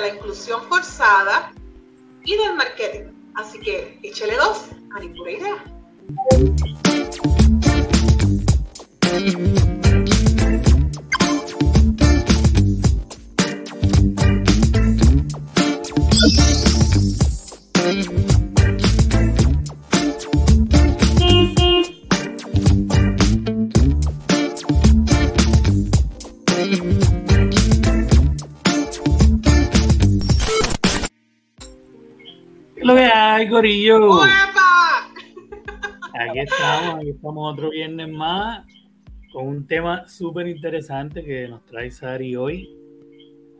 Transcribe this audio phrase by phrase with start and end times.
[0.00, 1.52] la inclusión forzada
[2.24, 3.12] y del marketing.
[3.34, 5.64] Así que échele dos a pura idea.
[33.56, 34.18] Corillo?
[34.18, 35.10] ¡Uepa!
[36.12, 38.66] Aquí estamos, aquí estamos otro viernes más
[39.32, 42.68] con un tema súper interesante que nos trae Sari hoy.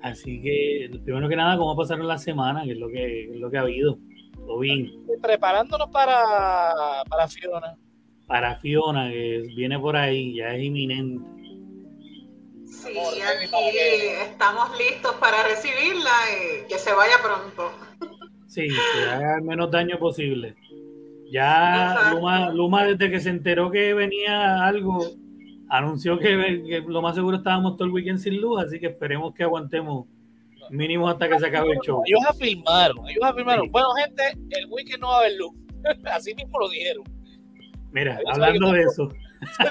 [0.02, 2.64] Así que, primero que nada, ¿cómo pasaron la semana?
[2.64, 3.96] ¿Qué es lo que, es lo que ha habido?
[4.34, 4.92] ¿Todo bien?
[5.22, 6.74] Preparándonos para,
[7.08, 7.78] para Fiona.
[8.26, 11.26] Para Fiona, que viene por ahí, ya es inminente.
[12.66, 13.78] Sí, aquí
[14.30, 17.85] estamos listos para recibirla y que se vaya pronto.
[18.56, 20.56] Sí, que haga el menos daño posible.
[21.30, 22.10] Ya.
[22.14, 25.04] Luma, Luma, desde que se enteró que venía algo,
[25.68, 29.34] anunció que, que lo más seguro estábamos todo el weekend sin luz, así que esperemos
[29.34, 30.06] que aguantemos
[30.70, 32.02] mínimo hasta que se acabe el show.
[32.06, 33.66] Ellos afirmaron, ellos afirmaron.
[33.66, 33.70] Sí.
[33.72, 34.22] Bueno, gente,
[34.58, 35.52] el weekend no va a haber luz.
[36.10, 37.04] Así mismo lo dijeron.
[37.92, 39.12] Mira, hablando de eso,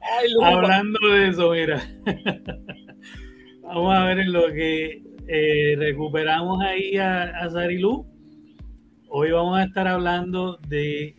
[0.00, 0.48] Ay, Luma.
[0.48, 1.82] hablando de eso, mira,
[3.62, 8.06] vamos a ver en lo que eh, recuperamos ahí a, a Sarilú.
[9.08, 11.16] Hoy vamos a estar hablando de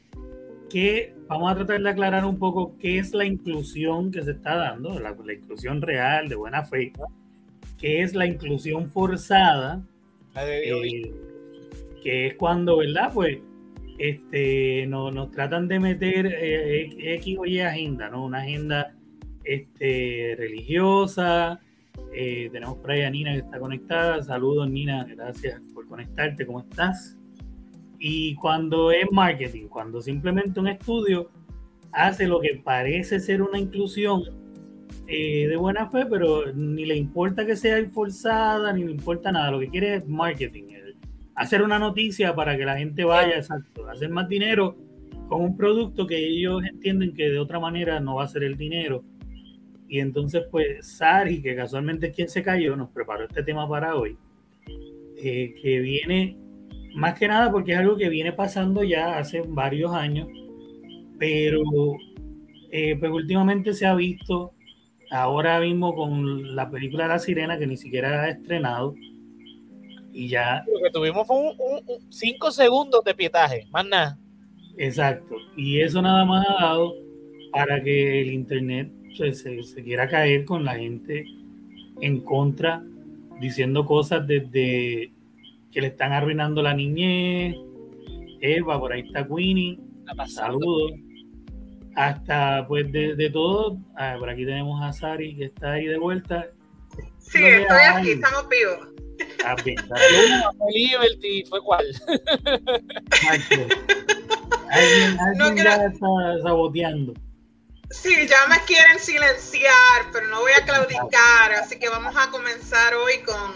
[0.70, 4.56] qué, vamos a tratar de aclarar un poco qué es la inclusión que se está
[4.56, 6.92] dando, la, la inclusión real, de buena fe,
[7.80, 9.82] qué es la inclusión forzada,
[10.36, 11.12] eh,
[12.04, 13.12] que es cuando, ¿verdad?
[13.14, 13.40] Pues
[13.98, 18.26] este, no- nos tratan de meter eh, X o Y agenda, ¿no?
[18.26, 18.94] Una agenda
[19.44, 21.60] este, religiosa.
[22.14, 24.24] Eh, tenemos por ahí a Nina que está conectada.
[24.24, 26.46] Saludos, Nina, gracias por conectarte.
[26.46, 27.18] ¿Cómo estás?
[28.00, 31.30] Y cuando es marketing, cuando simplemente un estudio
[31.92, 34.24] hace lo que parece ser una inclusión
[35.08, 39.52] eh, de buena fe, pero ni le importa que sea forzada, ni le importa nada.
[39.52, 40.66] Lo que quiere es marketing,
[41.36, 44.76] hacer una noticia para que la gente vaya, exacto, hacer más dinero
[45.28, 48.58] con un producto que ellos entienden que de otra manera no va a ser el
[48.58, 49.04] dinero.
[49.90, 53.96] Y entonces, pues, Sari, que casualmente es quien se cayó, nos preparó este tema para
[53.96, 54.18] hoy,
[55.18, 56.38] eh, que viene
[56.96, 60.28] más que nada porque es algo que viene pasando ya hace varios años,
[61.20, 61.62] pero
[62.72, 64.54] eh, pues últimamente se ha visto
[65.12, 68.94] ahora mismo con la película La Sirena, que ni siquiera ha estrenado,
[70.12, 74.18] y ya Lo que tuvimos fue un, un- un- cinco segundos de pietaje, más nada.
[74.78, 75.36] Exacto.
[75.56, 76.94] Y eso nada más ha dado
[77.52, 81.26] para que el Internet pues, se, se quiera caer con la gente
[82.02, 82.84] en contra,
[83.40, 85.12] diciendo cosas desde
[85.72, 87.56] que le están arruinando la niñez.
[88.42, 90.28] Eva, por ahí está pasando.
[90.28, 90.92] saludos.
[91.96, 95.98] Hasta pues de, de todo, ah, por aquí tenemos a Sari que está ahí de
[95.98, 96.48] vuelta.
[97.18, 98.88] Sí, estoy aquí, estamos vivos.
[99.44, 99.78] Ah, bien,
[100.74, 101.86] Liberty, fue cuál.
[103.30, 106.08] Alguien, alguien No ya está
[106.44, 107.14] saboteando.
[107.90, 112.94] Sí, ya me quieren silenciar, pero no voy a claudicar, así que vamos a comenzar
[112.96, 113.54] hoy con,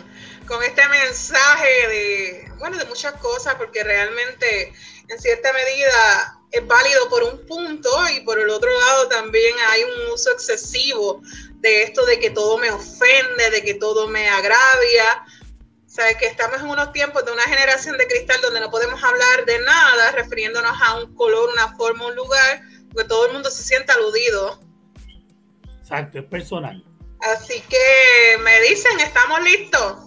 [0.47, 4.73] con este mensaje de, bueno, de muchas cosas, porque realmente
[5.09, 9.83] en cierta medida es válido por un punto y por el otro lado también hay
[9.83, 11.21] un uso excesivo
[11.55, 15.25] de esto de que todo me ofende, de que todo me agravia.
[15.85, 19.03] O sea, que estamos en unos tiempos de una generación de cristal donde no podemos
[19.03, 22.61] hablar de nada refiriéndonos a un color, una forma, un lugar,
[22.91, 24.59] porque todo el mundo se siente aludido.
[25.79, 26.83] Exacto, es personal.
[27.21, 29.97] Así que me dicen, ¿estamos listos?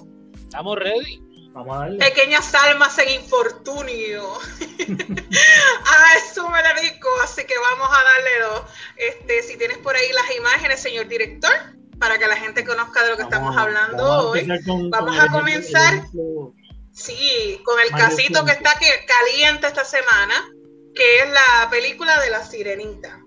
[0.43, 1.21] Estamos ready.
[1.53, 1.99] Vamos a darle.
[1.99, 4.29] Pequeñas almas en infortunio.
[4.39, 8.63] a eso me dedico, así que vamos a darle dos.
[8.97, 11.53] Este, si tienes por ahí las imágenes, señor director,
[12.01, 14.49] para que la gente conozca de lo que estamos hablando vamos hoy.
[14.67, 15.95] con- Vamos con a comenzar.
[15.95, 16.55] ejemplo-
[16.93, 20.49] Sí, con el Mario casito que está que, caliente esta semana,
[20.95, 23.21] que es la película de la sirenita,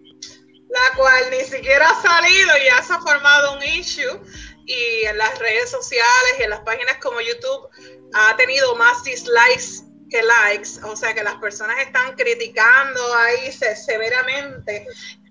[0.70, 4.22] la cual ni siquiera ha salido y ya se ha formado un issue
[4.66, 7.68] y en las redes sociales y en las páginas como YouTube
[8.14, 13.76] ha tenido más dislikes que likes, o sea que las personas están criticando ahí se-
[13.76, 14.86] severamente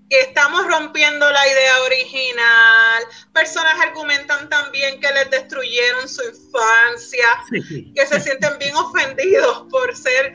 [0.08, 3.02] que estamos rompiendo la idea original,
[3.32, 9.96] personas argumentan también que les destruyeron su infancia, Sí, que se sienten bien ofendidos por
[9.96, 10.32] ser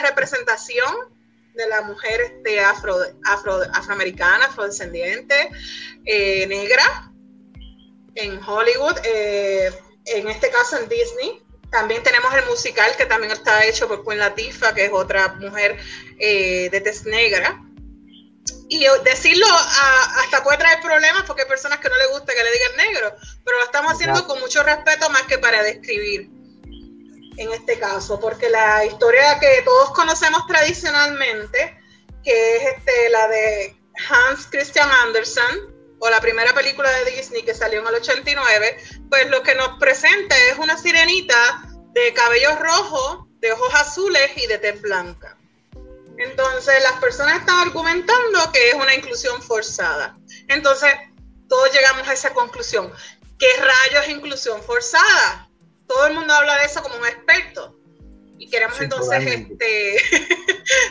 [0.00, 0.94] representación
[1.54, 5.50] de la mujer este, afro, afro, afroamericana, afrodescendiente,
[6.04, 7.12] eh, negra
[8.14, 9.70] en Hollywood, eh,
[10.06, 11.42] en este caso en Disney.
[11.70, 15.78] También tenemos el musical que también está hecho por Queen Latifah, que es otra mujer
[16.18, 17.62] eh, de tez negra.
[18.68, 22.52] Y decirlo hasta puede traer problemas porque hay personas que no les gusta que le
[22.52, 26.30] digan negro, pero lo estamos haciendo con mucho respeto más que para describir
[27.40, 31.78] en este caso, porque la historia que todos conocemos tradicionalmente,
[32.22, 33.76] que es este, la de
[34.10, 38.76] Hans Christian Andersen, o la primera película de Disney que salió en el 89,
[39.08, 44.46] pues lo que nos presenta es una sirenita de cabello rojo, de ojos azules y
[44.46, 45.38] de tez blanca.
[46.18, 50.14] Entonces las personas están argumentando que es una inclusión forzada.
[50.48, 50.90] Entonces
[51.48, 52.92] todos llegamos a esa conclusión.
[53.38, 55.49] ¿Qué rayos es inclusión forzada?
[55.90, 57.76] Todo el mundo habla de eso como un experto.
[58.38, 59.96] Y queremos entonces este,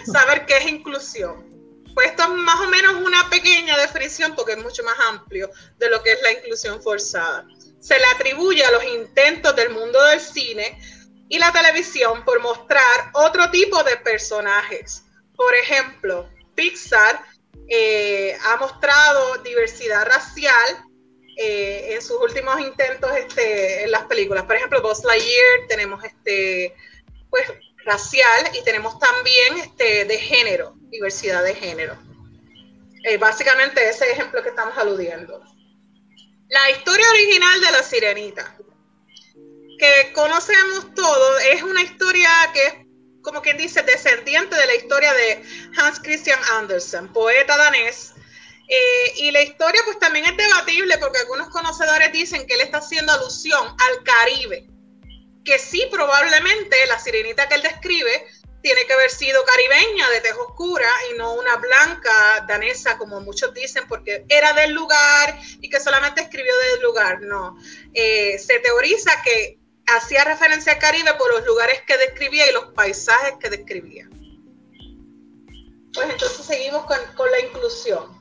[0.11, 1.47] saber qué es inclusión.
[1.93, 5.89] Pues esto es más o menos una pequeña definición porque es mucho más amplio de
[5.89, 7.47] lo que es la inclusión forzada.
[7.79, 10.77] Se le atribuye a los intentos del mundo del cine
[11.29, 15.03] y la televisión por mostrar otro tipo de personajes.
[15.33, 17.23] Por ejemplo, Pixar
[17.69, 20.88] eh, ha mostrado diversidad racial
[21.41, 24.43] eh, en sus últimos intentos este, en las películas.
[24.43, 26.75] Por ejemplo, Buzz Lightyear tenemos este,
[27.29, 27.45] pues,
[27.85, 31.97] racial y tenemos también este, de género, diversidad de género.
[33.05, 35.41] Eh, básicamente ese ejemplo que estamos aludiendo.
[36.49, 38.57] La historia original de la sirenita,
[39.79, 42.73] que conocemos todos, es una historia que es,
[43.21, 45.41] como quien dice, descendiente de la historia de
[45.77, 48.13] Hans Christian Andersen, poeta danés.
[49.17, 53.11] Y la historia pues también es debatible porque algunos conocedores dicen que él está haciendo
[53.11, 54.67] alusión al Caribe,
[55.43, 58.27] que sí, probablemente la sirenita que él describe
[58.61, 63.53] tiene que haber sido caribeña, de tez oscura, y no una blanca danesa, como muchos
[63.53, 67.21] dicen, porque era del lugar y que solamente escribió del lugar.
[67.21, 67.57] No,
[67.93, 72.65] eh, se teoriza que hacía referencia al Caribe por los lugares que describía y los
[72.73, 74.09] paisajes que describía.
[75.93, 78.18] Pues entonces seguimos con, la inclusión.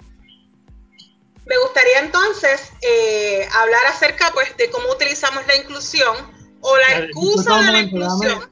[1.48, 6.14] Me gustaría entonces eh, hablar acerca pues, de cómo utilizamos la inclusión
[6.60, 8.50] o la excusa de la inclusión.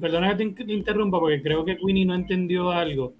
[0.00, 3.14] perdona que te interrumpa porque creo que Queenie no entendió algo.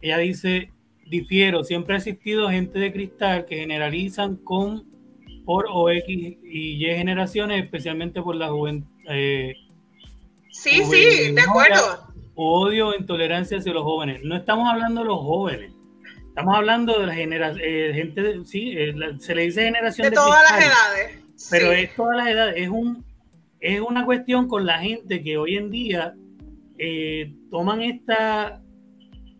[0.00, 0.72] Ella dice,
[1.06, 4.84] difiero, siempre ha existido gente de cristal que generalizan con
[5.44, 8.88] por o X y Y generaciones, especialmente por la juventud.
[9.08, 9.54] Eh,
[10.50, 12.08] sí, sí, de acuerdo.
[12.34, 14.20] Odio, intolerancia hacia los jóvenes.
[14.24, 15.73] No estamos hablando de los jóvenes.
[16.34, 20.16] Estamos hablando de la generación, eh, gente, sí, eh, se le dice generación de, de
[20.16, 21.24] todas las edades.
[21.48, 23.04] Pero es todas las edades, es un
[23.64, 26.14] es una cuestión con la gente que hoy en día
[26.76, 28.60] eh, toman esta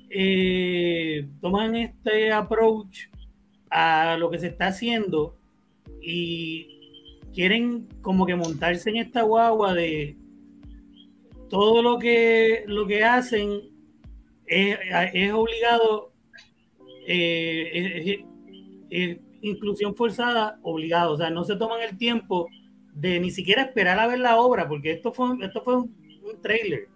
[0.08, 3.08] eh, toman este approach
[3.68, 5.36] a lo que se está haciendo
[6.00, 10.16] y quieren como que montarse en esta guagua de
[11.50, 13.60] todo lo que lo que hacen
[14.46, 16.13] es, obligado
[17.06, 18.24] eh,
[19.42, 22.48] inclusión forzada obligado o sea no se toman el tiempo
[22.94, 25.94] de ni siquiera esperar a ver la obra, porque esto fue, esto fue un,
[26.40, 26.88] trailer.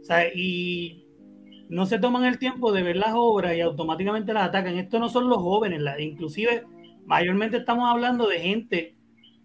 [0.00, 1.04] O sea, y
[1.68, 4.76] no se toman el tiempo de ver las obras y automáticamente las atacan.
[4.76, 6.64] Esto no son los jóvenes, inclusive
[7.06, 8.96] mayormente estamos hablando de gente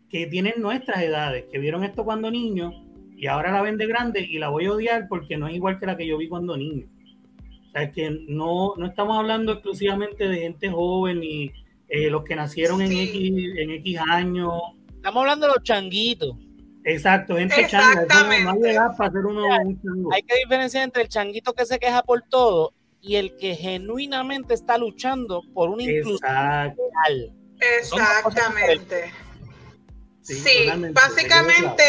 [0.10, 2.74] que tienen nuestras edades, que vieron esto cuando niños
[3.16, 5.80] y ahora la ven de grande y la voy a odiar porque no es igual
[5.80, 6.88] que la que yo vi cuando niño.
[7.72, 11.52] O sea, es que no, no estamos hablando exclusivamente de gente joven y
[11.88, 14.52] eh, los que nacieron en, X, en X años
[15.02, 16.36] Estamos hablando de los changuitos.
[16.84, 18.06] Exacto, gente changa.
[18.06, 20.14] No hay para hacer uno, un chango.
[20.14, 24.54] Hay que diferenciar entre el changuito que se queja por todo y el que genuinamente
[24.54, 27.34] está luchando por una inclusión real.
[27.80, 29.12] Exactamente.
[30.22, 31.84] Sí, básicamente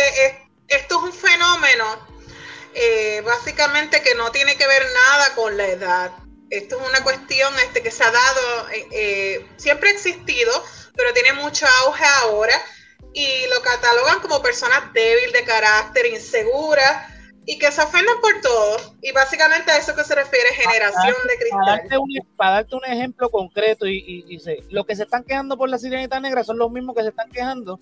[0.68, 1.84] esto es un fenómeno,
[2.74, 6.12] eh, básicamente que no tiene que ver nada con la edad.
[6.50, 10.52] Esto es una cuestión este, que se ha dado, eh, eh, siempre ha existido,
[10.94, 12.54] pero tiene mucho auge ahora
[13.14, 17.10] y lo catalogan como personas débiles de carácter, inseguras
[17.46, 18.96] y que se ofenden por todo.
[19.02, 21.60] Y básicamente a eso que se refiere generación de cristal.
[22.36, 25.78] Para darte, un, ejemplo concreto, y, y, y, lo que se están quejando por la
[25.78, 27.78] sirenita negra son los mismos que se están quejando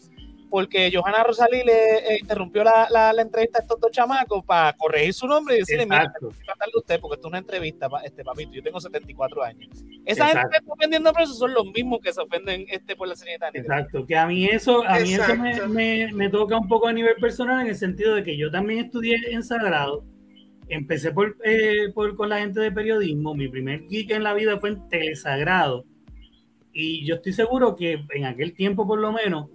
[0.50, 5.14] porque Johanna Rosalí le eh, interrumpió la, la, entrevista a estos dos chamacos para corregir
[5.14, 6.12] su nombre y decirle, mira,
[6.46, 9.68] matarle usted porque esto es una entrevista, este papito, yo tengo 74 años.
[10.04, 13.08] Esa gente que está ofendiendo por eso son los mismos que se ofenden este por
[13.08, 16.68] la serenidad Exacto, que a mí eso, a mí eso me, me, me, toca un
[16.68, 20.04] poco a nivel personal en el sentido de que yo también estudié en Sagrado
[20.70, 23.34] empecé por, eh, por, con la gente de periodismo.
[23.34, 25.84] Mi primer geek en la vida fue en Telesagrado.
[26.72, 29.48] Y yo estoy seguro que en aquel tiempo, por lo menos,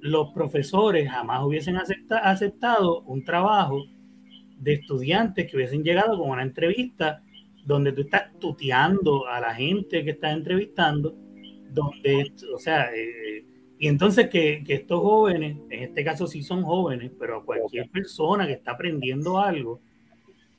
[0.00, 3.84] los profesores jamás hubiesen aceptado un trabajo
[4.58, 7.22] de estudiantes que hubiesen llegado con una entrevista
[7.64, 11.14] donde tú estás tuteando a la gente que estás entrevistando,
[11.70, 13.44] donde, o sea, eh,
[13.78, 18.46] y entonces que, que, estos jóvenes, en este caso sí son jóvenes, pero cualquier persona
[18.46, 19.80] que está aprendiendo algo,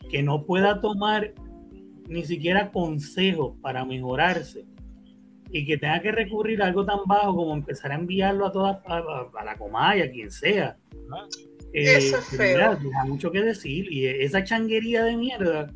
[0.09, 1.33] que no pueda tomar
[2.07, 4.65] ni siquiera consejos para mejorarse
[5.51, 8.77] y que tenga que recurrir a algo tan bajo como empezar a enviarlo a todas,
[8.85, 10.77] a, la comaya, a quien sea.
[11.73, 12.77] Eh, Eso es feo.
[13.05, 15.71] mucho que decir y esa changuería de mierda,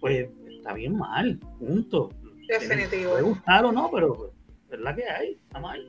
[0.00, 2.10] pues está bien mal, punto.
[2.48, 3.10] Definitivo.
[3.10, 4.32] Puede gustar o no, pero
[4.70, 5.84] es la que hay, está mal.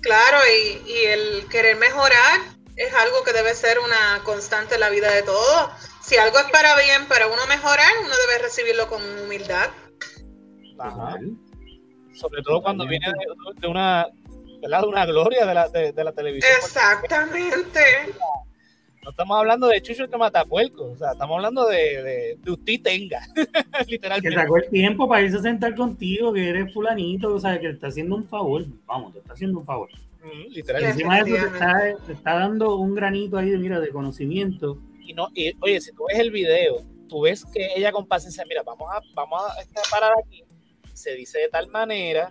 [0.00, 2.40] Claro, y, y el querer mejorar
[2.76, 5.70] es algo que debe ser una constante en la vida de todos.
[6.02, 9.70] Si algo es para bien, para uno mejorar, uno debe recibirlo con humildad.
[10.78, 11.16] Ajá.
[12.16, 13.06] Sobre todo cuando viene
[13.60, 14.06] de, una,
[14.60, 16.52] de una gloria de la, de, la televisión.
[16.58, 17.80] Exactamente.
[19.02, 22.82] No estamos hablando de Chucho que mata puerco, o sea, estamos hablando de, de, usted
[22.82, 23.20] tenga,
[23.86, 24.30] literalmente.
[24.30, 27.68] Que sacó el tiempo para irse a sentar contigo, que eres fulanito, o sea, que
[27.68, 29.90] te está haciendo un favor, vamos, te está haciendo un favor.
[30.24, 30.92] Mm, literalmente.
[30.92, 34.78] Encima de eso te está, te está, dando un granito ahí de, mira, de conocimiento.
[35.00, 38.44] Y no, y, oye, si tú ves el video, tú ves que ella con paciencia,
[38.48, 40.42] mira, vamos a, vamos a este, parar aquí,
[40.96, 42.28] se dice de tal manera,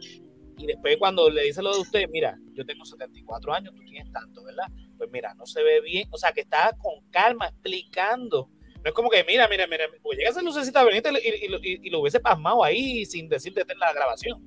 [0.58, 4.12] y después cuando le dice lo de usted, mira, yo tengo 74 años, tú tienes
[4.12, 4.66] tanto, ¿verdad?
[4.98, 8.50] Pues mira, no se ve bien, o sea, que está con calma explicando.
[8.84, 12.00] No es como que, mira, mira, mira, pues llega esa lucecita Benito y, y, lo
[12.00, 14.42] hubiese pasmado ahí sin decirte en la grabación.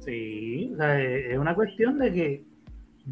[0.00, 2.44] Sí, o sea, es una cuestión de que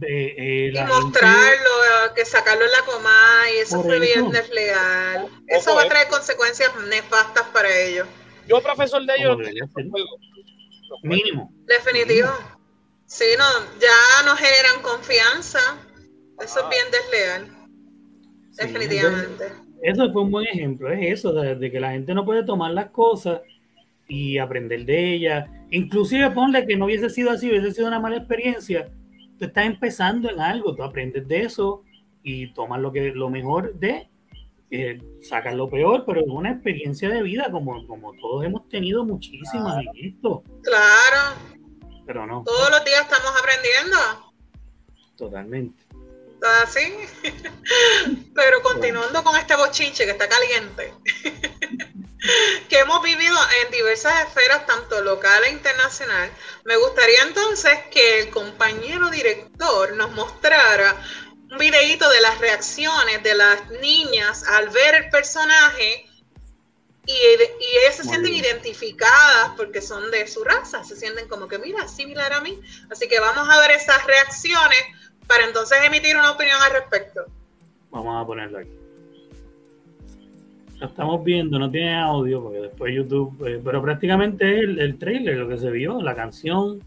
[0.02, 5.28] eh, y mostrarlo, que sacarlo en la coma y eso fue bien desleal.
[5.48, 8.06] Eso va a traer consecuencias nefastas para ellos.
[8.48, 9.38] Yo, profesor de ellos,
[11.02, 11.52] mínimo.
[11.66, 12.28] Definitivo.
[13.06, 13.44] Sí, no,
[13.80, 15.58] ya no generan confianza.
[16.40, 17.60] Eso es bien desleal.
[18.52, 19.52] Definitivamente.
[19.82, 22.90] Eso fue un buen ejemplo, es eso, de, que la gente no puede tomar las
[22.90, 23.40] cosas
[24.08, 25.48] y aprender de ellas.
[25.70, 28.90] Inclusive ponle que no hubiese sido así, hubiese sido una mala experiencia.
[29.38, 31.82] Tú estás empezando en algo, tú aprendes de eso
[32.22, 34.09] y tomas lo que lo mejor de
[34.70, 39.04] eh, sacan lo peor, pero es una experiencia de vida como, como todos hemos tenido
[39.04, 39.90] muchísimas claro.
[39.94, 40.42] en esto.
[40.62, 41.36] Claro.
[42.06, 42.44] Pero no.
[42.44, 43.96] Todos los días estamos aprendiendo.
[45.16, 45.84] Totalmente.
[46.62, 46.94] Así.
[48.34, 50.94] pero continuando con este bochinche que está caliente.
[52.68, 56.30] que hemos vivido en diversas esferas, tanto local e internacional,
[56.64, 60.96] me gustaría entonces que el compañero director nos mostrara
[61.50, 66.06] un videíto de las reacciones de las niñas al ver el personaje
[67.06, 71.58] y, y ellas se sienten identificadas porque son de su raza, se sienten como que,
[71.58, 72.60] mira, similar a mí.
[72.90, 74.78] Así que vamos a ver esas reacciones
[75.26, 77.24] para entonces emitir una opinión al respecto.
[77.90, 78.70] Vamos a ponerlo aquí.
[80.78, 84.98] Lo estamos viendo, no tiene audio porque después YouTube, eh, pero prácticamente es el, el
[84.98, 86.80] trailer, lo que se vio, la canción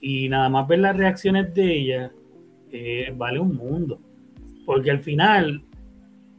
[0.00, 2.10] y nada más ver las reacciones de ella
[2.72, 4.00] eh, vale un mundo.
[4.64, 5.64] Porque al final,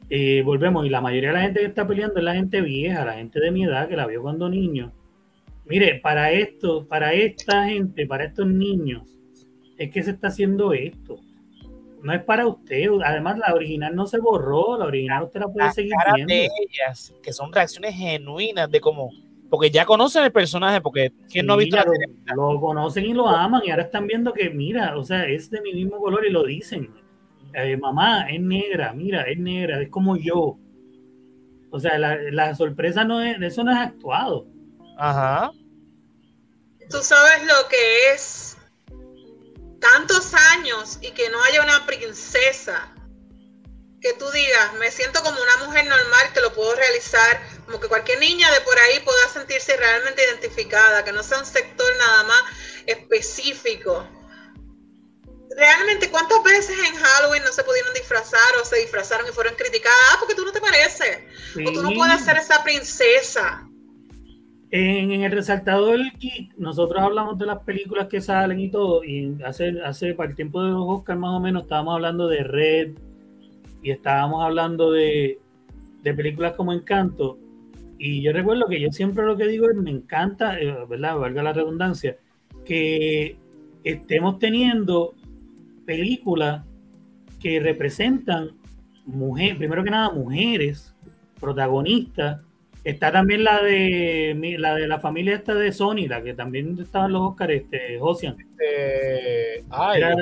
[0.09, 3.05] eh, volvemos, y la mayoría de la gente que está peleando es la gente vieja,
[3.05, 4.93] la gente de mi edad que la vio cuando niño.
[5.65, 9.07] Mire, para esto, para esta gente, para estos niños,
[9.77, 11.19] es que se está haciendo esto.
[12.03, 12.89] No es para usted.
[13.03, 16.33] Además, la original no se borró, la original usted la puede seguir viendo.
[16.33, 19.11] De ellas, que son reacciones genuinas de como
[19.51, 21.77] porque ya conocen el personaje, porque ¿quién no ha visto
[22.33, 25.59] lo, conocen y lo aman, y ahora están viendo que, mira, o sea, es de
[25.59, 26.89] mi mismo color y lo dicen.
[27.53, 30.57] Eh, mamá, es negra, mira, es negra, es como yo.
[31.69, 34.47] O sea, la, sorpresa no es, eso no es actuado.
[34.97, 35.51] Ajá.
[36.89, 38.57] Tú sabes lo que es
[39.81, 42.95] tantos años y que no haya una princesa
[44.01, 47.87] que tú digas, me siento como una mujer normal que lo puedo realizar, como que
[47.87, 52.23] cualquier niña de por ahí pueda sentirse realmente identificada, que no sea un sector nada
[52.23, 52.43] más
[52.87, 54.07] específico.
[55.55, 59.97] Realmente, ¿cuántas veces en Halloween no se pudieron disfrazar o se disfrazaron y fueron criticadas?
[60.11, 61.19] Ah, porque tú no te pareces.
[61.67, 63.67] O tú no puedes ser esa princesa.
[64.71, 69.73] En, el resaltador geek, nosotros hablamos de las películas que salen y todo, y hace,
[69.85, 72.93] hace para el tiempo de los Oscars más o menos estábamos hablando de Red,
[73.81, 75.39] y estábamos hablando de,
[76.03, 77.37] películas como Encanto,
[77.97, 81.17] y yo recuerdo que yo siempre lo que digo es, me encanta, eh, ¿verdad?
[81.17, 82.17] Valga la redundancia,
[82.65, 83.37] que
[83.83, 85.13] estemos teniendo
[85.85, 86.65] películas
[87.39, 88.51] que representan
[89.05, 90.95] mujer, primero que nada, mujeres
[91.39, 92.43] protagonistas.
[92.83, 97.11] Está también la de la de la familia esta de Sony, la que también estaban
[97.11, 98.35] los Oscars, este, Ocean.
[98.39, 100.15] Este, Era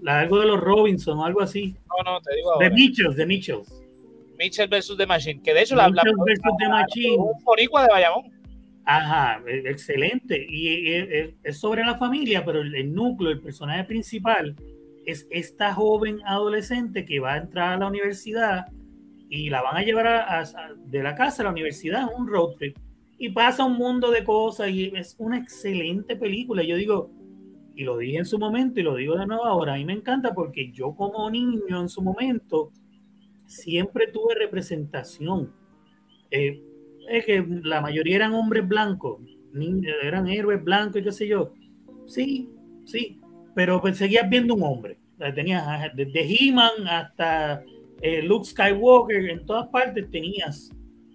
[0.00, 1.74] la, algo de los Robinson o algo así.
[1.88, 3.82] No, no, te digo De Mitchells, de Mitchells.
[4.38, 7.16] Mitchell versus The Machine, que de hecho la, la, versus The Machine.
[7.16, 8.24] Un boricua de Bayamón.
[8.86, 10.46] Ajá, e, excelente.
[10.48, 14.56] Y es sobre la familia, pero el núcleo, el personaje principal
[15.06, 18.66] es esta joven adolescente que va a entrar a la universidad
[19.28, 20.44] y la van a llevar a,
[20.76, 22.76] de la casa a la universidad un road trip
[23.18, 26.62] y pasa un mundo de cosas y es una excelente película.
[26.62, 27.10] Yo digo,
[27.74, 29.94] y lo dije en su momento y lo digo de nuevo ahora, a mí me
[29.94, 32.72] encanta porque yo como niño en su momento
[33.46, 35.52] siempre tuve representación.
[36.30, 36.62] Eh,
[37.08, 39.20] es que la mayoría eran hombres blancos,
[40.02, 41.54] eran héroes blancos y qué sé yo.
[42.06, 42.50] Sí,
[42.84, 43.20] sí,
[43.54, 44.98] pero pues seguías viendo un hombre.
[45.34, 45.64] Tenías
[45.94, 47.62] desde He-Man hasta
[48.00, 50.70] eh, Luke Skywalker, en todas partes tenías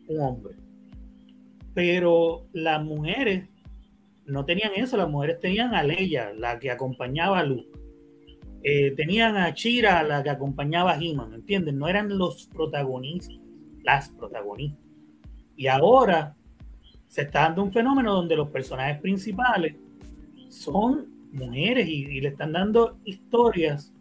[0.08, 0.56] un hombre.
[1.74, 3.48] Pero las mujeres
[4.26, 7.70] no tenían eso, las mujeres tenían a Leia, la que acompañaba a Luke.
[8.64, 11.80] Eh, tenían a Chira, la que acompañaba a He-Man, ¿entienden?
[11.80, 13.38] No eran los protagonistas,
[13.84, 14.86] las protagonistas.
[15.56, 16.36] Y ahora
[17.08, 19.76] se está dando un fenómeno donde los personajes principales
[20.50, 23.94] son mujeres y, le están dando historias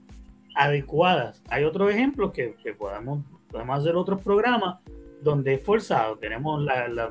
[0.61, 1.43] adecuadas.
[1.49, 4.79] Hay otros ejemplos que, podemos, podemos hacer otros programas
[5.23, 6.19] donde es forzado.
[6.19, 6.63] Tenemos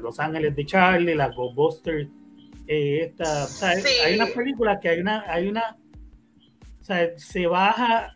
[0.02, 2.08] Los Ángeles de Charlie, la Ghostbusters,
[2.68, 3.48] eh, esta,
[4.06, 5.78] hay unas películas que hay una, hay una,
[7.16, 8.14] se baja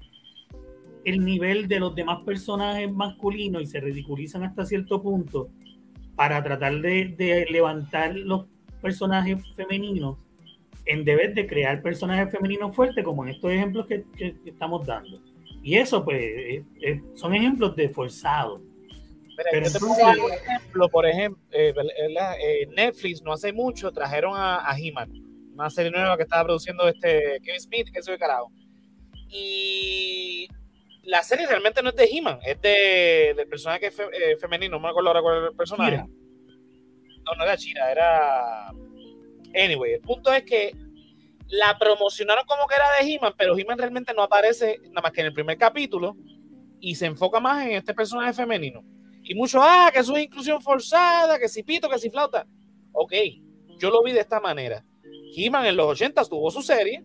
[1.04, 5.50] el nivel de los demás personajes masculinos y se ridiculizan hasta cierto punto
[6.16, 8.46] para tratar de, de levantar los
[8.80, 10.23] personajes femeninos
[10.86, 14.06] en deber de crear personajes femeninos fuertes, como en estos ejemplos que,
[14.46, 15.20] estamos dando.
[15.62, 18.62] Y eso, pues, eh, eh, son ejemplos de forzado.
[19.52, 21.74] Pero ejemplo, por ejemplo, eh,
[22.76, 25.12] Netflix no hace mucho trajeron a, a He-Man,
[25.54, 28.52] una serie nueva que estaba produciendo este Kevin Smith, que soy carajo.
[29.30, 30.48] Y
[31.04, 34.90] la serie realmente no es de He-Man, es de, del personaje que femenino, no me
[34.90, 35.98] acuerdo ahora cuál era el personaje.
[35.98, 38.72] No, no era Chira, era
[39.56, 40.76] Anyway, el punto es que
[41.48, 45.22] la promocionaron como que era de He-Man, pero He-Man realmente no aparece nada más que
[45.22, 46.16] en el primer capítulo
[46.80, 48.84] y se enfoca más en este personaje femenino.
[49.24, 52.46] Y muchos, ah, que eso es inclusión forzada, que si pito, que si flauta.
[52.92, 53.14] Ok,
[53.78, 54.84] yo lo vi de esta manera.
[55.36, 57.04] He-Man en los 80 tuvo su serie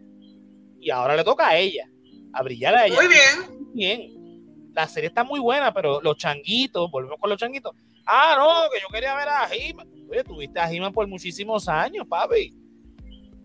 [0.80, 1.88] y ahora le toca a ella,
[2.32, 2.96] a brillar a ella.
[2.96, 3.72] Muy bien.
[3.74, 4.72] Bien.
[4.72, 7.74] La serie está muy buena, pero los changuitos, volvemos con los changuitos.
[8.06, 9.97] Ah, no, que yo quería ver a He-Man.
[10.08, 12.54] Oye, tuviste a He-Man por muchísimos años, papi.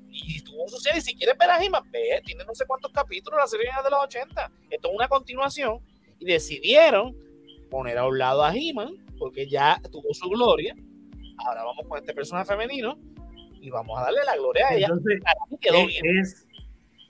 [0.09, 1.01] Y tuvo su serie.
[1.01, 4.03] Si quieres ver a He-Man, ve, tiene no sé cuántos capítulos la serie de los
[4.03, 4.51] 80.
[4.69, 5.79] Esto es una continuación.
[6.19, 7.17] Y decidieron
[7.69, 10.75] poner a un lado a He-Man, porque ya tuvo su gloria.
[11.37, 12.97] Ahora vamos con este personaje femenino
[13.59, 14.87] y vamos a darle la gloria a ella.
[14.87, 15.21] Entonces,
[16.03, 16.47] es,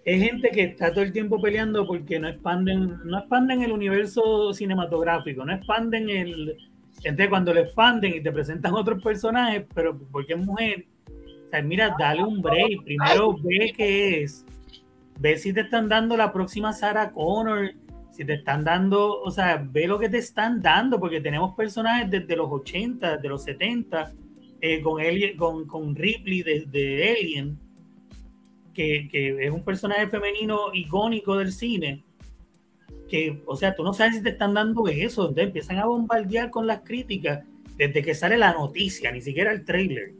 [0.06, 4.54] es, gente que está todo el tiempo peleando porque no expanden, no expanden el universo
[4.54, 6.58] cinematográfico, no expanden el,
[7.04, 11.62] entonces, cuando le expanden y te presentan otros personajes, pero porque es mujer, o sea,
[11.62, 12.84] mira, dale un break.
[12.84, 14.46] Primero ve qué es.
[15.20, 17.74] Ve si te están dando la próxima Sarah Connor.
[18.12, 22.10] Si te están dando, o sea, ve lo que te están dando, porque tenemos personajes
[22.12, 24.14] desde los 80, de los 70,
[24.62, 27.60] eh, con, Ripley de, de Alien,
[28.74, 32.04] que es un personaje femenino icónico del cine
[33.10, 36.50] que, o sea, tú no sabes si te están dando eso, entonces empiezan a bombardear
[36.50, 37.44] con las críticas
[37.78, 40.14] desde que sale la noticia, ni siquiera el trailer.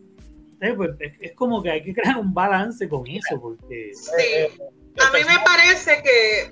[0.76, 3.92] Pues, es, como que hay que crear un balance con eso, porque...
[3.94, 4.62] Sí,
[5.00, 6.52] a mí me parece que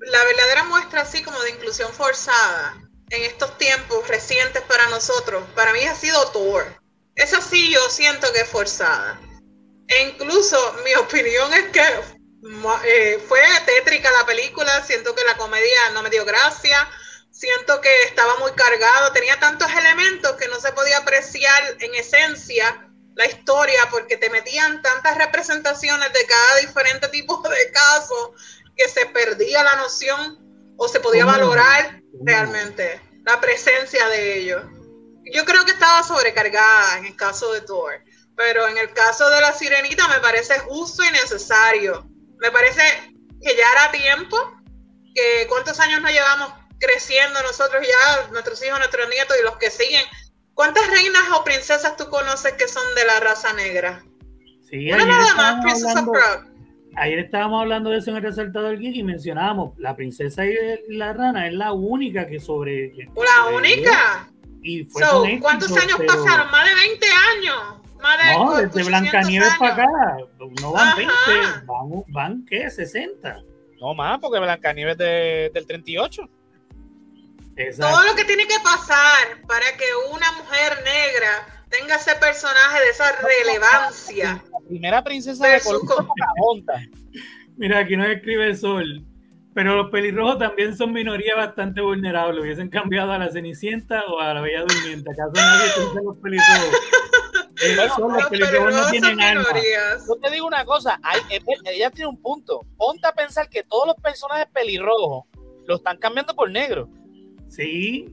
[0.00, 5.72] la verdadera muestra así como de inclusión forzada en estos tiempos recientes para nosotros, para
[5.72, 6.64] mí ha sido Thor.
[7.16, 9.20] Eso sí yo siento que es forzada.
[9.88, 11.82] E incluso mi opinión es que
[12.84, 16.88] eh, fue tétrica la película, siento que la comedia no me dio gracia,
[17.30, 22.86] siento que estaba muy cargado, tenía tantos elementos que no se podía apreciar en esencia
[23.14, 28.34] la historia porque te metían tantas representaciones de cada diferente tipo de caso
[28.76, 30.38] que se perdía la noción
[30.78, 34.62] o se podía valorar realmente la presencia de ellos.
[35.32, 38.02] Yo creo que estaba sobrecargada en el caso de Thor,
[38.34, 42.09] pero en el caso de la sirenita me parece justo y necesario
[42.40, 42.82] me parece
[43.40, 44.36] que ya era tiempo,
[45.14, 49.70] que cuántos años nos llevamos creciendo nosotros ya, nuestros hijos, nuestros nietos y los que
[49.70, 50.02] siguen.
[50.54, 54.02] ¿Cuántas reinas o princesas tú conoces que son de la raza negra?
[54.68, 56.08] Sí, Una nada más, Princess of
[56.96, 60.54] ayer estábamos hablando de eso en el resaltador geek y mencionábamos la princesa y
[60.88, 62.92] la rana es la única que sobre.
[62.92, 64.28] Que la única.
[64.62, 66.50] Y fue So, éxito, ¿Cuántos años pero- pasaron?
[66.50, 67.79] Más de 20 años.
[68.38, 69.88] No, desde 800 Blancanieves para acá.
[70.60, 70.96] No van Ajá.
[70.96, 72.70] 20, van, van ¿qué?
[72.70, 73.40] 60.
[73.80, 76.28] No más, porque Blancanieves de, del 38.
[77.56, 77.94] Exacto.
[77.94, 82.90] Todo lo que tiene que pasar para que una mujer negra tenga ese personaje de
[82.90, 84.42] esa relevancia.
[84.50, 86.82] La primera princesa de Versus color con- Pocahontas.
[87.56, 89.04] Mira, aquí nos escribe Sol.
[89.52, 92.40] Pero los pelirrojos también son minoría bastante vulnerable.
[92.40, 95.10] Hubiesen cambiado a la Cenicienta o a la Bella Durmiente.
[95.10, 96.80] ¿Acaso nadie piensa en los pelirrojos?
[97.62, 99.44] Ellos son los Los pelirrojos pelirrojos no son tienen alma.
[99.52, 100.06] minorías.
[100.08, 102.60] Yo te digo una cosa, hay- eh, ella tiene un punto.
[102.76, 105.24] Ponte a pensar que todos los personajes pelirrojos
[105.66, 106.88] lo están cambiando por negro.
[107.48, 108.08] Sí.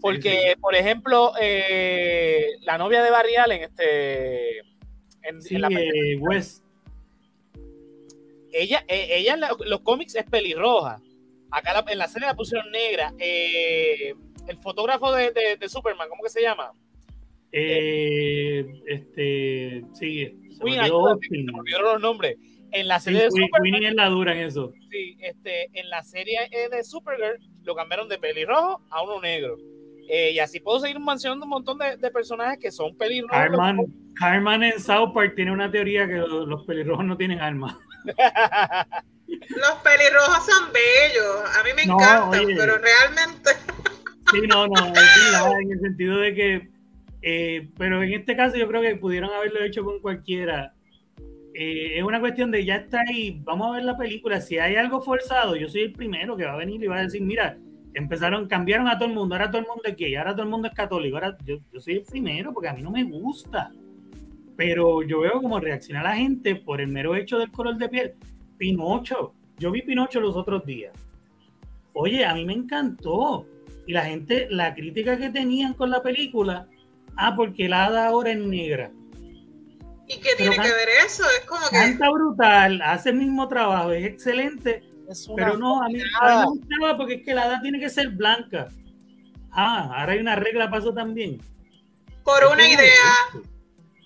[0.00, 4.58] Porque, por ejemplo, eh, la novia de Barry Allen, este,
[5.22, 6.64] en, Sí, en la- eh, West.
[8.52, 11.00] ella, eh, ella en la- los cómics es pelirroja.
[11.50, 13.12] Acá la- en la serie la pusieron negra.
[13.18, 14.14] Eh,
[14.48, 16.72] el fotógrafo de, de- de Superman, ¿cómo que se llama?
[17.52, 22.36] Eh, este, sí, se Queen, me olvidó los nombres.
[22.72, 24.72] En la Sí, serie de Queen- Superman, Queenie es la dura en eso.
[24.90, 26.38] sí, este, en la serie
[26.70, 29.56] de Supergirl lo cambiaron de pelirrojo a uno negro.
[30.08, 33.36] Eh, y así puedo seguir mencionando un montón de, de personajes que son pelirrojos.
[33.36, 33.78] Carman,
[34.14, 37.78] Carman en South Park tiene una teoría que los, los pelirrojos no tienen alma.
[38.04, 41.58] Los pelirrojos son bellos.
[41.58, 42.56] A mí me No, encantan, oye.
[42.56, 43.50] pero realmente.
[44.32, 46.68] Sí, no, no, es en el sentido de que,
[47.22, 50.74] eh, pero en este caso yo creo que pudieron haberlo hecho con cualquiera.
[51.54, 54.40] Eh, es una cuestión de ya está ahí, vamos a ver la película.
[54.40, 57.02] Si hay algo forzado, yo soy el primero que va a venir y va a
[57.02, 57.58] decir, mira,
[57.94, 60.50] empezaron, cambiaron a todo el mundo, ahora todo el mundo es gay, ahora todo el
[60.50, 63.72] mundo es católico, ahora yo, yo soy el primero porque a mí no me gusta.
[64.56, 68.14] Pero yo veo como reacciona la gente por el mero hecho del color de piel.
[68.58, 70.92] Pinocho, yo vi Pinocho los otros días.
[71.94, 73.46] Oye, a mí me encantó.
[73.86, 76.68] Y la gente, la crítica que tenían con la película,
[77.16, 78.90] ah, porque la hada ahora es negra.
[80.06, 81.24] ¿Y qué tiene que ver eso?
[81.38, 81.76] Es como que.
[81.76, 86.28] Canta brutal, hace el mismo trabajo, es excelente, Es una pero no, a mí, a
[86.28, 88.68] mí me gustaba porque es que la hada tiene que ser blanca.
[89.52, 91.40] Ah, ahora hay una regla para eso también.
[92.24, 93.42] Por una idea.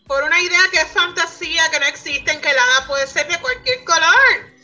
[0.06, 3.26] Por una idea que es fantasía, que no existe, en que la hada puede ser
[3.26, 4.54] de cualquier color.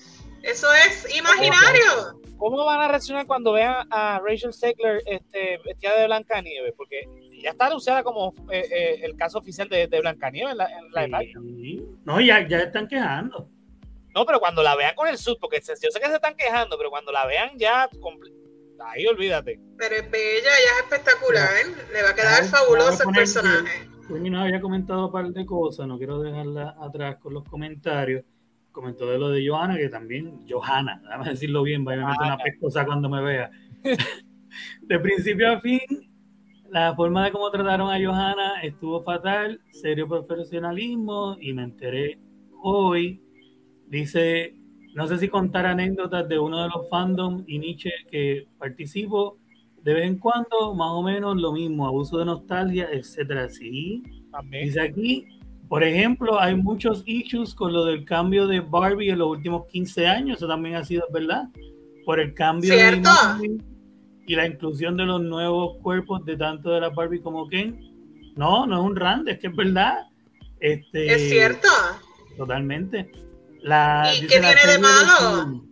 [0.43, 2.21] Eso es imaginario.
[2.39, 6.73] ¿Cómo van a reaccionar cuando vean a Rachel Zegler este, vestida de Blancanieves?
[6.77, 7.07] Porque
[7.43, 10.59] ya está anunciada como eh, eh, el caso oficial de, de Blancanieves en
[10.93, 11.45] la, en action.
[11.45, 11.85] Sí.
[12.05, 13.49] No, ya, ya están quejando.
[14.15, 16.35] No, pero cuando la vean con el suit, porque se- yo sé que se están
[16.35, 17.89] quejando, pero cuando la vean ya,
[18.85, 19.61] ahí olvídate.
[19.79, 21.49] Pero es bella, ella es espectacular.
[21.93, 23.89] Le va a quedar Ay, fabuloso el personaje.
[24.09, 28.25] Winnie nos había comentado un par de cosas, no quiero dejarla atrás con los comentarios.
[28.73, 32.39] Comentó de lo de Johanna, que también, Johanna, déjame decirlo bien, vaya a meter una
[32.39, 33.51] pescosa cuando me vea.
[34.83, 35.81] de principio a fin,
[36.71, 42.19] la forma de cómo trataron a Johanna estuvo fatal, serio profesionalismo, y me enteré
[42.63, 43.21] hoy.
[43.89, 44.55] Dice,
[44.95, 49.39] no sé si contar anécdotas de uno de los fandom y Nietzsche que participo
[49.83, 53.49] de vez en cuando, más o menos lo mismo, abuso de nostalgia, etcétera.
[53.49, 54.67] Sí, También.
[54.67, 55.27] dice aquí,
[55.69, 60.07] por ejemplo, hay muchos issues con lo del cambio de Barbie en los últimos 15
[60.07, 61.49] años, eso también ha sido verdad,
[62.05, 63.70] por el cambio de imagen
[64.31, 67.81] y la inclusión de los nuevos cuerpos de tanto de la Barbie como Ken.
[68.37, 70.07] No, no es un rant, es que es verdad.
[70.61, 71.67] Este, Es cierto.
[72.37, 73.11] Totalmente.
[73.61, 75.65] La, ¿Y qué la tiene de malo?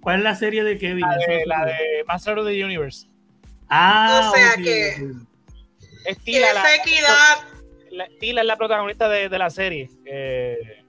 [0.00, 1.02] ¿Cuál es la serie de Kevin?
[1.02, 3.06] La de, no la de Master of the Universe.
[3.68, 5.12] Ah, O sea que-.
[6.06, 7.58] Es Tila, la, esa equidad.
[7.92, 9.88] la- Tila es la protagonista de, de la serie.
[10.04, 10.82] Eh,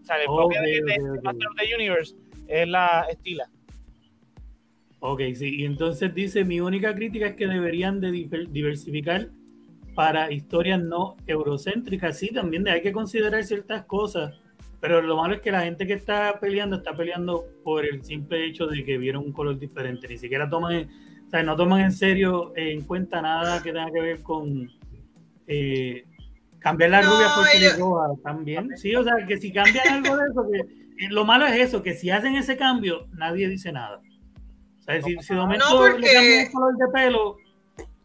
[0.00, 1.20] o sea, el Ok, propio de.
[1.22, 2.14] Master of the Universe
[2.48, 3.50] es la es Tila.
[5.00, 5.60] Ok, sí.
[5.60, 9.28] Y entonces dice, mi única crítica es que deberían de diver- diversificar
[9.94, 12.18] para historias no eurocéntricas.
[12.18, 14.34] Sí, también hay que considerar ciertas cosas,
[14.80, 18.44] pero lo malo es que la gente que está peleando está peleando por el simple
[18.46, 20.08] hecho de que vieron un color diferente.
[20.08, 20.88] Ni siquiera toman,
[21.26, 24.70] o sea, no toman en serio eh, en cuenta nada que tenga que ver con
[25.46, 26.04] eh,
[26.58, 28.76] cambiar la No, rubia por pelirroja también.
[28.76, 30.58] Sí, o sea, que si cambian algo de eso, que
[31.04, 34.00] eh, lo malo es eso, que si hacen ese cambio, nadie dice nada.
[34.86, 37.36] Sea, si, si de momento No, porque- le el color de pelo,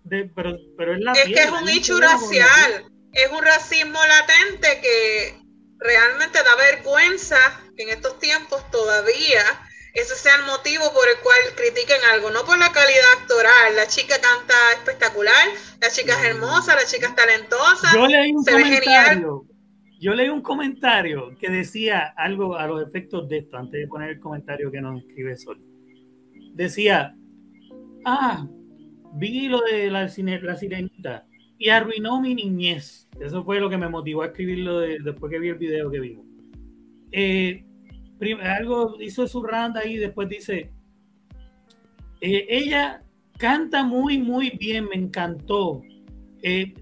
[0.04, 2.86] de- pero, pero es la Es piel, que es un hecho racial.
[3.13, 5.38] Es un racismo latente que
[5.80, 7.38] realmente da vergüenza
[7.76, 9.41] que en estos tiempos todavía
[9.94, 13.76] ese sea el motivo por el cual critiquen algo, no por la calidad actoral.
[13.76, 15.48] La chica canta espectacular,
[15.82, 17.89] la chica es hermosa, la chica es talentosa.
[17.94, 19.44] Yo leí un se comentario.
[20.00, 24.12] yo leí un comentario que decía algo a los efectos de esto, antes de poner
[24.12, 25.62] el comentario que nos escribe Sol.
[26.62, 27.15] Decía,
[28.06, 28.47] ah,
[29.13, 30.02] vi lo de la,
[30.43, 31.26] la sirenita
[31.58, 33.10] y arruinó mi niñez.
[33.19, 36.24] Eso fue lo que me motivó a escribirlo después que vi el video que vimos.
[37.12, 37.65] Eh,
[38.43, 40.69] algo hizo su randa ahí, después dice,
[42.21, 43.04] eh, ella
[43.39, 45.82] canta muy, muy bien, me encantó.
[46.43, 46.76] Eh,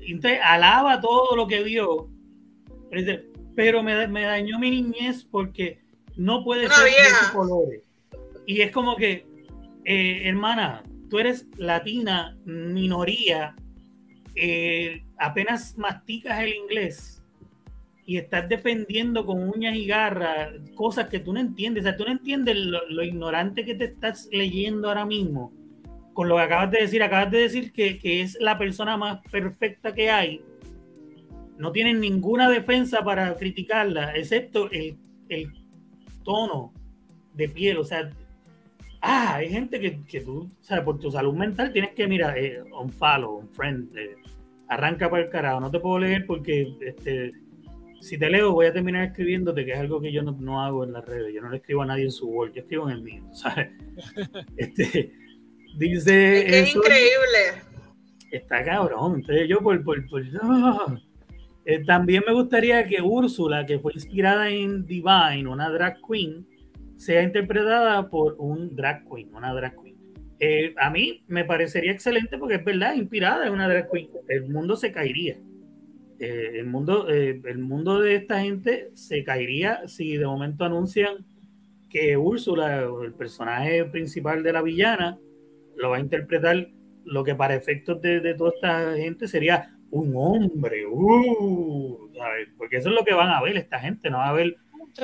[0.44, 2.10] alaba todo lo que vio,
[3.56, 5.80] pero me, me dañó mi niñez porque
[6.18, 7.82] no puede ser de colores.
[8.46, 9.29] Y es como que,
[9.90, 13.56] eh, hermana, tú eres latina, minoría,
[14.36, 17.24] eh, apenas masticas el inglés
[18.06, 21.84] y estás defendiendo con uñas y garras cosas que tú no entiendes.
[21.84, 25.54] O sea, tú no entiendes lo, ignorante que te estás leyendo ahora mismo.
[26.14, 29.20] Con lo que acabas de decir, acabas de decir que, que es la persona más
[29.32, 30.42] perfecta que hay
[31.60, 34.98] no tienen ninguna defensa para criticarla, excepto el,
[36.24, 36.74] tono
[37.34, 37.78] de piel.
[37.78, 38.10] O sea,
[39.02, 42.38] ah, hay gente que, que tú, o sea, por tu salud mental tienes que, mira,
[42.38, 44.16] eh, un follow, un friend, eh,
[44.68, 45.60] arranca para el carajo.
[45.60, 47.32] No te puedo leer porque este,
[48.00, 50.94] si te leo voy a terminar escribiéndote, que es algo que yo no, hago en
[50.94, 51.34] las redes.
[51.34, 53.70] Yo no le escribo a nadie en su word, yo escribo en el mío, ¿sabes?
[54.58, 55.12] Este,
[55.78, 56.60] dice...
[56.60, 57.64] Es, increíble.
[58.32, 59.16] Está cabrón.
[59.16, 59.84] Entonces yo por...
[59.84, 60.24] por, por
[61.66, 66.48] eh, también me gustaría que Úrsula, que fue inspirada en Divine, una drag queen,
[67.00, 69.96] sea interpretada por un drag queen, una drag queen.
[70.42, 74.10] Eh, a mí me parecería excelente porque es verdad, inspirada en una drag queen.
[74.28, 75.38] El mundo se caería.
[76.20, 81.26] Eh, el, mundo, el mundo de esta gente se caería si de momento anuncian
[81.90, 85.18] que Úrsula, el personaje principal de la villana,
[85.78, 86.70] lo va a interpretar
[87.06, 92.12] lo que para efectos de, de toda esta gente sería un hombre, uh,
[92.58, 94.58] porque eso es lo que van a ver esta gente, no va a ver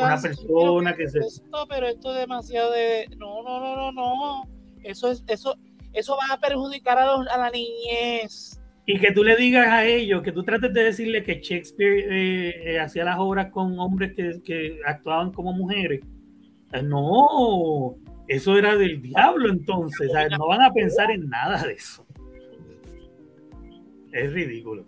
[0.03, 1.19] una persona que se...
[1.19, 3.07] Esto, pero esto es demasiado de...
[3.17, 4.49] No, no, no, no, no.
[4.83, 5.55] Eso, es, eso,
[5.93, 8.59] eso va a perjudicar a, a la niñez.
[8.85, 12.73] Y que tú le digas a ellos, que tú trates de decirle que Shakespeare eh,
[12.73, 16.01] eh, hacía las obras con hombres que, que actuaban como mujeres.
[16.71, 17.95] Eh, no,
[18.27, 20.11] eso era del diablo entonces.
[20.37, 22.05] No van a pensar en nada de eso
[24.15, 24.85] es ridículo.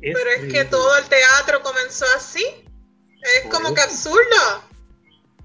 [0.00, 2.44] Pero es que todo el teatro comenzó así.
[3.24, 4.64] Es como que absurdo.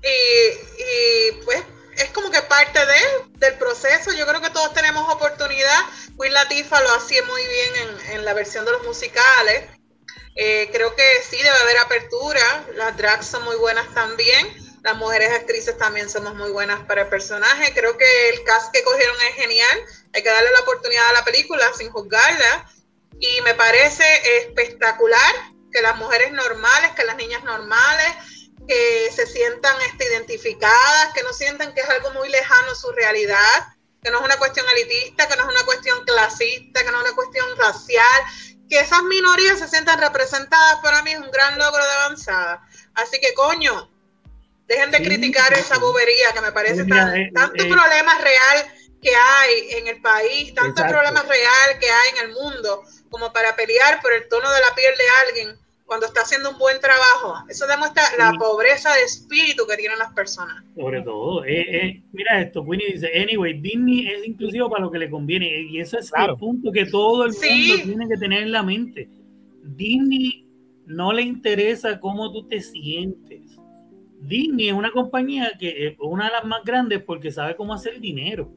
[0.04, 1.64] Y, pues
[1.98, 3.00] es como que parte de,
[3.38, 4.12] del proceso.
[4.14, 5.80] Yo creo que todos tenemos oportunidad.
[6.18, 9.66] Will Latifa lo hacía muy bien en, la versión de los musicales.
[10.36, 12.66] Eh, creo que sí debe haber apertura.
[12.76, 14.48] Las drags son muy buenas también.
[14.84, 17.74] Las mujeres actrices también somos muy buenas para el personaje.
[17.74, 19.86] Creo que el cast que cogieron es genial.
[20.14, 22.70] Hay que darle la oportunidad a la película sin juzgarla.
[23.20, 24.06] Y me parece
[24.38, 25.36] espectacular
[25.72, 28.16] que las mujeres normales, que las niñas normales,
[28.68, 33.68] que se sientan este, identificadas, que no sientan que es algo muy lejano su realidad,
[34.04, 37.10] que no es una cuestión elitista, que no es una cuestión clasista, que no es
[37.10, 38.22] una cuestión racial,
[38.70, 42.68] que esas minorías se sientan representadas para mí es un gran logro de avanzada.
[42.94, 43.90] Así que coño,
[44.70, 49.16] Dejen de criticar esa bobería que me parece tan, eh, tanto eh, problema real que
[49.16, 54.02] hay en el país, tanto problema real que hay en el mundo, como para pelear
[54.02, 57.44] por el tono de la piel de alguien cuando está haciendo un buen trabajo.
[57.50, 60.64] Eso demuestra la pobreza de espíritu que tienen las personas.
[60.76, 61.44] Sobre todo.
[61.46, 65.62] Eh, mira esto, Winnie dice, anyway, Disney es inclusivo para lo que le conviene.
[65.64, 69.10] Y ese es el punto que todo el mundo tiene que tener en la mente.
[69.64, 70.46] Disney
[70.86, 73.60] no le interesa cómo tú te sientes.
[74.22, 78.00] Disney es una compañía que es una de las más grandes porque sabe cómo hacer
[78.00, 78.52] dinero.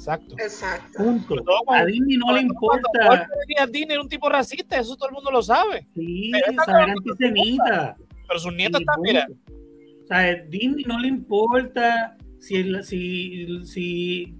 [0.00, 0.34] Exacto.
[0.38, 0.98] Exacto.
[1.04, 1.34] Punto.
[1.68, 3.28] A Disney no le importa.
[3.68, 5.86] Disney era un tipo racista, eso todo el mundo lo sabe.
[5.94, 6.32] Sí,
[6.64, 7.96] sabe antisemita.
[8.26, 9.18] Pero sus nietos también.
[9.18, 14.34] O sea, Disney no le importa si, si, si,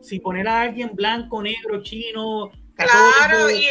[0.00, 3.64] si poner a alguien blanco, negro, chino, Claro, y,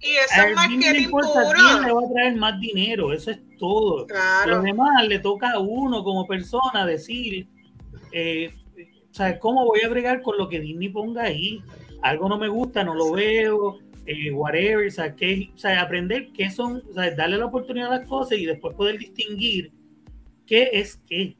[0.00, 1.82] y eso es marketing puro.
[1.82, 4.06] le va a traer más dinero, eso es todo.
[4.06, 4.56] Claro.
[4.56, 7.48] Lo demás le toca a uno como persona decir,
[8.12, 8.52] eh,
[9.12, 11.62] ¿sabes cómo voy a bregar con lo que Disney ponga ahí?
[12.02, 16.32] Algo no me gusta, no lo veo, eh, whatever, o sea, que, o sea, aprender
[16.32, 19.72] qué son, o sea, darle la oportunidad a las cosas y después poder distinguir
[20.46, 21.36] qué es qué.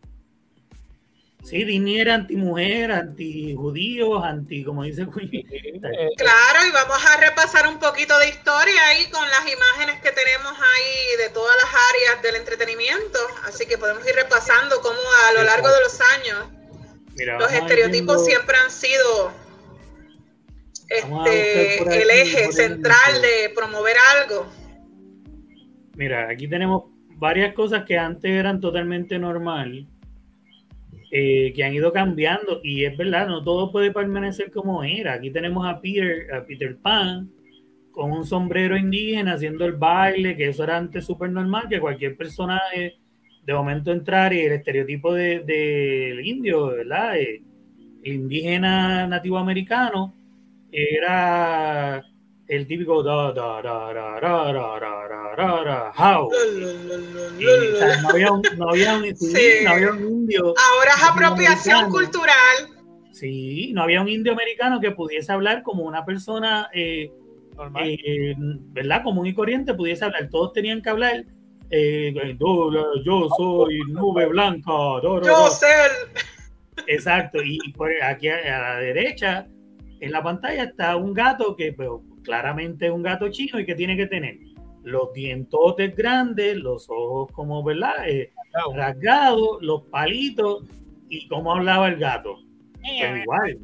[1.42, 8.18] Sí, Disney era anti-mujer, anti-judíos, anti, como dice Claro, y vamos a repasar un poquito
[8.18, 13.18] de historia ahí con las imágenes que tenemos ahí de todas las áreas del entretenimiento.
[13.44, 16.59] Así que podemos ir repasando cómo a lo largo de los años
[17.16, 19.32] los estereotipos siempre han sido
[20.88, 24.46] este, el eje central de promover algo.
[25.94, 26.84] Mira, aquí tenemos
[27.16, 29.86] varias cosas que antes eran totalmente normal,
[31.12, 35.14] eh, que han ido cambiando y es verdad, no todo puede permanecer como era.
[35.14, 37.30] Aquí tenemos a Peter, a Peter Pan
[37.92, 42.16] con un sombrero indígena haciendo el baile, que eso era antes súper normal, que cualquier
[42.16, 42.60] persona
[43.50, 47.18] de momento entrar y el estereotipo del de, indio, ¿verdad?
[47.18, 47.42] Eh,
[48.04, 50.14] el indígena nativo americano
[50.70, 52.00] era
[52.46, 56.30] el típico da, da, da, da, da, da, da, da, da, how.
[58.02, 59.02] no, había un, no, había un,
[59.64, 60.54] no había un indio.
[60.56, 62.68] Ahora es apropiación cultural.
[63.10, 67.10] Sí, no había un indio americano que pudiese hablar como una persona, eh,
[67.82, 69.02] eh, ¿verdad?
[69.02, 70.28] Común y corriente pudiese hablar.
[70.30, 71.24] Todos tenían que hablar.
[71.70, 74.72] Eh, yo soy nube blanca.
[75.02, 75.66] Yo sé.
[76.86, 77.38] Exacto.
[77.42, 79.46] Y por aquí a, la derecha,
[80.00, 81.88] en la pantalla, está un gato que pues,
[82.22, 84.38] claramente es un gato chino y que tiene que tener
[84.82, 88.08] los dientotes grandes, los ojos como, ¿verdad?
[88.08, 88.32] Eh,
[88.74, 90.64] rasgados, los palitos
[91.08, 92.36] y cómo hablaba el gato.
[92.80, 93.58] Pues igual.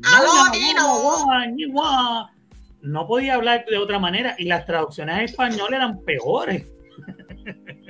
[2.83, 6.67] No podía hablar de otra manera y las traducciones a español eran peores.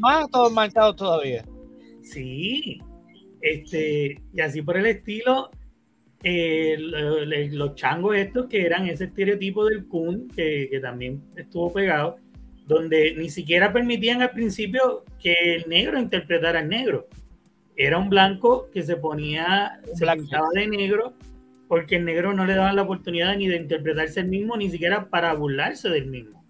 [0.00, 1.44] más todos manchados todavía.
[2.02, 2.80] Sí,
[3.40, 5.50] este, y así por el estilo,
[6.22, 12.16] eh, los changos estos que eran ese estereotipo del Kun, que, también estuvo pegado,
[12.66, 17.08] donde ni siquiera permitían al principio que el negro interpretara al negro.
[17.74, 21.14] Era un blanco que se ponía, se pintaba de negro,
[21.66, 25.08] porque el negro no le daban la oportunidad ni de interpretarse el mismo, ni siquiera
[25.08, 26.44] para burlarse del mismo.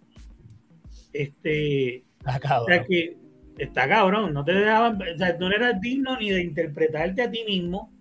[1.15, 3.17] Este, o sea que
[3.59, 7.45] está cabrón, no te dejaban, o sea, no eras digno ni de interpretarte a ti
[7.47, 7.93] mismo,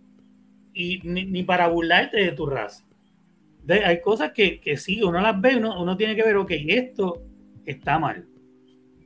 [0.73, 2.85] y ni, para burlarte de tu raza.
[3.67, 7.23] hay cosas que, que sí, uno las ve, uno, uno tiene que ver, ok, esto
[7.65, 8.25] está mal.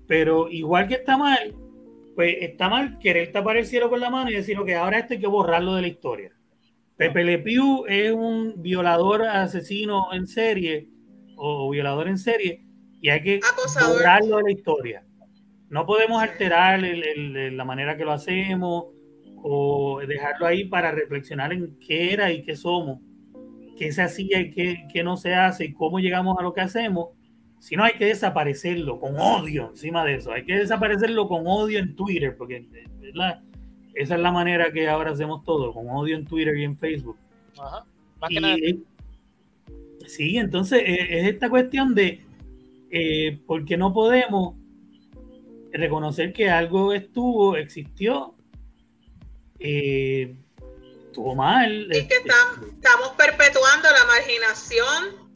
[0.08, 1.56] Pero igual que está mal,
[2.15, 5.13] pues está mal querer tapar el cielo con la mano y decir, ok, ahora esto
[5.13, 6.32] hay que borrarlo de la historia.
[6.95, 10.88] Pepe Le Pew es un violador asesino en serie
[11.36, 12.63] o violador en serie
[13.01, 13.39] y hay que
[13.86, 15.05] borrarlo de la historia.
[15.69, 18.86] No podemos alterar la manera que lo hacemos
[19.47, 22.99] o dejarlo ahí para reflexionar en qué era y qué somos,
[23.78, 27.10] qué se hacía y qué, no se hace y cómo llegamos a lo que hacemos,
[27.60, 31.80] si no hay que desaparecerlo con odio encima de eso, hay que desaparecerlo con odio
[31.80, 32.67] en Twitter, porque
[33.93, 37.17] esa es la manera que ahora hacemos todo, con odio en Twitter y en Facebook.
[37.60, 37.86] Ajá.
[40.08, 42.21] Sí, entonces eh, es esta cuestión de
[42.89, 44.56] eh, por qué no podemos
[45.77, 48.35] reconocer que algo estuvo, existió
[49.59, 50.35] eh,
[51.05, 51.88] estuvo mal.
[51.91, 55.31] Y que estamos perpetuando la marginación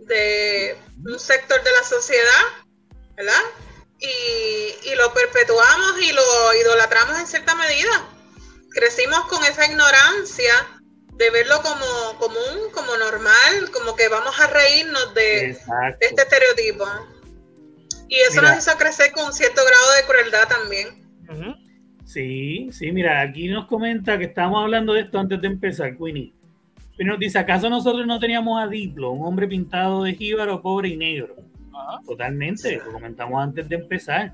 [0.00, 2.44] de un sector de la sociedad,
[3.16, 3.42] ¿verdad?
[4.00, 8.08] Y, lo perpetuamos y lo idolatramos en cierta medida.
[8.70, 10.52] Crecimos con esa ignorancia
[11.14, 15.50] de verlo como común, como normal, como que vamos a reírnos de,
[16.00, 16.86] este estereotipo.
[18.10, 21.58] Y eso nos hizo crecer con un cierto grado de crueldad también.
[22.04, 26.32] Sí, sí, mira, aquí nos comenta que estábamos hablando de esto antes de empezar, Queenie.
[26.96, 30.88] Pero nos dice, ¿acaso nosotros no teníamos a Diplo, un hombre pintado de jíbaro, pobre
[30.88, 31.36] y negro?
[32.04, 34.32] Totalmente, lo comentamos antes de empezar.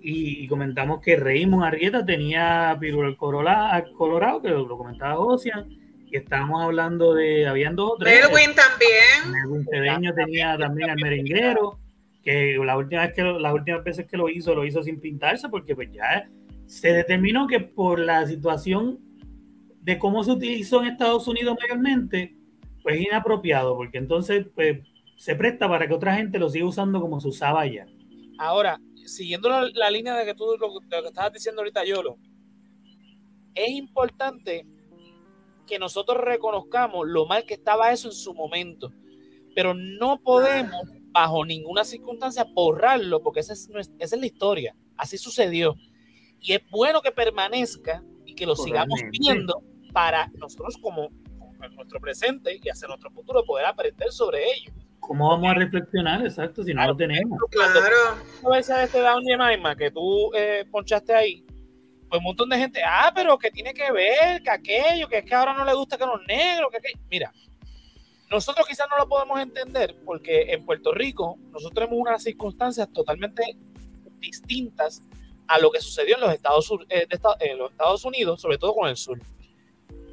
[0.00, 5.68] Y, comentamos que Raymond Arrieta tenía pirul colorado, que lo, comentaba Ocean,
[6.10, 8.22] y estábamos hablando de, habían dos o tres.
[8.22, 9.32] Melwin también.
[9.32, 11.78] Melwin Cedeño tenía también al merenguero,
[12.22, 15.48] que la última vez que las últimas veces que lo hizo, lo hizo sin pintarse,
[15.48, 16.28] porque pues ya
[16.66, 18.98] se determinó que por la situación
[19.80, 22.36] de cómo se utilizó en Estados Unidos mayormente,
[22.82, 24.80] pues es inapropiado, porque entonces pues,
[25.16, 27.86] se presta para que otra gente lo siga usando como se usaba allá.
[28.38, 32.18] Ahora, siguiendo la, línea de que tú lo, que estabas diciendo ahorita, Yolo,
[33.54, 34.66] es importante
[35.66, 38.92] que nosotros reconozcamos lo mal que estaba eso en su momento,
[39.54, 45.18] pero no podemos bajo ninguna circunstancia borrarlo, porque esa es, esa es la historia, así
[45.18, 45.76] sucedió
[46.40, 51.08] y es bueno que permanezca y que lo sigamos viendo para nosotros como,
[51.62, 54.72] en nuestro presente y hacia nuestro futuro poder aprender sobre ello.
[55.00, 56.24] ¿Cómo vamos a reflexionar?
[56.24, 57.38] Exacto, si no lo tenemos.
[57.50, 57.72] Claro.
[58.52, 61.44] de este Down que tú eh, ponchaste ahí,
[62.08, 65.24] pues un montón de gente, ah, pero que tiene que ver, que aquello, que es
[65.24, 66.78] que ahora no le gusta que los negros, que
[67.10, 67.32] Mira,
[68.30, 73.56] nosotros quizás no lo podemos entender porque en Puerto Rico nosotros tenemos unas circunstancias totalmente
[74.20, 75.02] distintas
[75.46, 77.06] a lo que sucedió en los Estados, eh,
[77.40, 79.18] en los Estados Unidos, sobre todo con el sur.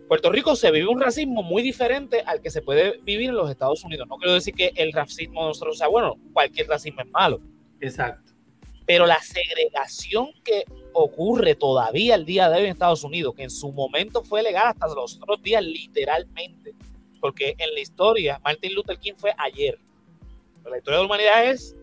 [0.08, 3.50] Puerto Rico se vive un racismo muy diferente al que se puede vivir en los
[3.50, 4.08] Estados Unidos.
[4.08, 7.42] No quiero decir que el racismo de nosotros sea bueno, cualquier racismo es malo.
[7.82, 8.32] Exacto.
[8.86, 10.64] Pero la segregación que
[10.94, 14.68] ocurre todavía el día de hoy en Estados Unidos, que en su momento fue legal
[14.68, 16.76] hasta los otros días, literalmente,
[17.26, 19.80] porque en la historia Martin Luther King fue ayer.
[20.64, 21.76] la historia de la humanidad es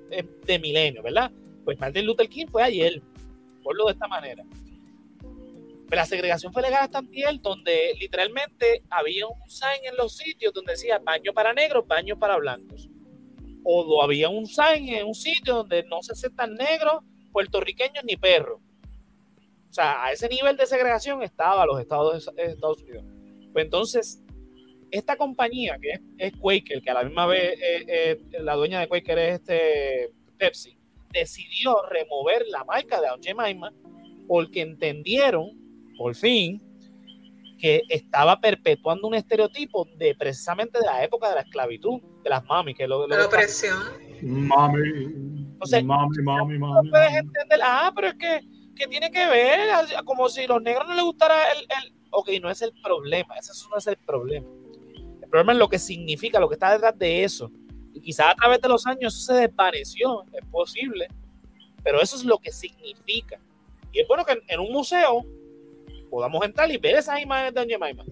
[0.47, 1.33] de milenio, ¿verdad?
[1.65, 3.03] Pues Martin Luther King fue ayer,
[3.61, 4.45] por lo de esta manera.
[5.19, 10.53] Pero la segregación fue legal hasta antier, donde literalmente había un sign en los sitios
[10.53, 12.89] donde decía baño para negros, baño para blancos.
[13.65, 18.61] O había un sign en un sitio donde no se aceptan negros, puertorriqueños ni perros.
[19.71, 23.05] O sea, a ese nivel de segregación estaba los Estados, Estados Unidos.
[23.53, 24.23] Pues entonces,
[24.93, 28.89] esta compañía, que es, Quaker, que a la misma vez eh, eh, la dueña de
[28.89, 30.77] Quaker es este Pepsi,
[31.11, 33.73] decidió remover la marca de Aunt Jemima
[34.29, 35.51] porque entendieron,
[35.97, 36.63] por fin,
[37.59, 42.45] que estaba perpetuando un estereotipo de precisamente de la época de la esclavitud, de las
[42.45, 43.79] mami, que lo, la opresión.
[44.21, 44.81] Mami.
[45.53, 46.87] Entonces, mami, mami, mami.
[46.87, 48.41] No puedes entender, ah, pero es que,
[48.77, 49.59] que tiene que ver,
[50.05, 51.95] como si a los negros no les gustara el, el.
[52.11, 54.47] Ok, no es el problema, ese no es el problema
[55.33, 57.51] problema es lo que significa, lo que está detrás de eso.
[57.95, 61.09] Y quizás a través de los años eso se desvaneció, es posible,
[61.83, 63.41] pero eso es lo que significa.
[63.93, 65.25] Y es bueno que en, un museo
[66.11, 68.05] podamos entrar y ver esas imágenes de Doña Maima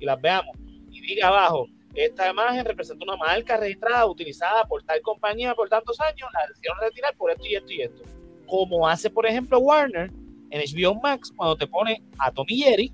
[0.00, 0.56] y las veamos.
[0.90, 6.00] Y diga abajo, esta imagen representa una marca registrada utilizada por tal compañía por tantos
[6.00, 8.02] años, la decidieron retirar por esto y esto y esto.
[8.46, 10.10] Como hace, por ejemplo, Warner
[10.50, 12.92] en HBO Max cuando te pone a Tommy Jerry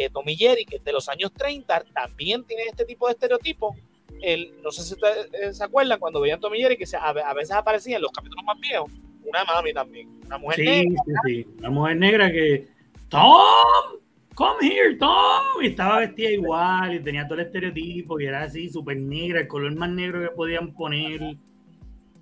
[0.00, 3.76] que Tommy Jerry, que es de los años 30, también tiene este tipo de estereotipos.
[4.22, 7.54] El, no sé si ustedes eh, se acuerdan cuando veían Tommy Jerry, que a, veces
[7.54, 8.90] aparecía en los capítulos más viejos,
[9.22, 11.02] una mami también, una mujer negra.
[11.04, 12.66] Sí, sí, una mujer negra que,
[13.10, 14.00] Tom,
[14.34, 18.70] come here, Tom, y estaba vestida igual, y tenía todo el estereotipo, y era así,
[18.70, 21.36] súper negra, el color más negro que podían poner.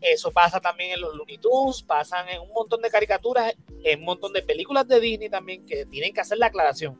[0.00, 3.54] Eso pasa también en los Looney Tunes, pasan en un montón de caricaturas,
[3.84, 6.98] en un montón de películas de Disney también que tienen que hacer la aclaración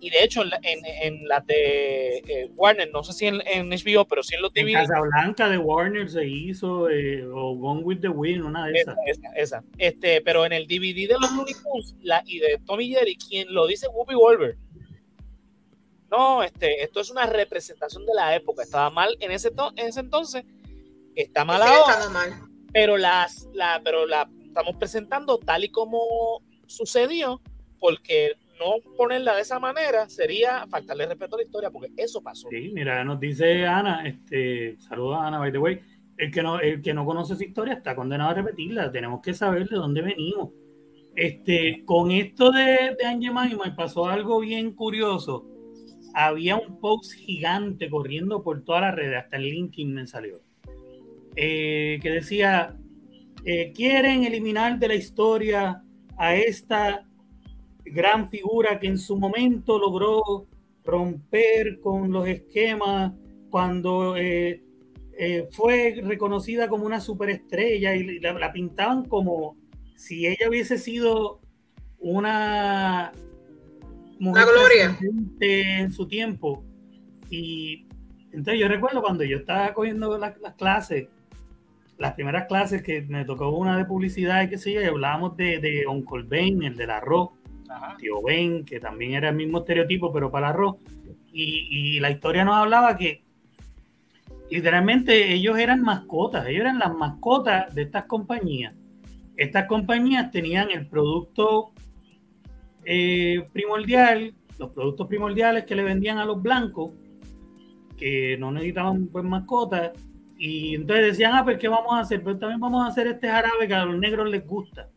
[0.00, 4.06] y de hecho en, en, las de eh, Warner, no sé si en, en, HBO,
[4.06, 4.72] pero sí en los TV.
[5.12, 8.96] Blanca de Warner se hizo, eh, o Gone with the Wind, una de esas.
[9.06, 12.88] Esa, esa, Este, pero en el DVD de los Looney Tunes la, y de Tommy
[12.88, 14.56] Jerry, quien lo dice Whoopi Wolver.
[16.10, 18.62] No, este, esto es una representación de la época.
[18.62, 20.44] Estaba mal en ese, en ese entonces,
[21.14, 22.08] está mal ahora.
[22.08, 22.32] Mal.
[22.72, 27.40] Pero, las, la, pero la estamos presentando tal y como sucedió,
[27.78, 32.48] porque no ponerla de esa manera sería faltarle respeto a la historia, porque eso pasó.
[32.50, 35.80] Sí, mira, nos dice Ana, este, saluda a Ana, by the way,
[36.18, 39.32] el que no, el que no conoce esa historia está condenado a repetirla, tenemos que
[39.32, 40.50] saber de dónde venimos.
[41.16, 45.46] Este, con esto de, de me pasó algo bien curioso.
[46.14, 50.40] Había un post gigante corriendo por todas las redes, hasta el LinkedIn me salió,
[51.36, 52.76] eh, que decía,
[53.44, 55.82] eh, quieren eliminar de la historia
[56.18, 57.06] a esta
[57.92, 60.46] gran figura que en su momento logró
[60.84, 63.12] romper con los esquemas
[63.50, 64.62] cuando eh,
[65.18, 69.56] eh, fue reconocida como una superestrella y la, pintaban como
[69.96, 71.40] si ella hubiese sido
[71.98, 73.12] una
[74.18, 74.98] mujer gloria
[75.40, 76.64] en su tiempo.
[77.28, 77.86] Y
[78.32, 81.08] entonces yo recuerdo cuando yo estaba cogiendo las, clases,
[81.98, 85.36] las primeras clases que me tocó una de publicidad y qué sé yo, y hablábamos
[85.36, 87.30] de, de Uncle Ben, el del arroz
[87.98, 90.76] tío Ben, que también era el mismo estereotipo, pero para arroz.
[91.32, 93.22] Y, la historia nos hablaba que
[94.50, 98.74] literalmente ellos eran mascotas, ellos eran las mascotas de estas compañías.
[99.36, 101.72] Estas compañías tenían el producto
[102.84, 106.92] eh, primordial, los productos primordiales que le vendían a los blancos,
[107.96, 109.92] que no necesitaban pues mascotas,
[110.36, 112.22] y entonces decían, ah, pues ¿qué vamos a hacer?
[112.22, 114.88] Pues también vamos a hacer este jarabe que a los negros les gusta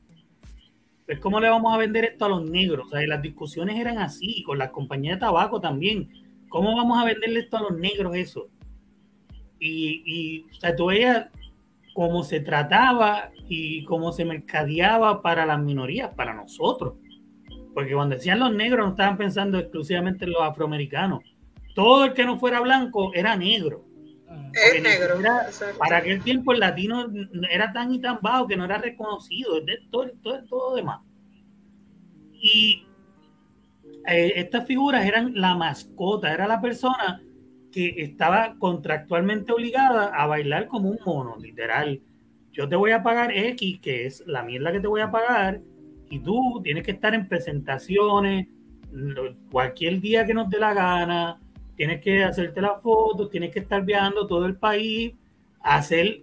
[1.07, 2.87] es cómo le vamos a vender esto a los negros.
[2.87, 6.09] O sea, las discusiones eran así, con las compañías de tabaco también.
[6.49, 8.47] ¿Cómo vamos a venderle esto a los negros eso?
[9.59, 11.27] Y, y o sea, tú veías
[11.93, 16.95] cómo se trataba y cómo se mercadeaba para las minorías, para nosotros.
[17.73, 21.21] Porque cuando decían los negros no estaban pensando exclusivamente en los afroamericanos.
[21.73, 23.85] Todo el que no fuera blanco era negro.
[24.53, 25.15] Es negro.
[25.79, 27.07] para aquel tiempo el latino
[27.49, 31.01] era tan y tan bajo que no era reconocido, de todo, todo, todo demás.
[32.33, 32.85] Y
[34.07, 37.21] eh, estas figuras eran la mascota, era la persona
[37.71, 42.01] que estaba contractualmente obligada a bailar como un mono, literal.
[42.51, 45.61] Yo te voy a pagar X, que es la mierda que te voy a pagar,
[46.09, 48.47] y tú tienes que estar en presentaciones
[49.51, 51.41] cualquier día que nos dé la gana,
[51.75, 55.13] tienes que hacerte la foto, tienes que estar viajando todo el país,
[55.61, 56.21] hacer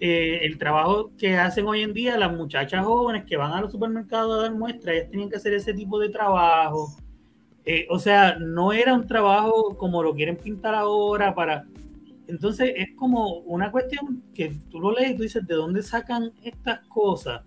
[0.00, 3.72] eh, el trabajo que hacen hoy en día las muchachas jóvenes que van a los
[3.72, 6.96] supermercados a dar muestras, ellas tenían que hacer ese tipo de trabajo.
[7.64, 11.66] Eh, o sea, no era un trabajo como lo quieren pintar ahora para...
[12.26, 16.32] Entonces es como una cuestión que tú lo lees y tú dices, ¿de dónde sacan
[16.42, 17.42] estas cosas?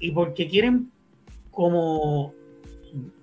[0.00, 0.90] Y por qué quieren
[1.50, 2.34] como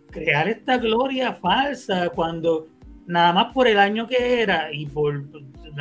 [0.10, 2.68] crear esta gloria falsa cuando
[3.10, 5.24] nada más por el año que era y por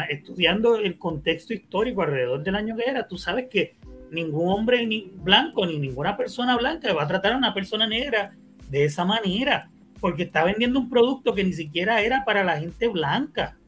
[0.09, 3.77] estudiando el contexto histórico alrededor del año que era, tú sabes que
[4.11, 8.35] ningún hombre ni blanco ni ninguna persona blanca va a tratar a una persona negra
[8.71, 9.69] de esa manera,
[10.01, 13.59] porque está vendiendo un producto que ni siquiera era para la gente blanca.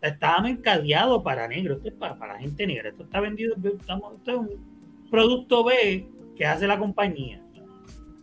[0.00, 2.90] Estaba mercadeado para negros, esto es para, para la gente negra.
[2.90, 7.43] Esto está vendido, esto es un producto B que hace la compañía.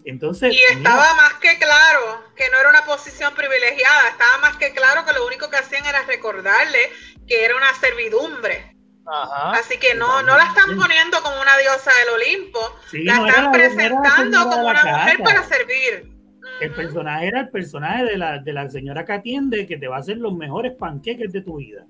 [0.05, 4.71] Entonces, y estaba más que claro que no era una posición privilegiada, estaba más que
[4.71, 6.89] claro que lo único que hacían era recordarle
[7.27, 8.75] que era una servidumbre.
[9.05, 14.43] Así que no, no la están poniendo como una diosa del Olimpo, la están presentando
[14.49, 16.11] como una mujer para servir.
[16.59, 19.97] El personaje era el personaje de la, de la señora que atiende, que te va
[19.97, 21.85] a hacer los mejores panqueques de tu vida.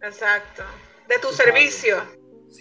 [0.00, 0.64] Exacto,
[1.08, 2.02] de tu servicio.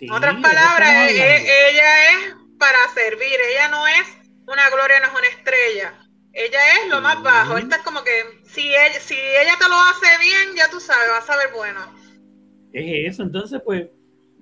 [0.02, 4.16] en otras palabras, e, e, ella es para servir, ella no es
[4.48, 5.93] una gloria, no es una estrella.
[6.34, 7.58] Ella es lo más bajo.
[7.58, 8.12] Esta es como que
[8.45, 11.80] si ella, si ella te lo hace bien, ya tú sabes, vas a ver bueno.
[12.72, 13.88] Es eso, entonces pues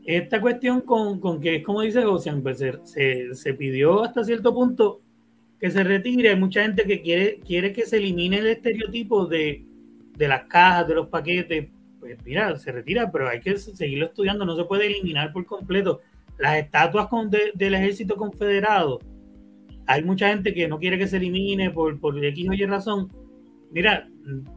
[0.05, 4.53] esta cuestión con, con que es como dice José, pues se, se, pidió hasta cierto
[4.53, 5.01] punto
[5.59, 6.29] que se retire.
[6.29, 9.65] Hay mucha gente que quiere, quiere que se elimine el estereotipo de,
[10.15, 11.69] de las cajas, de los paquetes.
[11.99, 16.01] Pues mira, se retira, pero hay que seguirlo estudiando, no se puede eliminar por completo.
[16.37, 18.99] Las estatuas con, del ejército confederado
[19.87, 23.11] hay mucha gente que no quiere que se elimine por, por X o Y razón.
[23.71, 24.07] Mira,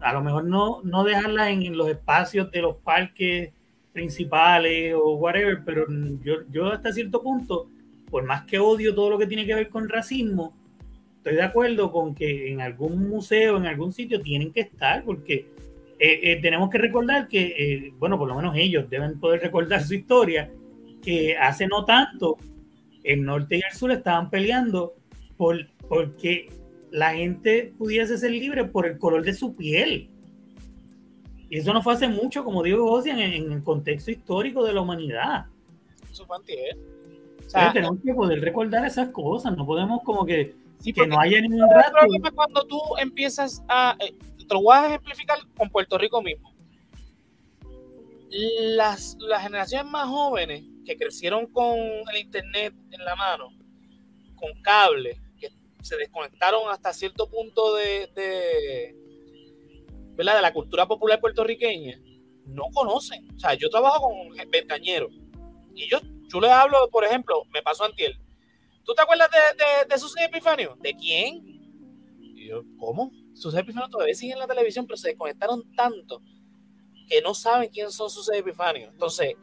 [0.01, 3.51] a lo mejor no, no dejarla en, los espacios de los parques
[3.93, 5.87] principales o whatever, pero
[6.23, 7.69] yo, yo hasta cierto punto,
[8.11, 10.55] por más que odio todo lo que tiene que ver con racismo,
[11.17, 15.47] estoy de acuerdo con que en algún museo, en algún sitio, tienen que estar, porque
[15.99, 19.83] eh, eh, tenemos que recordar que, eh, bueno, por lo menos ellos deben poder recordar
[19.83, 20.51] su historia,
[21.03, 22.37] que hace no tanto
[23.03, 24.95] el norte y el sur estaban peleando
[25.39, 26.51] por, porque
[26.91, 30.11] la gente pudiese ser libre por el color de su piel.
[31.49, 34.83] Y eso no fue hace mucho, como digo Ocean, en, el contexto histórico de la
[34.83, 35.47] humanidad.
[36.11, 36.39] Eso fue
[37.73, 41.97] tenemos que poder recordar esas cosas, no podemos como que, que no haya ningún rato.
[41.97, 43.97] El problema cuando tú empiezas a...
[44.01, 44.15] Eh,
[44.47, 46.53] te lo voy a ejemplificar con Puerto Rico mismo.
[48.31, 53.49] Las, las generaciones más jóvenes que crecieron con el internet en la mano,
[54.37, 55.19] con cable,
[55.83, 58.97] se desconectaron hasta cierto punto de, de,
[60.15, 60.37] ¿verdad?
[60.37, 62.01] de la cultura popular puertorriqueña,
[62.47, 63.29] no conocen.
[63.35, 65.13] O sea, yo trabajo con ventañeros
[65.75, 65.99] y yo,
[66.29, 68.19] yo les hablo, por ejemplo, me pasó antiel.
[68.85, 70.77] ¿Tú te acuerdas de, de, de Epifanio?
[70.81, 71.43] ¿De quién?
[72.21, 73.13] Y yo, ¿cómo?
[73.35, 76.23] Sus Epifanio todavía siguen en la televisión, pero se desconectaron tanto
[77.09, 78.89] que no saben quién son sus Epifanio.
[78.89, 79.35] Entonces,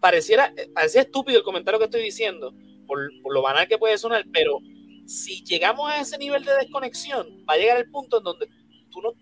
[0.00, 2.54] pareciera, parecía estúpido el comentario que estoy diciendo,
[2.86, 4.60] por, por lo banal que puede sonar, pero
[5.06, 8.48] si llegamos a ese nivel de desconexión, va a llegar el punto en donde
[8.90, 9.12] tú no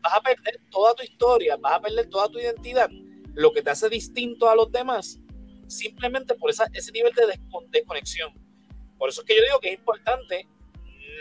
[0.00, 2.90] vas a perder toda tu historia, vas a perder toda tu identidad,
[3.34, 5.18] lo que te hace distinto a los demás,
[5.66, 7.38] simplemente por esa, ese nivel de
[7.72, 8.32] desconexión.
[8.98, 10.46] Por eso es que yo digo que es importante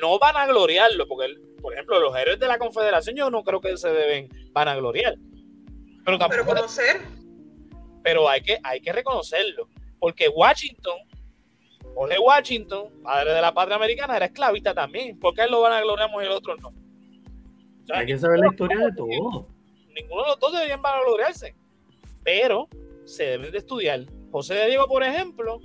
[0.01, 3.61] no van a gloriarlo, porque, por ejemplo, los héroes de la Confederación yo no creo
[3.61, 5.15] que se deben van a gloriar.
[6.03, 6.43] Pero tampoco.
[6.43, 7.01] Pero conocer.
[8.03, 10.97] Pero hay que, hay que reconocerlo, porque Washington
[11.95, 15.19] Jorge Washington, padre de la patria americana, era esclavista también.
[15.19, 16.73] ¿Por qué él lo van a gloriamos y el otro no?
[17.93, 19.47] Hay que saber la historia de todo.
[19.95, 21.55] Ninguno de los dos deberían gloriarse.
[22.23, 22.67] Pero
[23.05, 24.05] se deben de estudiar.
[24.31, 25.59] José de Diego, por ejemplo,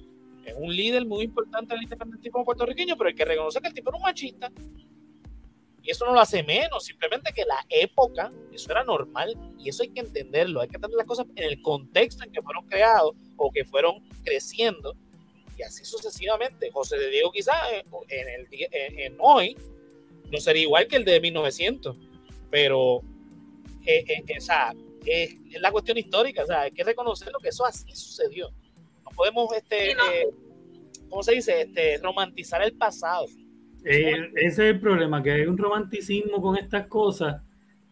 [0.45, 3.91] es un líder muy importante del independentismo puertorriqueño, pero hay que reconocer que el tipo
[3.91, 4.51] era un machista.
[5.83, 9.83] Y eso no lo hace menos, simplemente que la época, eso era normal, y eso
[9.83, 13.13] hay que entenderlo, hay que entender las cosas en el contexto en que fueron creados
[13.37, 14.95] o que fueron creciendo,
[15.59, 16.71] y así sucesivamente.
[16.71, 17.57] José de Diego quizás
[18.09, 19.57] en, el, en, hoy
[20.31, 21.97] no sería igual que el de 1900,
[22.51, 23.03] pero
[23.85, 24.25] eh, eh,
[25.07, 28.51] es, la cuestión histórica, o sea, hay que reconocer lo que eso así sucedió.
[29.05, 30.29] No podemos, este, eh,
[31.09, 31.63] ¿cómo se dice?
[31.63, 33.27] Este, romantizar el pasado.
[33.85, 37.43] ese es el problema, que hay un romanticismo con estas cosas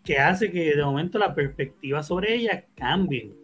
[0.05, 3.35] que hace que de momento la perspectiva sobre ellas cambie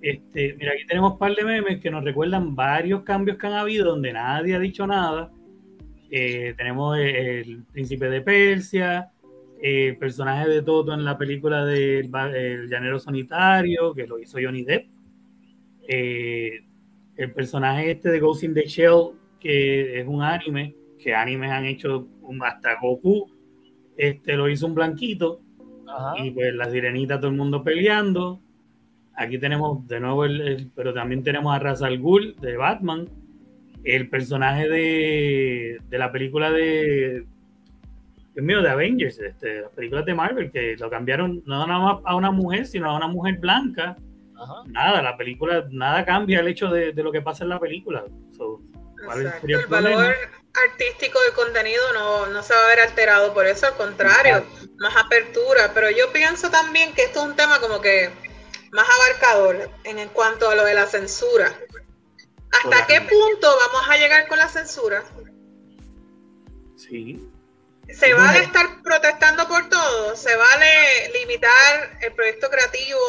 [0.00, 3.54] este, mira, aquí tenemos un par de memes que nos recuerdan varios cambios que han
[3.54, 5.30] habido donde nadie ha dicho nada.
[6.10, 9.10] Eh, tenemos el, príncipe de Persia,
[9.60, 14.64] el personaje de Toto en la película del El Llanero Solitario, que lo hizo Johnny
[14.64, 14.86] Depp.
[15.88, 16.60] Eh,
[17.16, 21.64] el personaje este de Ghost in the Shell, que es un anime, que animes han
[21.64, 22.06] hecho
[22.44, 23.30] hasta Goku,
[23.96, 25.40] este lo hizo un blanquito,
[26.22, 28.40] y pues la sirenita, todo el mundo peleando.
[29.18, 33.08] Aquí tenemos de nuevo el, pero también tenemos a Ra's al Ghul de Batman,
[33.82, 37.26] el personaje de, de la película de
[38.38, 42.02] Dios mío, de Avengers, este, las películas de Marvel, que lo cambiaron no nada más
[42.04, 43.96] a una mujer, sino a una mujer blanca.
[44.66, 48.04] Nada, la película, nada cambia el hecho de, lo que pasa en la película.
[48.04, 50.14] el, valor
[50.54, 51.82] artístico del contenido
[52.32, 54.44] no, se va a ver alterado por eso, al contrario,
[54.76, 55.72] más apertura.
[55.74, 58.10] Pero yo pienso también que esto es un tema como que
[58.72, 61.58] más abarcador en, en cuanto a lo de la censura.
[62.50, 65.04] ¿Hasta qué punto vamos a llegar con la censura?
[66.76, 67.28] Sí,
[67.92, 73.00] se vale estar protestando por todo, se vale limitar el proyecto creativo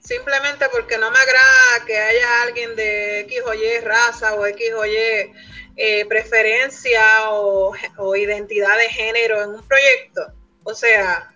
[0.00, 4.72] simplemente porque no me agrada que haya alguien de X o Y raza o X
[4.74, 5.32] o Y
[5.76, 7.74] eh, preferencia o,
[8.16, 10.32] identidad de género en un proyecto.
[10.64, 11.34] O sea,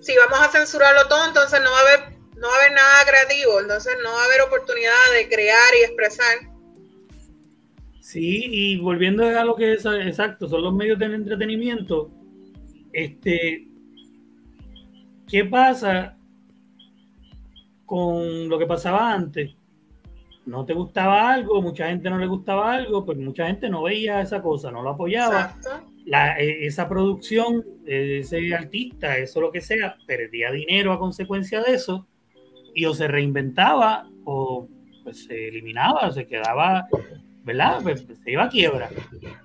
[0.00, 2.11] si vamos a censurarlo todo, entonces no va a haber,
[2.42, 5.84] no va a haber nada creativo, entonces no va a haber oportunidad de crear y
[5.84, 6.38] expresar.
[8.00, 12.10] Sí, y volviendo a lo que es exacto, son los medios del entretenimiento.
[12.92, 13.68] Este,
[15.28, 16.18] ¿qué pasa
[17.86, 19.52] con lo que pasaba antes?
[20.44, 24.20] No te gustaba algo, mucha gente no le gustaba algo, pues mucha gente no veía
[24.20, 25.56] esa cosa, no lo apoyaba.
[26.04, 31.74] La, e, esa producción, ese artista, eso lo que sea, perdía dinero a consecuencia de
[31.74, 32.08] eso,
[32.74, 34.68] y o se reinventaba o
[35.02, 36.88] pues, se eliminaba, se quedaba
[37.44, 37.80] ¿verdad?
[37.82, 38.90] Pues, pues, se iba a quiebra.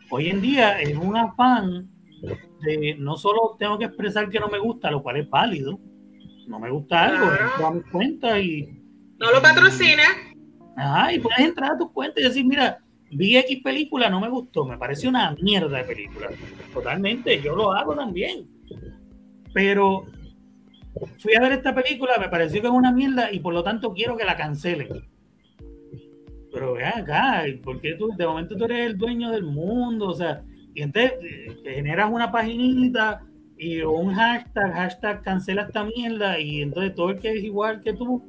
[0.10, 1.90] Hoy en día es un afán
[2.62, 5.80] de no solo tengo que expresar que no me gusta, lo cual es válido.
[6.48, 8.82] No me gusta algo, entro a mi cuenta y.
[9.20, 10.04] No lo patrocina.
[10.78, 12.78] Ajá, y puedes entrar a tu cuenta y decir, mira,
[13.12, 16.30] vi X película, no me gustó, me parece una mierda de película.
[16.74, 18.48] Totalmente, yo lo hago también.
[19.54, 20.06] Pero
[21.20, 23.94] fui a ver esta película, me pareció que es una mierda y por lo tanto
[23.94, 24.88] quiero que la cancelen
[26.58, 30.08] pero ve acá, porque tú de momento tú eres el dueño del mundo?
[30.08, 30.44] O sea,
[30.74, 33.22] y entonces eh, generas una paginita
[33.58, 37.94] y un hashtag, hashtag cancela esta mierda, y entonces todo el que es igual que
[37.94, 38.24] tú,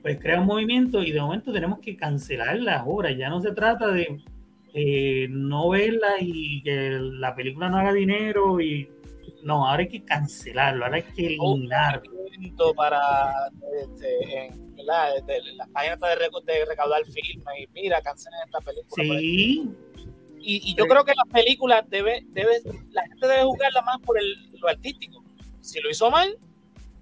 [0.00, 3.16] pues crea un movimiento y de momento tenemos que cancelar las obras.
[3.18, 4.22] Ya no se trata de
[4.72, 8.88] eh, no verla y que la película no haga dinero y
[9.42, 12.02] no, ahora hay que cancelarlo, ahora hay que eliminarlo.
[12.74, 13.50] Para
[13.82, 19.18] este, en, las páginas de, de recaudar filmes y mira, cancelen esta película.
[19.18, 19.70] Sí.
[20.44, 24.50] Y, yo creo que las películas debe, debe, la gente debe juzgarla más por el,
[24.58, 25.22] lo artístico.
[25.60, 26.36] Si lo hizo mal,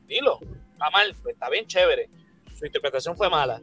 [0.06, 0.38] dilo,
[0.72, 2.10] está mal, pues está bien chévere.
[2.54, 3.60] Su interpretación fue mala.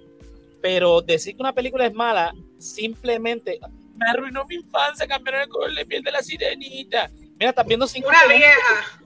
[0.62, 3.60] Pero decir que una película es mala, simplemente
[3.98, 7.12] me arruinó mi infancia, cambiaron el color de piel de la sirenita.
[7.40, 9.02] Mira, estás viendo cinco Una vieja.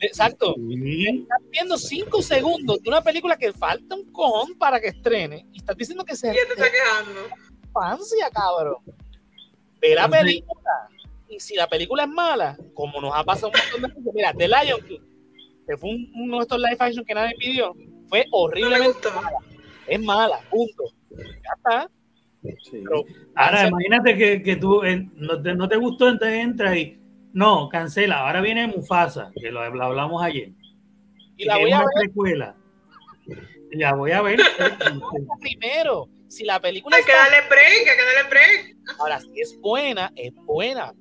[0.00, 0.54] Exacto.
[0.56, 5.58] Estás viendo cinco segundos de una película que falta un cojón para que estrene y
[5.58, 6.32] estás diciendo que se.
[6.32, 7.20] ¿Quién te está quejando?
[7.64, 8.76] Infancia, cabrón.
[9.80, 10.88] Ve la película.
[11.28, 14.32] Y si la película es mala, como nos ha pasado un montón de veces, mira,
[14.32, 15.00] The Lion King,
[15.66, 17.74] que fue uno de estos live action que nadie pidió,
[18.08, 19.38] fue horriblemente mala.
[19.86, 20.84] Es mala, punto.
[21.10, 21.90] Ya está.
[23.34, 24.82] Ahora, imagínate que, que tú
[25.16, 26.98] no, te, no, te, gustó, entonces entra y
[27.36, 28.20] no, cancela.
[28.20, 30.52] Ahora viene Mufasa, que lo, hablamos ayer.
[31.36, 31.88] Y la voy a ver.
[32.00, 32.56] Precuela.
[33.72, 34.40] La voy a ver.
[35.42, 36.96] Primero, si la película.
[36.96, 38.76] Hay que darle break, hay que darle break.
[38.98, 40.94] Ahora, si es buena, es buena.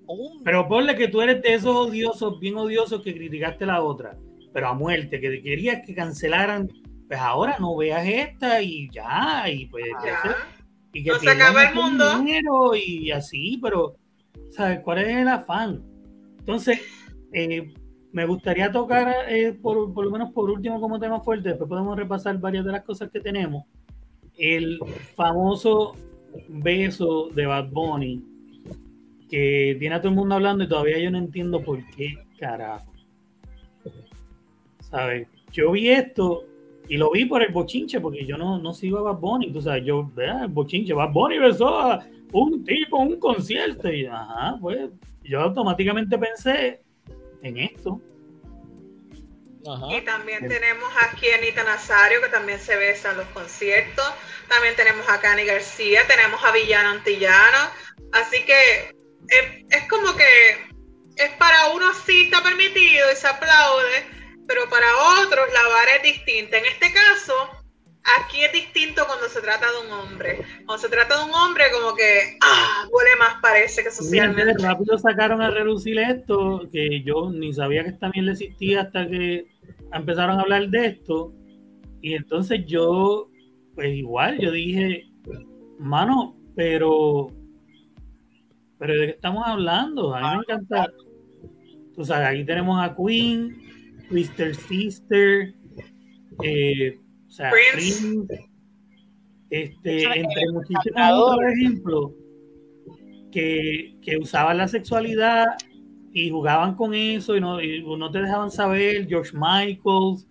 [0.44, 4.18] Pero ponle que tú eres de esos odiosos, bien odiosos que criticaste la otra,
[4.52, 6.68] pero a muerte, que querías que cancelaran.
[7.08, 9.86] Pues ahora no veas esta y ya, y pues.
[10.04, 10.36] Ya
[10.92, 12.76] y que no se acaba el mundo.
[12.76, 13.96] y así, pero,
[14.52, 15.95] ¿sabes cuál es el afán?
[16.46, 16.80] Entonces,
[17.34, 17.74] eh,
[18.12, 22.40] me gustaría tocar, eh, por, lo menos por último como tema fuerte, después podemos repasar
[22.40, 23.66] varias de las cosas que tenemos.
[24.38, 24.80] El
[25.16, 25.96] famoso
[26.48, 28.24] beso de Bad Bunny,
[29.28, 32.94] que tiene a todo el mundo hablando y todavía yo no entiendo por qué carajo.
[34.82, 35.28] ¿Sabes?
[35.52, 36.46] Yo vi esto
[36.88, 39.52] y lo vi por el bochinche, porque yo no, no sigo a Bad Bunny.
[39.52, 43.92] Tú sabes, yo, vea, el bochinche, Bad Bunny besó a un tipo un concierto.
[43.92, 44.92] Y, ajá, pues,
[45.26, 46.82] yo automáticamente pensé
[47.42, 48.02] en esto.
[49.90, 54.06] Y también tenemos aquí a Anita Nazario, que también se besa en los conciertos.
[54.48, 57.72] También tenemos a Cani García, tenemos a Villano Antillano.
[58.12, 58.96] Así que
[59.28, 60.76] es, es como que
[61.16, 64.06] es para uno sí está permitido y se aplaude,
[64.48, 64.88] pero para
[65.22, 66.58] otros la vara es distinta.
[66.58, 67.65] En este caso,
[68.06, 70.42] Aquí es distinto cuando se trata de un hombre.
[70.66, 74.54] Cuando se trata de un hombre, como que, ah, huele más parece que socialmente.
[74.54, 79.08] Mira, rápido sacaron a relucir esto, que yo ni sabía que también le existía hasta
[79.08, 79.48] que
[79.92, 81.34] empezaron a hablar de esto.
[82.02, 83.32] Y entonces yo,
[83.74, 85.08] pues igual, yo dije,
[85.80, 87.32] mano, pero,
[88.78, 90.14] pero ¿de qué estamos hablando?
[90.14, 90.92] A mí me encanta.
[91.96, 93.58] Tú sabes, aquí tenemos a Queen,
[94.12, 94.54] Mr.
[94.54, 95.56] Sister,
[96.44, 97.05] eh, o
[97.36, 98.28] sea, Prince,
[99.50, 102.12] este, entre muchísimos otros ejemplos
[103.32, 105.46] que, que usaban la sexualidad
[106.14, 110.26] y jugaban con eso y no, y no te dejaban saber, George Michaels,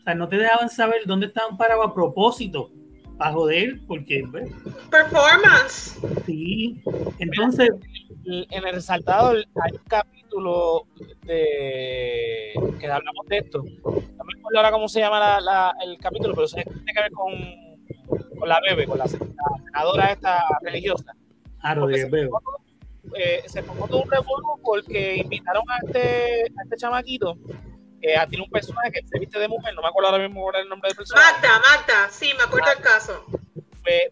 [0.00, 2.70] o sea, no te dejaban saber dónde estaban parados a propósito,
[3.16, 4.22] para joder, porque...
[4.90, 5.98] Performance.
[6.26, 6.82] Sí,
[7.18, 7.70] entonces...
[8.24, 10.86] En el resaltado hay un capítulo
[11.24, 13.62] de que hablamos de esto.
[13.62, 17.32] No me acuerdo ahora cómo se llama la, el capítulo, pero tiene que ver con,
[18.38, 21.12] con la bebé, con la, senadora esta religiosa.
[21.60, 22.28] Ah, lo de bebé
[23.14, 27.36] eh, se formó todo un revuelo porque invitaron a este, a este chamaquito
[28.00, 30.50] eh, a tiene un personaje que se viste de mujer, no me acuerdo ahora mismo
[30.52, 31.32] el nombre del personaje.
[31.34, 33.24] Magda, Magda, sí, me acuerdo el caso.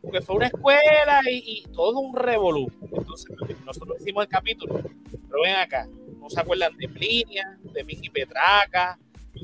[0.02, 2.70] Porque fue una escuela y, todo un revolú.
[2.82, 3.26] Entonces,
[3.64, 8.98] nosotros hicimos el capítulo, pero ven acá, no se acuerdan de Plinia, de Mingy Petraca,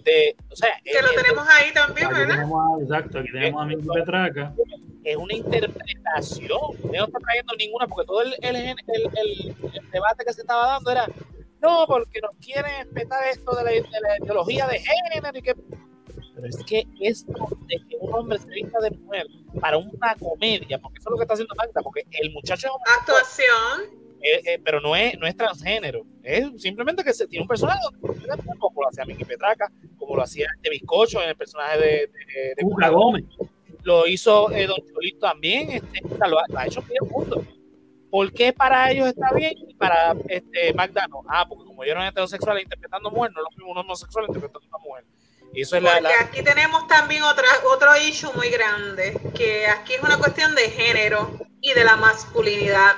[0.05, 2.47] de, o sea, que lo tenemos ahí también, ¿verdad?
[2.81, 4.55] exacto, aquí tenemos a Mingy Petraca
[5.07, 6.49] es una interpretación.
[6.83, 9.57] No está trayendo ninguna, porque todo el, el, el,
[9.93, 11.07] debate que se estaba dando era,
[11.63, 15.55] no, porque nos quieren respetar esto de la, ideología de género y que...
[16.47, 19.27] Pero es que esto de que un hombre se vista de mujer
[19.61, 22.99] para una comedia, porque eso es lo que está haciendo Magda, porque el muchacho es
[22.99, 24.07] Actuación.
[24.23, 26.05] Eh, eh, pero no es, no es transgénero.
[26.23, 27.81] Es simplemente que se tiene un personaje
[28.59, 32.55] como lo hacía Miki Petraca, como lo hacía este bizcocho en el personaje de, de,
[32.57, 33.25] de Gómez
[33.87, 37.45] lo hizo eh, Don Cholito también, este, lo, ha, hecho bien punto.
[38.11, 41.23] ¿Por qué para ellos está bien y para este, Magda no?
[41.29, 44.67] Ah, porque como ellos eran heterosexuales interpretando mujer, no es lo mismo un homosexual interpretando
[44.69, 45.05] una mujer.
[45.57, 50.19] Eso es la, aquí tenemos también otra, otro issue muy grande, que aquí es una
[50.19, 52.97] cuestión de género y de la masculinidad.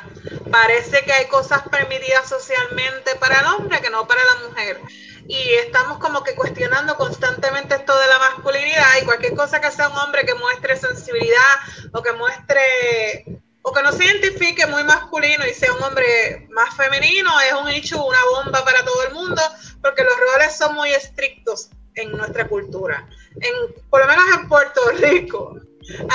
[0.51, 4.81] Parece que hay cosas permitidas socialmente para el hombre que no para la mujer
[5.29, 9.89] y estamos como que cuestionando constantemente esto de la masculinidad y cualquier cosa que sea
[9.91, 11.55] un hombre que muestre sensibilidad
[11.93, 13.25] o que muestre
[13.63, 17.69] o que no se identifique muy masculino y sea un hombre más femenino es un
[17.69, 19.43] hecho, una bomba para todo el mundo
[19.83, 21.69] porque los roles son muy estrictos
[22.01, 23.09] en nuestra cultura.
[23.41, 25.61] En, por lo menos en Puerto Rico,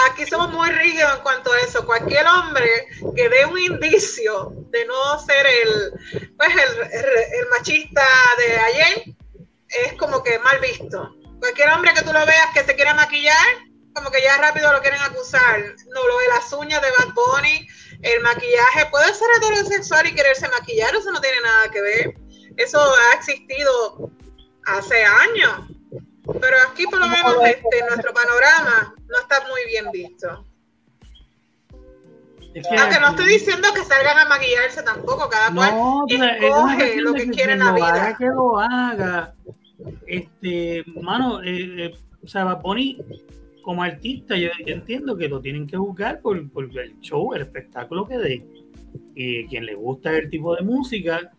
[0.08, 1.86] Aquí somos muy rígidos en cuanto a eso.
[1.86, 8.06] Cualquier hombre que dé un indicio de no ser el, pues el, machista
[8.38, 9.04] de ayer
[9.86, 11.16] es como que mal visto.
[11.40, 13.46] Cualquier hombre que tú lo veas que se quiera maquillar,
[13.96, 15.60] como que ya rápido lo quieren acusar.
[15.94, 17.68] No, lo de las uñas de Bad Bunny,
[18.02, 22.14] el maquillaje, puede ser heterosexual y quererse maquillar, eso no tiene nada que ver.
[22.58, 24.12] Eso ha existido
[24.66, 25.68] hace años.
[26.26, 30.46] Pero aquí por lo menos este, nuestro panorama no está muy bien visto.
[32.56, 37.54] Aunque no estoy diciendo que salgan a maquillarse tampoco, cada cual escoge lo que, quiere
[37.54, 37.88] en la vida.
[37.88, 39.34] Haga, que lo haga.
[40.06, 42.62] Este, mano, eh, eh, o sea, va
[43.64, 48.08] como artista, yo, entiendo que lo tienen que buscar por, por, el show, el espectáculo
[48.08, 48.46] que dé.
[49.16, 51.32] Y quien le gusta el tipo de música,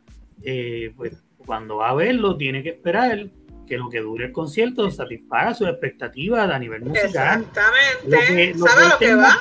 [0.43, 3.29] eh, pues cuando va a verlo, tiene que esperar
[3.67, 7.41] que lo que dure el concierto satisfaga sus expectativas a nivel musical.
[7.41, 8.55] Exactamente.
[8.59, 9.37] Lo ¿Sabe lo que, va?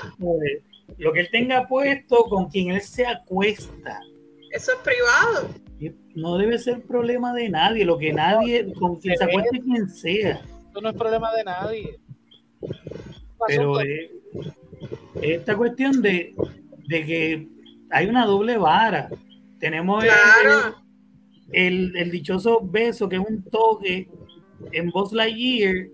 [0.98, 4.00] lo que él tenga puesto con quien él se acuesta.
[4.52, 5.50] Eso es privado.
[6.16, 10.42] No debe ser problema de nadie, lo que nadie, con quien se acueste quien sea.
[10.70, 12.00] Eso no es problema de nadie.
[13.48, 14.12] Pero eh,
[15.22, 16.34] esta cuestión de,
[16.88, 17.48] de que
[17.90, 19.10] hay una doble vara.
[19.60, 20.83] Tenemos claro el,
[21.54, 24.10] el, dichoso beso, que es un toque
[24.72, 25.88] en Buzz Lightyear,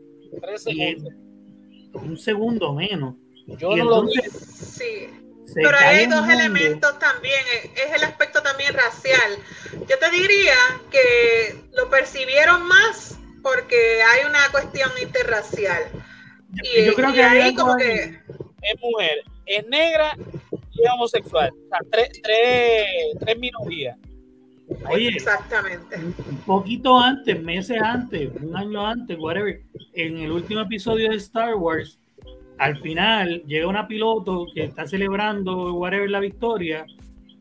[0.66, 0.98] y
[1.94, 3.16] un segundo menos.
[3.58, 4.14] Yo no lo vi.
[4.32, 5.10] Sí.
[5.56, 7.42] Pero hay dos elementos también,
[7.76, 9.38] es el aspecto también racial.
[9.88, 10.56] Yo te diría
[10.92, 15.84] que lo percibieron más porque hay una cuestión interracial.
[16.64, 18.20] y, yo creo que ahí como que...
[18.62, 20.18] Es mujer, es negra
[20.52, 21.50] y es homosexual.
[21.50, 22.86] O sea, tres, tres,
[23.20, 23.98] tres minorías.
[24.88, 25.98] Oye, exactamente.
[25.98, 29.62] Un poquito antes, meses antes, un año antes, whatever,
[29.94, 32.00] en el último episodio de Star Wars,
[32.58, 36.86] al final llega una piloto que está celebrando, whatever, la victoria,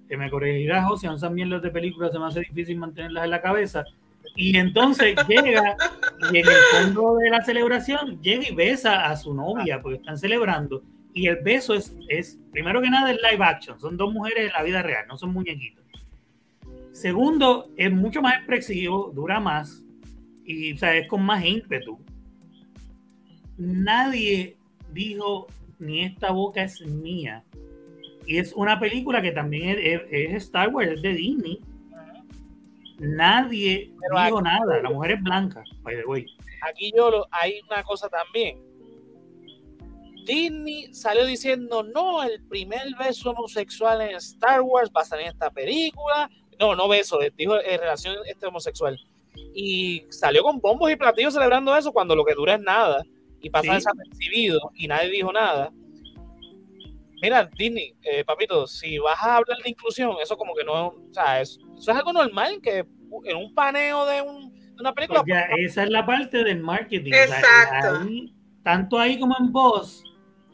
[0.08, 3.42] que me corregirá José, son mierdas de películas, se me hace difícil mantenerlas en la
[3.42, 3.84] cabeza,
[4.36, 5.76] Y entonces llega
[6.32, 10.16] y en el fondo de la celebración llega y besa a su novia porque están
[10.16, 10.82] celebrando.
[11.12, 13.80] Y el beso es, es primero que nada, es live action.
[13.80, 15.84] Son dos mujeres en la vida real, no son muñequitos.
[16.98, 19.84] Segundo, es mucho más expresivo, dura más
[20.44, 21.96] y o sea, es con más ímpetu.
[23.56, 24.56] Nadie
[24.92, 25.46] dijo
[25.78, 27.44] ni esta boca es mía.
[28.26, 31.60] Y es una película que también es, es Star Wars, es de Disney.
[32.98, 33.92] Nadie
[34.24, 34.82] dijo nada.
[34.82, 36.26] La mujer es blanca, by the way.
[36.68, 38.58] Aquí yo lo, hay una cosa también.
[40.24, 45.32] Disney salió diciendo, no, el primer beso homosexual en Star Wars va a salir en
[45.32, 46.28] esta película.
[46.58, 48.98] No, no beso, dijo en relación este homosexual.
[49.54, 53.04] Y salió con bombos y platillos celebrando eso cuando lo que dura es nada.
[53.40, 55.70] Y pasa desapercibido y nadie dijo nada.
[57.20, 61.08] Mira, Disney, eh, papito, si vas a hablar de inclusión, eso como que no, o
[61.12, 62.84] sea, eso es algo normal que
[63.24, 65.22] en un paneo de, un, de una película.
[65.24, 67.12] Pues, esa es la parte del marketing.
[67.12, 68.06] Exacto.
[68.62, 70.04] tanto ahí como en Boss,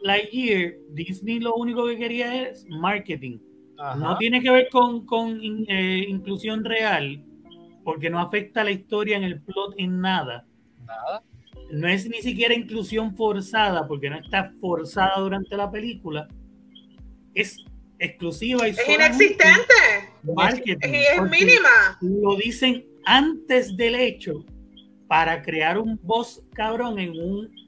[0.02, 3.38] Lightyear, Disney lo único que quería es marketing.
[3.96, 7.24] No tiene que ver con, con eh, inclusión real,
[7.82, 10.46] porque no afecta la historia en el plot en nada.
[10.86, 11.22] Nada.
[11.70, 16.28] No es ni siquiera inclusión forzada, porque no está forzada durante la película.
[17.34, 17.58] Es
[17.98, 19.74] exclusiva y es inexistente.
[20.22, 21.98] Marketing, y es mínima.
[22.00, 24.44] Lo dicen antes del hecho
[25.08, 27.64] para crear un boss cabrón en un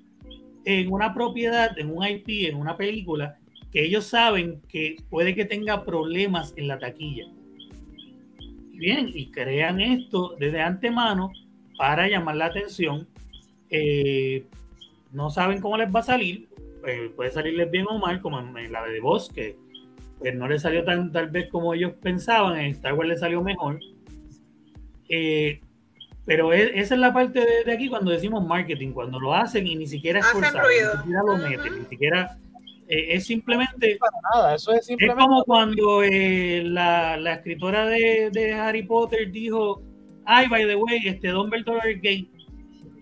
[0.64, 3.38] en una propiedad, en un IP, en una película,
[3.76, 7.26] que ellos saben que puede que tenga problemas en la taquilla.
[8.72, 11.30] Bien, y crean esto desde antemano
[11.76, 13.06] para llamar la atención.
[13.68, 14.46] Eh,
[15.12, 16.48] no saben cómo les va a salir,
[16.86, 19.58] eh, puede salirles bien o mal, como en, la de Voz, que
[20.20, 23.42] pues, no les salió tan tal vez como ellos pensaban, en Star Wars les salió
[23.42, 23.78] mejor.
[25.10, 25.60] Eh,
[26.24, 29.86] pero esa es la parte de, aquí cuando decimos marketing, cuando lo hacen y ni
[29.86, 32.38] siquiera es forzado, ni siquiera lo meten, ni siquiera
[32.88, 33.98] eh, es simplemente,
[34.32, 35.20] nada, eso es, simplemente...
[35.20, 39.82] es como cuando eh, la, la, escritora de, de, Harry Potter dijo,
[40.24, 42.30] ay, by the way, este Dumbledore es gay,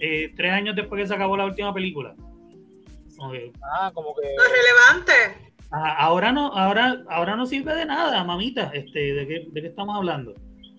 [0.01, 2.14] eh, tres años después que se acabó la última película.
[3.62, 4.22] Ah, como que...
[4.22, 5.53] No es relevante.
[5.70, 9.97] ahora no, ahora, ahora no sirve de nada, mamita, este, ¿de qué, de qué estamos
[9.97, 10.35] hablando?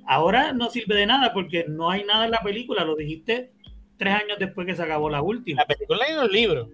[0.08, 3.52] Ahora no sirve de nada porque no hay nada en la película, lo dijiste
[3.98, 5.62] tres años después que se acabó la última.
[5.62, 6.70] La película y los libros.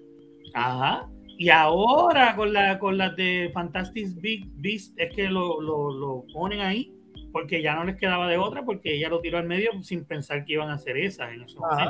[0.53, 1.07] Ajá.
[1.41, 6.23] Y ahora con la con las de Fantastic Big Beast es que lo, lo, lo,
[6.31, 6.93] ponen ahí
[7.31, 10.45] porque ya no les quedaba de otra porque ella lo tiró al medio sin pensar
[10.45, 11.89] que iban a hacer esa en esos Ajá.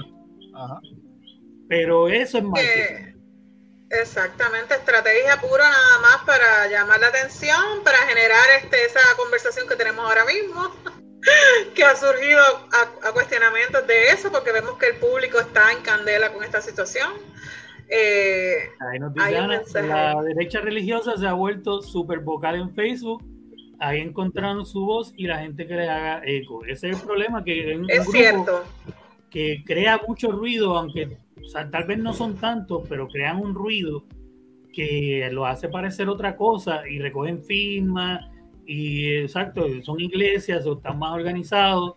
[0.55, 0.79] Ajá.
[1.67, 2.69] Pero eso es marketing.
[2.69, 3.15] Eh,
[3.89, 9.75] exactamente, estrategia pura nada más para llamar la atención, para generar este, esa conversación que
[9.75, 10.73] tenemos ahora mismo.
[11.75, 12.41] que ha surgido
[13.03, 17.11] a, cuestionamientos de eso, porque vemos que el público está en candela con esta situación.
[17.93, 23.23] Eh, Ahí nos dice la derecha religiosa se ha vuelto súper vocal en Facebook.
[23.79, 26.63] Ahí encontraron su voz y la gente que le haga eco.
[26.65, 28.63] Ese es el problema, que es cierto.
[29.29, 31.17] que crea mucho ruido, aunque
[31.71, 34.05] tal vez no son tantos, pero crean un ruido
[34.71, 38.25] que lo hace parecer otra cosa y recogen firmas
[38.65, 41.95] y exacto, son iglesias o están más organizados.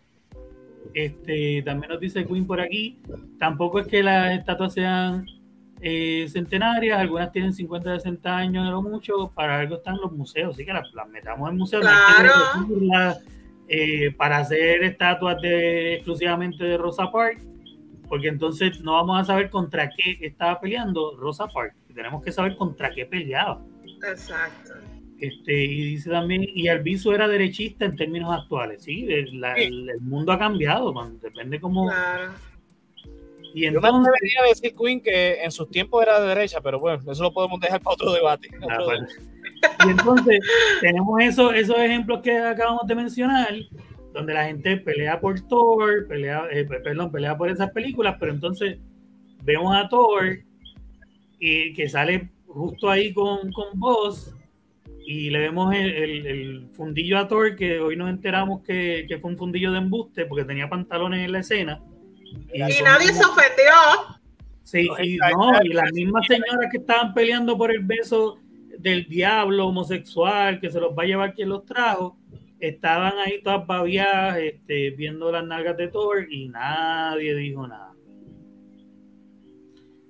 [0.93, 2.99] Este, también nos dice Queen por aquí,
[3.39, 5.25] tampoco es que las estatuas sean
[5.87, 10.55] eh, centenarias, algunas tienen 50, 60 años de lo mucho, para algo están los museos,
[10.55, 13.19] así que las, metamos en museos, claro.
[13.69, 17.47] eh, para hacer estatuas de, exclusivamente de Rosa Parks,
[18.09, 22.57] porque entonces no vamos a saber contra qué estaba peleando Rosa Parks, tenemos que saber
[22.57, 23.63] contra qué peleaba.
[24.11, 24.73] Exacto.
[25.21, 29.07] Este, y dice también, y Alviso era derechista en términos actuales, ¿sí?
[29.07, 31.89] El, el, mundo ha cambiado, man, depende cómo...
[31.89, 32.33] Claro.
[33.55, 36.81] Y entonces, Yo me debería decir, Queen, que en sus tiempos era de derecha, pero
[36.81, 38.49] bueno, eso lo podemos dejar para otro debate.
[38.69, 39.07] Ah, bueno.
[39.87, 40.41] Y entonces
[40.81, 43.55] tenemos eso, esos ejemplos que acabamos de mencionar,
[44.13, 48.79] donde la gente pelea por Thor, pelea, eh, perdón, pelea por esas películas, pero entonces
[49.45, 50.41] vemos a Thor
[51.39, 54.35] y que sale justo ahí con, con Boss
[55.07, 59.31] y le vemos el, el, fundillo a Thor, que hoy nos enteramos que, que, fue
[59.31, 61.81] un fundillo de embuste porque tenía pantalones en la escena.
[62.53, 63.73] Y, nadie se ofendió.
[64.63, 68.39] Sí, y, no, y las mismas señoras que estaban peleando por el beso
[68.79, 72.17] del diablo homosexual que se los va a llevar quien los trajo,
[72.59, 77.93] estaban ahí todas babiadas este, viendo las nalgas de Thor y nadie dijo nada.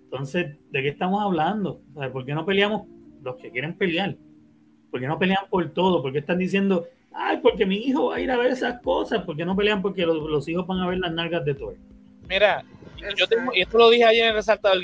[0.04, 1.80] Entonces, ¿de qué estamos hablando?
[2.12, 2.86] ¿Por qué no peleamos
[3.22, 4.16] los que quieren pelear?
[4.90, 6.00] ¿Por qué no pelean por todo?
[6.00, 9.22] ¿Por qué están diciendo, Ay, porque mi hijo va a ir a ver esas cosas,
[9.24, 11.76] porque no pelean porque los, hijos van a ver las nalgas de Thor.
[12.28, 12.64] Mira,
[13.16, 14.80] yo tengo, y esto lo dije ayer en el resaltado,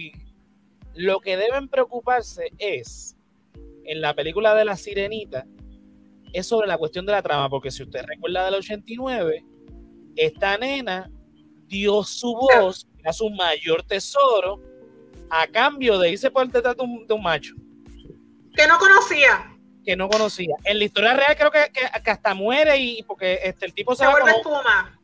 [0.95, 3.16] lo que deben preocuparse es,
[3.84, 5.47] en la película de la sirenita,
[6.32, 9.45] es sobre la cuestión de la trama, porque si usted recuerda del 89,
[10.16, 11.11] esta nena
[11.66, 14.61] dio su voz a su mayor tesoro
[15.30, 17.55] a cambio de irse por el detrás de un, macho.
[18.55, 19.57] Que no conocía.
[19.84, 20.57] Que no conocía.
[20.64, 24.05] En la historia real creo que, que, hasta muere y porque este, el tipo se,
[24.05, 25.01] se vuelve espuma.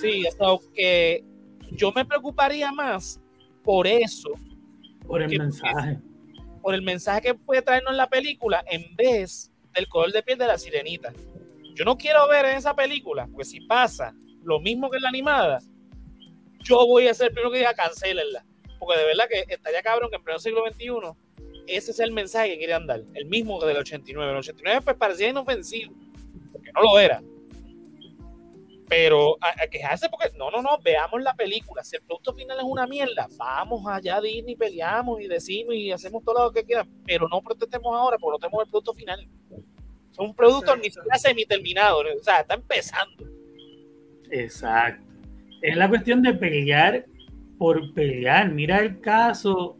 [0.00, 1.24] Sí, eso que
[1.72, 3.20] yo me preocuparía más
[3.62, 4.30] por eso.
[5.06, 5.98] Por el mensaje.
[6.62, 10.46] Por el mensaje que puede traernos la película en vez del color de piel de
[10.46, 11.12] la sirenita.
[11.74, 15.08] Yo no quiero ver en esa película, pues si pasa lo mismo que en la
[15.08, 15.60] animada,
[16.60, 18.44] yo voy a ser el primero que diga cancelenla.
[18.78, 21.14] Porque de verdad que estaría cabrón que en pleno siglo XXI
[21.66, 24.32] ese es el mensaje que querían dar, el mismo que del 89.
[24.32, 25.94] El 89 pues parecía inofensivo,
[26.52, 27.22] porque no lo era.
[28.90, 31.84] Pero a, quejarse porque no, no, no, veamos la película.
[31.84, 35.92] Si el producto final es una mierda, vamos allá a Disney, peleamos y decimos y
[35.92, 39.28] hacemos todo lo que quieran, pero no protestemos ahora porque no tenemos el producto final.
[40.10, 43.24] Es un producto ni siquiera semi-terminado, o sea, está empezando.
[44.28, 45.06] Exacto.
[45.62, 47.06] Es la cuestión de pelear
[47.58, 48.50] por pelear.
[48.50, 49.76] Mira el caso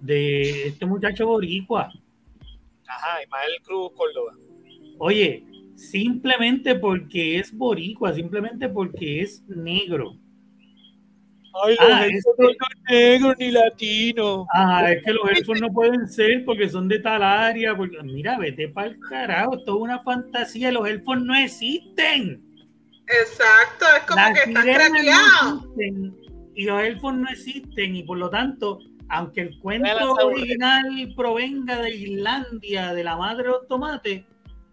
[0.00, 1.92] de este muchacho boricua.
[2.88, 4.32] Ajá, Ismael Cruz Córdoba.
[4.98, 5.44] Oye,
[5.78, 10.16] simplemente porque es boricua, simplemente porque es negro.
[11.64, 14.46] Ay, los ah, elfos no son negros ni latinos.
[14.52, 17.74] Ah, es que los elfos no pueden ser porque son de tal área.
[18.02, 22.42] mira, vete para el carajo, esto es una fantasía, los elfos no existen.
[23.06, 25.66] Exacto, es como que están craqueados.
[26.54, 31.94] y los elfos no existen y por lo tanto, aunque el cuento original provenga de
[31.94, 34.24] Islandia, de la madre de los tomates,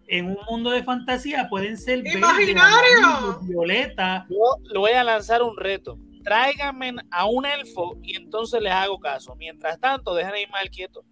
[0.08, 4.26] en un mundo de fantasía pueden ser imaginario violeta.
[4.28, 5.98] Yo le voy a lanzar un reto.
[6.22, 9.34] Tráiganme a un elfo y entonces les hago caso.
[9.36, 11.04] Mientras tanto, dejen a Ismael quieto.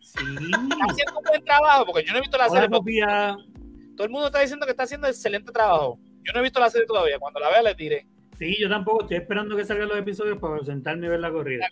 [0.00, 0.18] Sí.
[0.18, 2.68] Está haciendo un buen trabajo porque yo no he visto la serie.
[2.68, 5.98] Todo el mundo está diciendo que está haciendo excelente trabajo.
[6.22, 7.18] Yo no he visto la serie todavía.
[7.18, 8.06] Cuando la vea les diré.
[8.40, 11.68] Sí, yo tampoco estoy esperando que salgan los episodios para sentarme y ver la corrida.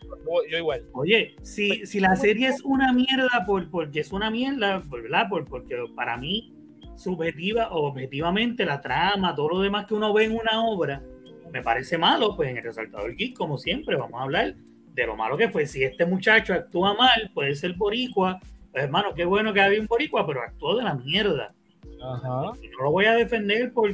[0.50, 0.84] Yo igual.
[0.92, 5.30] Oye, si, si la serie es una mierda por, porque es una mierda, ¿verdad?
[5.30, 6.52] Por, porque para mí,
[6.94, 11.02] subjetiva o objetivamente, la trama, todo lo demás que uno ve en una obra,
[11.50, 14.54] me parece malo, pues en el resaltador geek, como siempre, vamos a hablar
[14.92, 15.64] de lo malo que fue.
[15.64, 18.40] Si este muchacho actúa mal, puede ser boricua,
[18.72, 21.54] pues hermano, qué bueno que había un boricua, pero actuó de la mierda.
[22.02, 22.42] Ajá.
[22.42, 23.90] no lo voy a defender por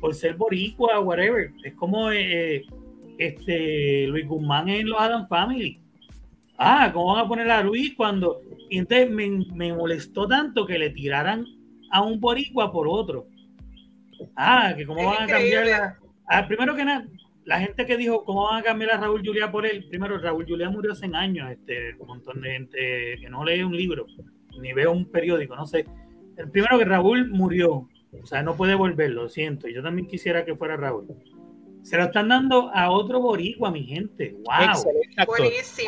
[0.00, 1.52] por ser boricua, whatever.
[1.62, 2.64] Es como eh,
[3.18, 5.80] este Luis Guzmán en los Adam Family.
[6.56, 8.40] Ah, ¿cómo van a poner a Luis cuando...
[8.68, 11.44] Y entonces me, molestó tanto que le tiraran
[11.90, 13.26] a un boricua por otro.
[14.36, 15.98] Ah, que cómo van a cambiar la...
[16.26, 17.06] Ah, primero que nada,
[17.48, 20.44] la gente que dijo cómo van a cambiar a Raúl Juliá por él, primero Raúl
[20.46, 24.06] Juliá murió hace años, este, un montón de gente que no lee un libro,
[24.60, 25.86] ni ve un periódico, no sé.
[26.36, 29.68] El primero que Raúl murió, o sea, no puede volver, lo siento.
[29.68, 31.06] Yo también quisiera que fuera Raúl.
[31.82, 34.36] Se lo están dando a otro boricua, mi gente.
[34.44, 35.26] ¡Wow!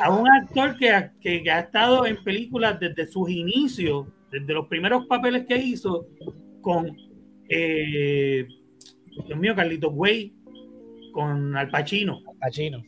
[0.02, 4.66] A un actor que ha, que, ha estado en películas desde sus inicios, desde los
[4.66, 6.06] primeros papeles que hizo,
[6.60, 6.96] con,
[7.48, 8.46] eh,
[9.26, 10.34] Dios mío, Carlitos Way,
[11.12, 12.22] con Al Pacino.
[12.28, 12.82] Al Pacino.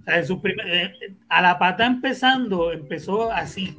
[0.00, 0.92] O sea, su eh,
[1.28, 3.76] a la pata empezando, empezó así.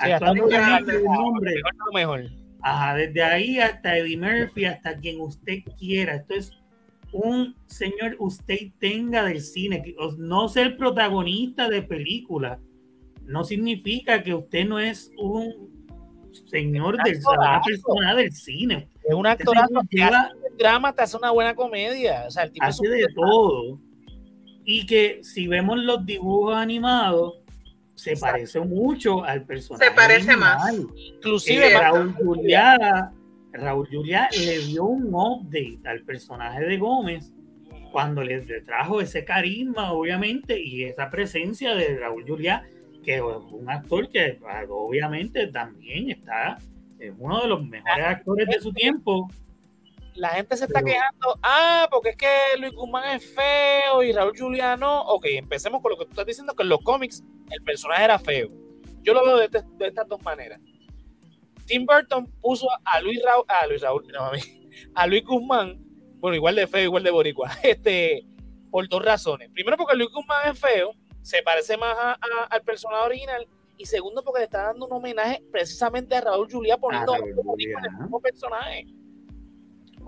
[0.00, 1.54] actuando con nombre.
[1.92, 2.24] Mejor.
[2.60, 6.16] Ajá, desde ahí hasta Eddie Murphy, hasta quien usted quiera.
[6.16, 6.52] Esto es
[7.12, 9.94] un señor usted tenga del cine.
[10.18, 12.58] No ser protagonista de película
[13.24, 15.68] no significa que usted no es un
[16.50, 18.88] señor del una persona del cine.
[19.04, 19.54] Es un actor
[19.90, 22.24] que hace drama, te hace una buena comedia.
[22.26, 23.78] O sea, el tipo hace de todo.
[24.64, 27.34] Y que si vemos los dibujos animados,
[27.98, 29.86] se parece mucho al personaje.
[29.86, 30.72] Se parece más.
[30.94, 33.12] Inclusive Raúl Juliá,
[33.52, 37.32] Raúl Juliá le dio un update al personaje de Gómez
[37.90, 42.64] cuando le, trajo ese carisma, obviamente, y esa presencia de Raúl Juliá,
[43.02, 44.38] que es un actor que
[44.68, 46.58] obviamente también está,
[47.00, 49.28] es uno de los mejores actores de su tiempo
[50.18, 54.36] la gente se está quejando, ah, porque es que Luis Guzmán es feo y Raúl
[54.36, 55.02] Juliano.
[55.02, 58.18] Ok, empecemos con lo que tú estás diciendo, que en los cómics el personaje era
[58.18, 58.48] feo.
[59.02, 60.60] Yo lo veo de, este, estas dos maneras.
[61.66, 64.40] Tim Burton puso a Luis Raúl, a Luis Raúl, no, a, mí,
[64.94, 65.78] a Luis Guzmán,
[66.16, 68.26] bueno, igual de feo, igual de boricua, este,
[68.70, 69.50] por dos razones.
[69.50, 70.92] Primero, porque Luis Guzmán es feo,
[71.22, 71.96] se parece más
[72.50, 73.46] al personaje original,
[73.76, 77.34] y segundo, porque le está dando un homenaje precisamente a Raúl Julia poniendo a, el
[78.00, 78.86] mismo personaje.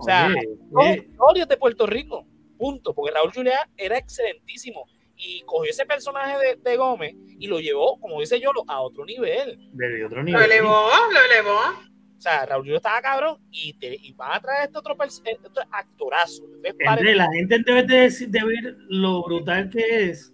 [0.01, 2.27] O sea, historias de Puerto Rico,
[2.57, 2.95] punto.
[2.95, 4.87] Porque Raúl Juliá era excelentísimo
[5.17, 9.59] y cogió ese personaje de, Gómez y lo llevó, como dice yo, a otro nivel.
[9.73, 10.41] De otro nivel.
[10.41, 11.59] Lo elevó, lo elevó.
[12.17, 15.39] O sea, Raúl Juliá estaba cabrón y, te, y van a traer este otro, este
[15.71, 16.45] actorazo.
[16.63, 20.33] Entre, la gente debe de, de ver lo brutal que es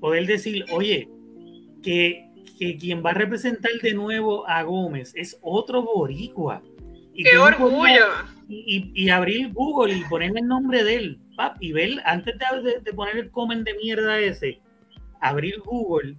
[0.00, 1.08] poder decir, oye,
[1.82, 2.28] que,
[2.58, 6.62] que, quien va a representar de nuevo a Gómez es otro boricua.
[7.12, 8.06] Y ¡Qué orgullo!
[8.46, 12.80] Y, y, abrir Google y ponerle el nombre de él, pap, y ver, antes de,
[12.80, 14.60] de, poner el comen de mierda ese,
[15.20, 16.16] abrir Google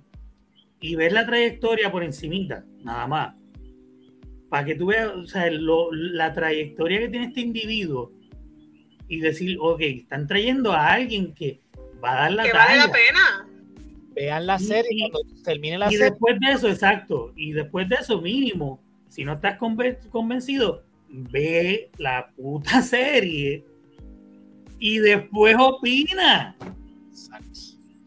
[0.80, 3.36] y ver la trayectoria por encimita, nada más
[4.56, 8.14] para que tú veas, o sea, la trayectoria que tiene este individuo
[9.10, 11.60] y decir, ok, están trayendo a alguien que
[12.02, 13.50] va a dar la que vale la pena.
[14.14, 16.08] Vean la serie y, cuando termine la serie.
[16.08, 20.85] Y después de eso, exacto, y después de eso, mínimo, si no estás convencido,
[21.32, 23.63] ve la puta serie
[24.80, 26.55] y después opina.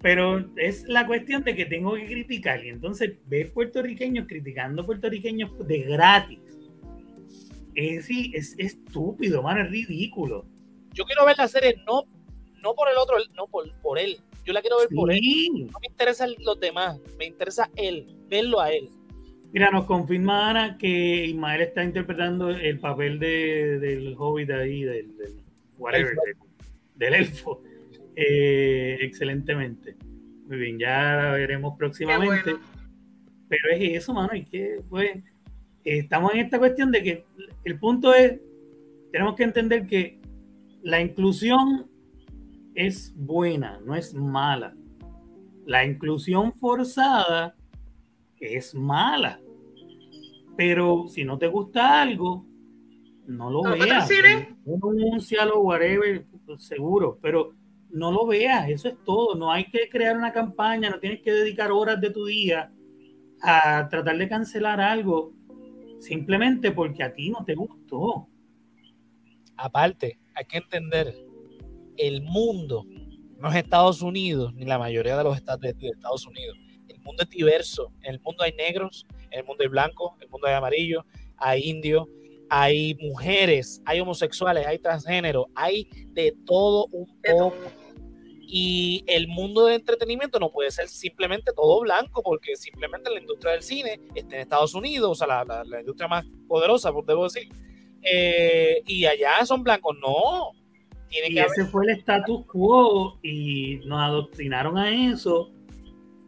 [0.01, 2.65] Pero es la cuestión de que tengo que criticar.
[2.65, 6.39] Y entonces ver puertorriqueños criticando puertorriqueños de gratis.
[7.75, 10.45] Es, es estúpido, mano, es ridículo.
[10.93, 12.05] Yo quiero ver la serie no,
[12.63, 14.21] no por el otro, no por, por él.
[14.45, 15.21] Yo la quiero ver por él.
[15.71, 18.89] No me interesan los demás, me interesa él, verlo a él.
[19.53, 25.17] Mira, nos confirma Ana que Ismael está interpretando el papel de, del hobbit ahí, del,
[25.17, 25.43] del
[25.79, 26.15] whatever,
[26.97, 27.63] del elfo.
[28.21, 29.97] Eh, excelentemente.
[30.49, 32.57] Muy bien, ya veremos próximamente.
[33.49, 35.23] Pero es eso, mano, y que pues
[35.85, 37.25] estamos en esta cuestión de que
[37.65, 38.41] el punto es,
[39.13, 40.21] tenemos que entender que
[40.83, 41.89] la inclusión
[42.75, 44.75] es buena, no es mala.
[45.65, 47.55] La inclusión forzada
[48.41, 49.41] es mala.
[50.57, 52.45] Pero si no te gusta algo,
[53.27, 54.09] no lo veas.
[54.65, 56.27] Denúncialo, whatever,
[56.57, 57.19] seguro.
[57.23, 57.55] Pero
[57.91, 59.35] no lo veas, eso es todo.
[59.35, 62.73] No hay que crear una campaña, no tienes que dedicar horas de tu día
[63.41, 65.33] a tratar de cancelar algo
[66.01, 68.29] simplemente porque a ti no te gustó.
[69.57, 71.15] Aparte, hay que entender,
[71.97, 72.87] el mundo
[73.39, 76.57] no es Estados Unidos, ni la mayoría de los estados de, Estados Unidos.
[77.09, 77.91] Mundo es diverso.
[78.03, 81.05] En el mundo hay negros, en el mundo hay blancos, en el mundo hay amarillos,
[81.39, 82.07] hay indios,
[82.51, 87.57] hay mujeres, hay homosexuales, hay transgénero, hay de todo un poco.
[88.41, 93.53] Y el mundo de entretenimiento no puede ser simplemente todo blanco, porque simplemente la industria
[93.53, 97.49] del cine está en Estados Unidos, o sea, la, la, industria más poderosa, debo decir.
[98.03, 100.53] Eh, y allá son blancos, no.
[101.09, 105.51] Tiene y ese fue el status quo y nos adoctrinaron a eso.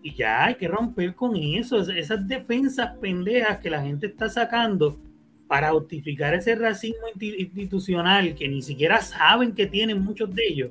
[0.03, 4.98] Y ya hay que romper con eso, esas defensas pendejas que la gente está sacando
[5.46, 10.70] para justificar ese racismo institucional que ni siquiera saben que tienen muchos de ellos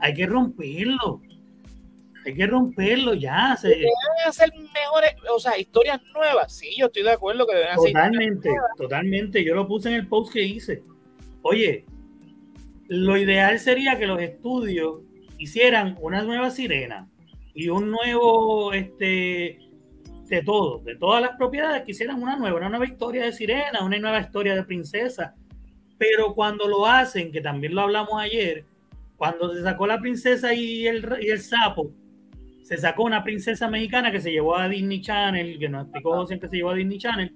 [0.00, 1.20] hay que romperlo.
[2.24, 3.56] Hay que romperlo ya.
[3.56, 3.68] Se...
[3.68, 3.88] Deben
[4.26, 6.52] hacer mejores, o sea, historias nuevas.
[6.52, 7.92] Sí, yo estoy de acuerdo que deben hacer.
[7.92, 9.44] Totalmente, totalmente.
[9.44, 10.82] Yo lo puse en el post que hice.
[11.42, 11.84] Oye,
[12.88, 15.00] lo ideal sería que los estudios
[15.38, 17.08] hicieran una nueva sirena
[17.54, 19.58] y un nuevo, este,
[20.26, 23.84] de todo, de todas las propiedades, que hicieran una nueva, una nueva historia de sirena,
[23.84, 25.34] una nueva historia de princesa.
[25.98, 28.64] Pero cuando lo hacen, que también lo hablamos ayer,
[29.16, 31.92] cuando se sacó la princesa y el, y el sapo,
[32.62, 36.48] se sacó una princesa mexicana que se llevó a Disney Channel, que nos explicó siempre
[36.48, 37.34] se llevó a Disney Channel,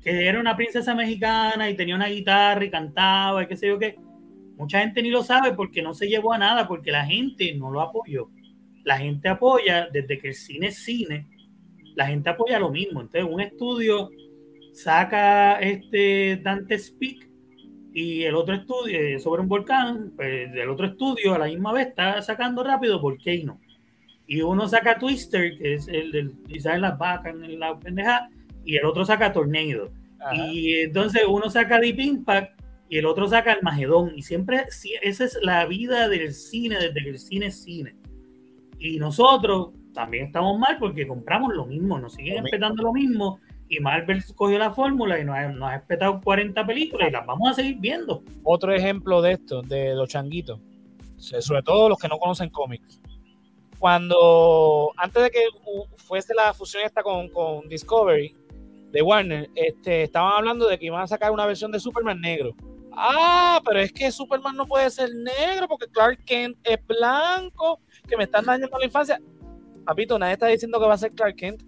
[0.00, 3.78] que era una princesa mexicana y tenía una guitarra y cantaba y qué sé yo
[3.78, 3.96] qué.
[4.56, 7.70] Mucha gente ni lo sabe porque no se llevó a nada, porque la gente no
[7.70, 8.30] lo apoyó.
[8.88, 11.26] La gente apoya desde que el cine es cine,
[11.94, 13.02] la gente apoya lo mismo.
[13.02, 14.08] Entonces, un estudio
[14.72, 17.28] saca este Dante Speak
[17.92, 21.74] y el otro estudio eh, sobre un volcán, pues el otro estudio a la misma
[21.74, 22.98] vez está sacando rápido
[23.44, 23.60] no
[24.26, 28.30] Y uno saca Twister, que es el del quizás las vacas en la pendeja,
[28.64, 29.92] y el otro saca Tornado.
[30.32, 32.58] Y entonces uno saca Deep Impact
[32.88, 34.12] y el otro saca el Magedón.
[34.16, 34.64] Y siempre
[35.02, 37.94] esa es la vida del cine, desde que el cine es cine.
[38.78, 43.80] Y nosotros también estamos mal porque compramos lo mismo, nos siguen respetando lo mismo y
[43.80, 47.50] Marvel cogió la fórmula y nos ha, nos ha respetado 40 películas y las vamos
[47.50, 48.22] a seguir viendo.
[48.42, 50.60] Otro ejemplo de esto, de los changuitos,
[51.16, 53.00] sobre todo los que no conocen cómics.
[53.78, 55.40] Cuando, antes de que
[55.96, 58.34] fuese la fusión esta con, con Discovery
[58.90, 62.54] de Warner, este, estaban hablando de que iban a sacar una versión de Superman negro.
[63.00, 68.16] Ah, pero es que Superman no puede ser negro porque Clark Kent es blanco, que
[68.16, 69.20] me están dañando la infancia.
[69.84, 71.62] Papito, nadie está diciendo que va a ser Clark Kent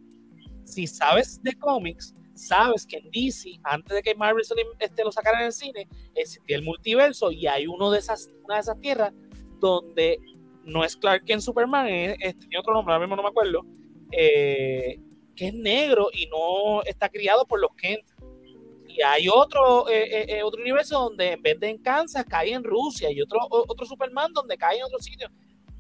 [0.65, 4.45] si sabes de cómics, sabes que en DC, antes de que Marvel
[4.79, 8.57] este, lo sacara en el cine, existía el multiverso y hay uno de esas, una
[8.57, 9.13] de esas tierras
[9.61, 10.19] donde
[10.65, 13.65] no es Clark Kent Superman, es, tiene otro nombre, ahora mismo no me acuerdo,
[14.13, 14.99] eh,
[15.37, 18.05] que es negro y no está criado por los Kent.
[18.97, 22.65] Y hay otro, eh, eh, otro universo donde en vez de en Kansas cae en
[22.65, 25.29] Rusia y otro, otro Superman donde cae en otro sitio.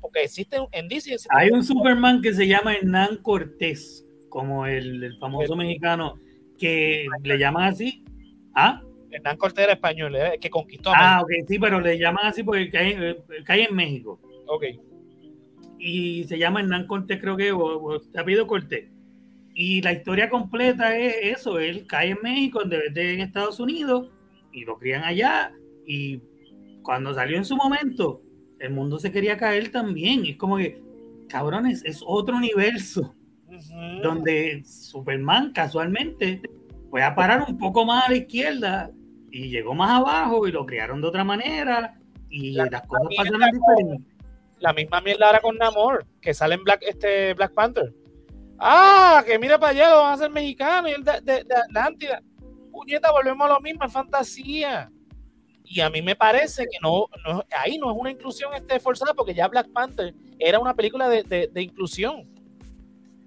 [0.00, 1.16] Porque existe en DC.
[1.28, 6.18] hay un Superman que se llama Hernán Cortés, como el, famoso mexicano
[6.58, 8.02] que le llaman así.
[8.54, 8.80] ¿Ah?
[9.10, 10.92] Hernán Cortés era español, que conquistó.
[10.94, 14.20] ah, ok, sí, pero le llaman así porque cae, cae en México.
[14.46, 14.64] Ok.
[15.78, 18.88] Y se llama Hernán Cortés, creo que, o, o Cortés.
[19.54, 23.60] Y la historia completa es eso, él cae en México en vez de en Estados
[23.60, 24.08] Unidos
[24.52, 25.52] y lo crían allá
[25.86, 26.22] y
[26.82, 28.22] cuando salió en su momento,
[28.58, 30.24] el mundo se quería caer también.
[30.24, 30.80] Es como que,
[31.28, 33.14] cabrones, es otro universo
[34.02, 36.40] donde Superman casualmente
[36.88, 38.90] fue a parar un poco más a la izquierda
[39.30, 41.98] y llegó más abajo y lo criaron de otra manera
[42.28, 44.10] y las cosas pasaron diferentes
[44.60, 47.92] la misma mierda ahora con Namor, que sale en Black, este Black Panther.
[48.60, 51.54] Ah, que mira para allá, lo van a hacer mexicano y el de, de, de
[51.56, 52.22] Atlántida.
[52.70, 54.90] Puñeta, volvemos a lo mismo, es fantasía.
[55.64, 57.06] Y a mí me parece que no,
[57.58, 61.50] ahí no es una inclusión este forzada, porque ya Black Panther era una película de,
[61.54, 62.28] inclusión.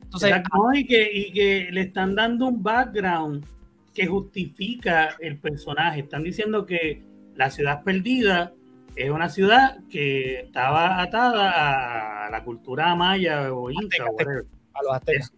[0.04, 0.36] Entonces,
[0.76, 3.46] y, que, y que le están dando un background
[3.94, 6.02] que justifica el personaje.
[6.02, 7.02] Están diciendo que
[7.36, 8.54] la ciudad perdida
[8.96, 14.18] es una ciudad que estaba atada a la cultura maya o inca, o
[14.74, 15.34] a los aztecas.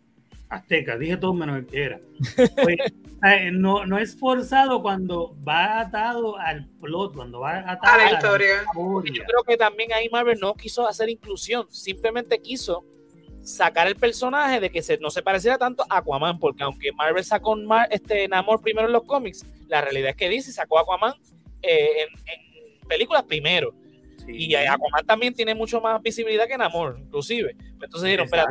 [0.50, 2.00] Aztecas, dije todo menos el que era.
[2.36, 2.78] Pues,
[3.28, 8.12] eh, no, no es forzado cuando va atado al plot, cuando va atado a la
[8.12, 8.64] historia.
[8.74, 12.86] Yo creo que también ahí Marvel no quiso hacer inclusión, simplemente quiso
[13.42, 17.24] sacar el personaje de que se, no se pareciera tanto a Aquaman, porque aunque Marvel
[17.24, 17.56] sacó
[17.90, 21.14] este Namor primero en los cómics, la realidad es que dice sacó a Aquaman
[21.62, 23.74] eh, en películas primero.
[24.28, 27.56] Y Aquaman también tiene mucho más visibilidad que Namor, inclusive.
[27.74, 28.46] Entonces dijeron, para,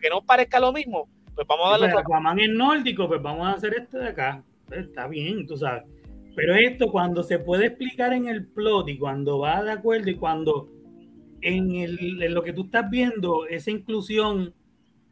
[0.00, 1.88] que no parezca lo mismo, pues vamos a darle.
[1.90, 4.42] Pues, Aquaman es nórdico, pues vamos a hacer esto de acá.
[4.66, 5.84] Pues, está bien, tú sabes.
[6.34, 10.16] Pero esto cuando se puede explicar en el plot y cuando va de acuerdo y
[10.16, 10.70] cuando
[11.42, 14.54] en, el, en lo que tú estás viendo, esa inclusión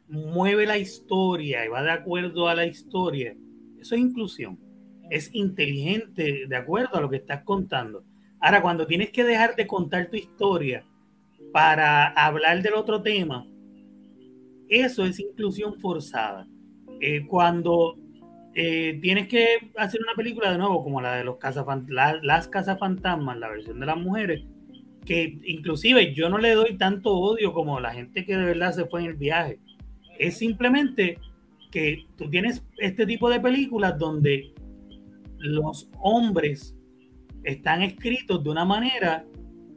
[0.07, 3.35] mueve la historia y va de acuerdo a la historia,
[3.79, 4.59] eso es inclusión.
[5.09, 8.03] Es inteligente de acuerdo a lo que estás contando.
[8.41, 10.85] Ahora, cuando tienes que dejar de contar tu historia
[11.51, 13.45] para hablar del otro tema,
[14.69, 16.47] eso es inclusión forzada.
[17.01, 17.97] Eh, cuando
[18.53, 21.37] eh, tienes que hacer una película de nuevo, como la de los
[21.87, 24.43] la, las cazafantasmas, la versión de las mujeres,
[25.05, 28.85] que inclusive yo no le doy tanto odio como la gente que de verdad se
[28.85, 29.59] fue en el viaje.
[30.17, 31.17] Es simplemente
[31.71, 34.53] que tú tienes este tipo de películas donde
[35.37, 36.75] los hombres
[37.43, 39.25] están escritos de una manera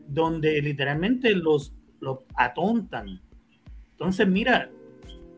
[0.08, 3.20] donde literalmente los, los atontan.
[3.92, 4.70] Entonces, mira,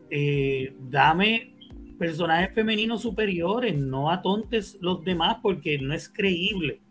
[0.09, 1.53] eh, dame
[1.97, 6.81] personajes femeninos superiores, no atontes los demás porque no es creíble.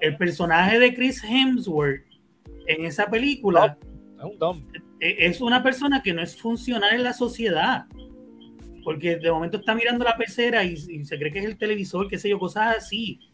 [0.00, 2.04] El personaje de Chris Hemsworth
[2.66, 3.78] en esa película
[5.00, 7.86] e, es una persona que no es funcional en la sociedad.
[8.84, 12.08] Porque de momento está mirando la pecera y, y se cree que es el televisor,
[12.08, 13.31] qué sé yo, cosas así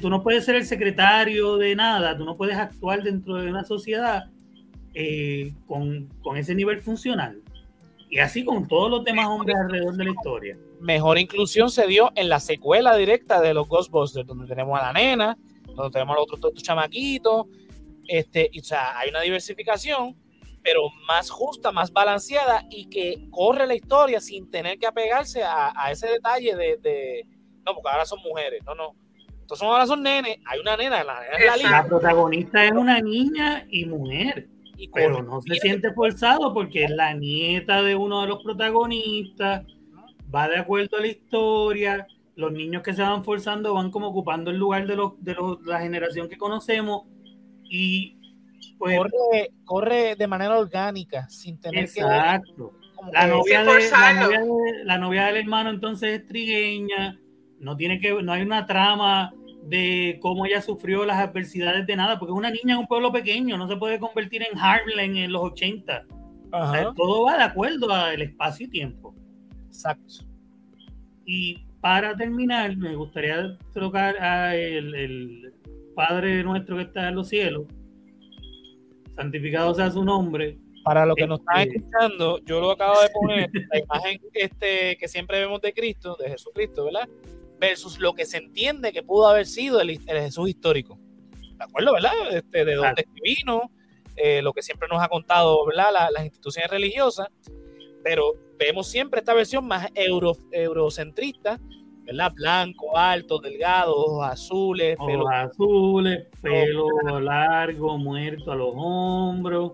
[0.00, 3.64] tú no puedes ser el secretario de nada, tú no puedes actuar dentro de una
[3.64, 4.24] sociedad
[4.94, 7.42] eh, con, ese nivel funcional.
[8.08, 10.56] Y así con todos los demás hombres alrededor de la historia.
[10.80, 14.92] Mejor inclusión se dio en la secuela directa de los Ghostbusters, donde tenemos a la
[14.92, 15.36] nena,
[15.74, 17.46] donde tenemos a los otros, chamaquitos.
[18.06, 20.14] Este, o sea, hay una diversificación,
[20.62, 25.72] pero más justa, más balanceada y que corre la historia sin tener que apegarse a,
[25.90, 27.26] ese detalle de, de,
[27.66, 29.03] no, porque ahora son mujeres, no, no
[29.44, 31.20] entonces ahora son nenes, hay una nena, la,
[31.60, 34.48] la, la protagonista es una niña y mujer.
[34.94, 39.66] pero no se siente forzado porque es la nieta de uno de los protagonistas,
[40.34, 42.06] va de acuerdo a la historia,
[42.36, 45.60] los niños que se van forzando van como ocupando el lugar de, los, de los,
[45.66, 47.02] la generación que conocemos
[47.64, 48.16] y
[48.78, 52.72] pues, corre, corre de manera orgánica, sin tener exacto.
[52.80, 52.84] que...
[53.12, 57.20] La novia, de, la, novia de, la novia del hermano entonces es trigueña,
[57.64, 59.32] no tiene que, no hay una trama
[59.64, 63.10] de cómo ella sufrió las adversidades de nada, porque es una niña en un pueblo
[63.10, 66.06] pequeño, no se puede convertir en Harlem en los 80.
[66.94, 69.14] todo va de acuerdo al espacio y tiempo.
[69.66, 70.24] Exacto.
[71.24, 75.52] Y para terminar, me gustaría tocar a el,
[75.94, 77.66] Padre nuestro que está en los cielos,
[79.14, 83.08] santificado sea su nombre, Para los que nos están Este- escuchando, yo lo acabo de
[83.10, 87.08] poner, la imagen este, que siempre vemos de Cristo, de Jesucristo, ¿verdad?
[87.60, 90.98] Versus lo que se entiende que pudo haber sido el, el Jesús histórico.
[91.56, 92.12] ¿De acuerdo, verdad?
[92.32, 93.70] Este, de dónde vino,
[94.16, 95.90] eh, lo que siempre nos ha contado, ¿verdad?
[95.92, 97.28] La- las instituciones religiosas.
[98.02, 101.58] Pero vemos siempre esta versión más euro, eurocentrista,
[102.02, 102.32] ¿verdad?
[102.34, 109.72] Blanco, alto, delgado, ojos azules, pelo Ojos azules, pelo largo, muerto a los hombros,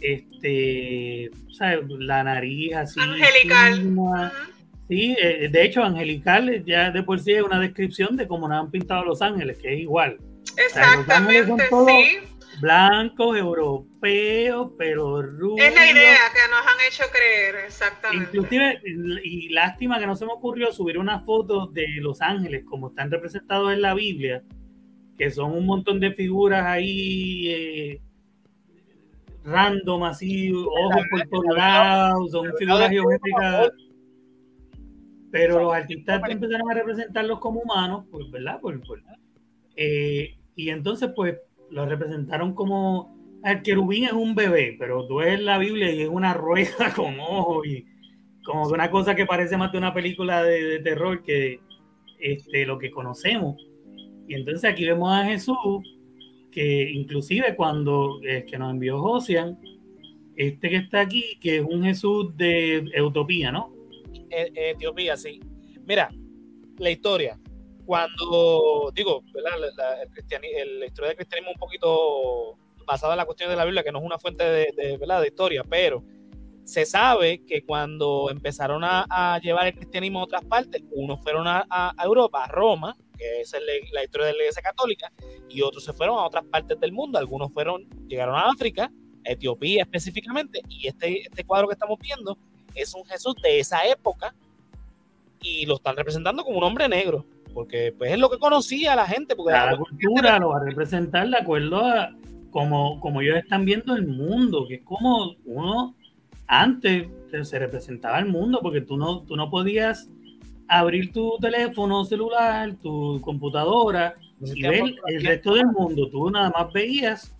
[0.00, 1.80] este, ¿sabes?
[1.98, 3.00] la nariz así.
[3.00, 3.74] Angelical.
[3.76, 4.32] fina.
[4.34, 4.57] Ujú.
[4.88, 8.58] Sí, eh, de hecho, angelical ya de por sí es una descripción de cómo nos
[8.58, 10.18] han pintado Los Ángeles, que es igual.
[10.56, 12.18] Exactamente, todos- sí.
[12.60, 15.68] Blancos, europeos, pero rubios.
[15.68, 18.24] Es la idea que nos han hecho creer, exactamente.
[18.36, 18.80] Inclusive,
[19.22, 23.10] y lástima que no se me ocurrió subir una foto de Los Ángeles como están
[23.12, 24.42] representados en la Biblia,
[25.16, 28.00] que son un montón de figuras ahí eh,
[29.44, 33.70] random, así, ojos por todos lados, son figuras geométricas.
[35.30, 38.60] Pero los artistas empezaron a representarlos como humanos, pues, ¿verdad?
[38.60, 39.02] Por- por-
[39.76, 41.36] eh, y entonces, pues,
[41.70, 46.08] los representaron como el querubín es un bebé, pero tú ves la Biblia y es
[46.08, 47.84] una rueda con ojos y
[48.44, 51.60] como que una cosa que parece más de una película de, de terror que
[52.18, 53.56] este, lo que conocemos.
[54.26, 55.56] Y entonces aquí vemos a Jesús,
[56.50, 59.58] que inclusive cuando eh, que nos envió Josian,
[60.36, 63.72] este que está aquí, que es un Jesús de Utopía, ¿no?
[64.30, 65.40] E- Etiopía, sí.
[65.84, 66.10] Mira,
[66.78, 67.38] la historia.
[67.84, 69.58] Cuando, digo, ¿verdad?
[69.76, 70.04] La,
[70.86, 74.04] historia del cristianismo un poquito basada en la cuestión de la Biblia, que no es
[74.04, 75.20] una fuente de, de, ¿verdad?
[75.20, 76.04] de historia, pero
[76.68, 81.94] se sabe que cuando empezaron a, llevar el cristianismo a otras partes, unos fueron a,
[82.04, 83.56] Europa, a Roma, que es
[83.90, 85.10] la historia de la iglesia católica,
[85.48, 87.18] y otros se fueron a otras partes del mundo.
[87.18, 88.92] Algunos fueron, llegaron a África,
[89.24, 92.38] Etiopía específicamente, y este, este cuadro que estamos viendo
[92.82, 94.34] es un Jesús de esa época
[95.40, 97.24] y lo están representando como un hombre negro,
[97.54, 101.28] porque pues es lo que conocía la gente, porque Cada cultura lo va a representar
[101.28, 102.10] de acuerdo a
[102.50, 105.94] como, como ellos están viendo el mundo, que es como uno
[106.46, 107.08] antes
[107.42, 110.08] se representaba el mundo, porque tú no, tú no podías
[110.66, 116.08] abrir tu teléfono celular, tu computadora y ver el resto del mundo.
[116.10, 117.34] Tú nada más veías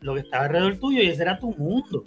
[0.00, 2.04] lo que estaba alrededor tuyo y ese era tu mundo.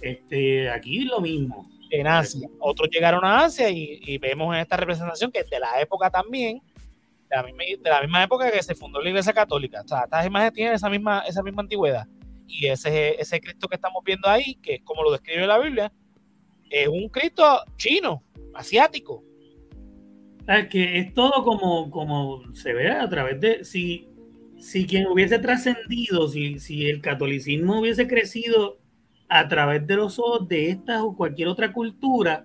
[0.00, 1.68] Este, aquí lo mismo.
[1.90, 2.48] en Asia.
[2.60, 6.10] Otros llegaron a Asia y, y vemos en esta representación que es de la época
[6.10, 6.62] también,
[7.28, 9.82] de la, misma, de la misma época que se fundó la Iglesia Católica.
[9.84, 12.06] O sea, estas imágenes tienen esa misma, esa misma antigüedad.
[12.46, 15.92] Y ese, ese Cristo que estamos viendo ahí, que es como lo describe la Biblia,
[16.68, 18.24] es un Cristo chino,
[18.54, 19.24] asiático.
[20.48, 23.64] Es que es todo como, como se ve a través de.
[23.64, 24.08] Si,
[24.58, 28.79] si quien hubiese trascendido, si, si el catolicismo hubiese crecido
[29.30, 32.44] a través de los ojos de esta o cualquier otra cultura,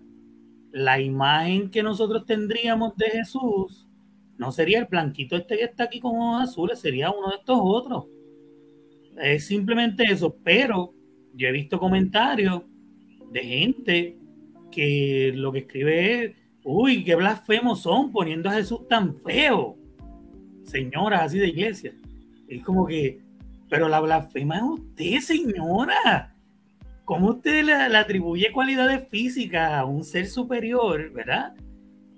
[0.72, 3.88] la imagen que nosotros tendríamos de Jesús
[4.38, 7.58] no sería el blanquito este que está aquí con ojos azules, sería uno de estos
[7.60, 8.06] otros.
[9.18, 10.94] Es simplemente eso, pero
[11.34, 12.64] yo he visto comentarios
[13.32, 14.18] de gente
[14.72, 19.78] que lo que escribe es, uy, qué blasfemos son poniendo a Jesús tan feo.
[20.66, 21.94] Señoras así de iglesia.
[22.48, 23.22] Es como que,
[23.70, 26.35] pero la blasfema es usted, señora.
[27.06, 31.54] ¿Cómo usted le, le atribuye cualidades físicas a un ser superior, verdad?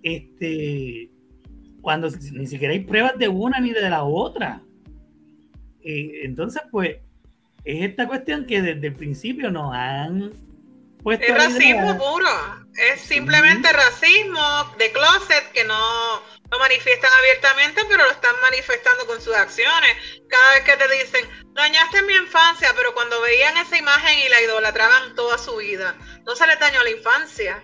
[0.01, 1.11] Este,
[1.81, 4.61] cuando ni siquiera hay pruebas de una ni de la otra.
[5.81, 6.97] Eh, entonces, pues,
[7.63, 10.31] es esta cuestión que desde el principio nos han
[11.03, 11.25] puesto.
[11.25, 12.27] Es racismo puro.
[12.77, 16.21] Es simplemente racismo de closet que no
[16.51, 19.97] lo manifiestan abiertamente, pero lo están manifestando con sus acciones.
[20.29, 24.41] Cada vez que te dicen, dañaste mi infancia, pero cuando veían esa imagen y la
[24.41, 27.63] idolatraban toda su vida, no se les dañó la infancia.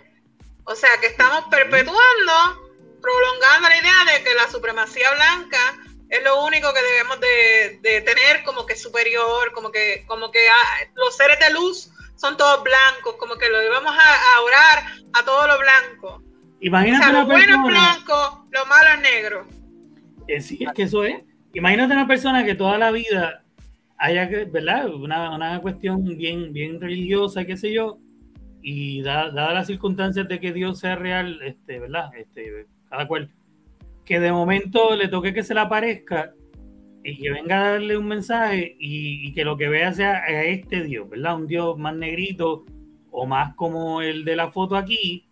[0.64, 5.78] O sea que estamos perpetuando, prolongando la idea de que la supremacía blanca
[6.10, 10.50] es lo único que debemos de, de tener como que superior, como que, como que
[10.50, 11.92] ah, los seres de luz
[12.24, 16.24] son todos blancos, como que lo íbamos a, a orar a todo lo blanco.
[16.24, 19.48] O Imagínate sea, una lo bueno es blanco, lo malo es negro.
[20.30, 21.22] Eh, sí, es que eso es.
[21.54, 23.44] Imagínate una persona que toda la vida
[23.98, 24.88] haya, que- ¿verdad?
[24.94, 27.98] Una, una cuestión bien, bien religiosa, qué sé yo,
[28.62, 32.10] y da- dadas las circunstancias de que Dios sea real, este, ¿verdad?
[32.16, 33.30] Este, cada cual,
[34.06, 36.32] que de momento le toque que se le aparezca
[37.04, 40.44] y que venga a darle un mensaje y, y que lo que vea sea a
[40.44, 41.36] este Dios, ¿verdad?
[41.36, 42.66] Un Dios más negrito
[43.12, 45.30] o más como el de la foto aquí.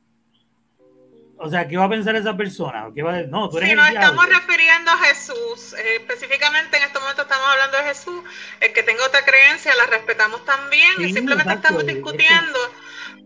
[1.37, 2.87] o sea, ¿qué va a pensar esa persona?
[2.93, 6.83] ¿Qué va a No, tú eres si nos estamos refiriendo a Jesús, eh, específicamente en
[6.83, 8.23] este momento estamos hablando de Jesús,
[8.59, 12.59] el que tenga otra creencia la respetamos también y Sí, simplemente exacto, estamos es discutiendo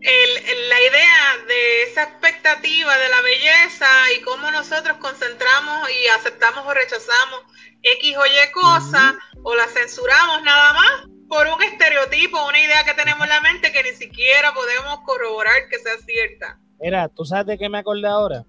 [0.02, 3.86] el- la idea de esa expectativa de la belleza
[4.16, 7.42] y cómo nosotros concentramos y aceptamos o rechazamos
[7.82, 12.94] X o Y cosas o la censuramos nada más por un estereotipo, una idea que
[12.94, 16.58] tenemos en la mente que ni siquiera podemos corroborar que sea cierta.
[16.80, 18.44] Mira, ¿tú sabes de qué me acordé ahora?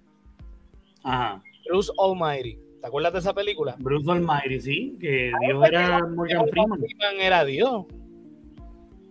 [1.02, 1.42] Ajá.
[1.68, 2.58] Bruce Almighty.
[2.80, 3.74] ¿Te acuerdas de esa película?
[3.78, 6.78] Bruce Almighty, sí, que Ah, Dios pues, era Morgan Morgan Freeman.
[6.78, 7.86] Freeman era Dios.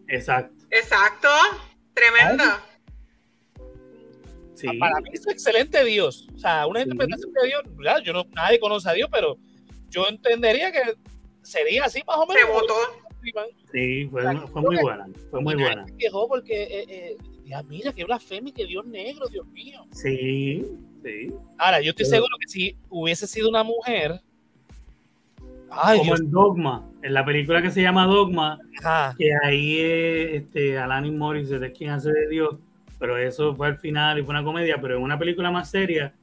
[0.07, 0.53] Exacto.
[0.69, 1.27] Exacto,
[1.97, 2.43] tremendo.
[4.53, 4.67] Sí.
[4.79, 6.27] Para mí es un excelente Dios.
[6.35, 6.83] O sea, una Sí.
[6.89, 7.61] interpretación de Dios.
[7.83, 9.37] ya, yo no, nadie conoce a Dios, pero
[9.89, 10.81] yo entendería que
[11.43, 12.43] sería así más o menos.
[12.43, 12.73] Se votó.
[13.73, 14.23] Sí, fue,
[14.61, 15.05] muy buena.
[15.29, 15.85] Fue muy buena.
[15.85, 19.85] se quejó porque, eh, eh, ya, mira, qué blasfemia, que Dios negro, Dios mío.
[19.91, 20.65] Sí,
[21.03, 21.33] sí.
[21.57, 24.21] Ahora, yo estoy Pero- seguro que si hubiese sido una mujer.
[25.71, 26.19] Ay, Como Dios.
[26.21, 29.15] en Dogma, en la película que se llama Dogma, Ajá.
[29.17, 32.57] que ahí es este, Alanis Morissette es quien hace de Dios,
[32.99, 36.13] pero eso fue al final y fue una comedia, pero en una película más seria,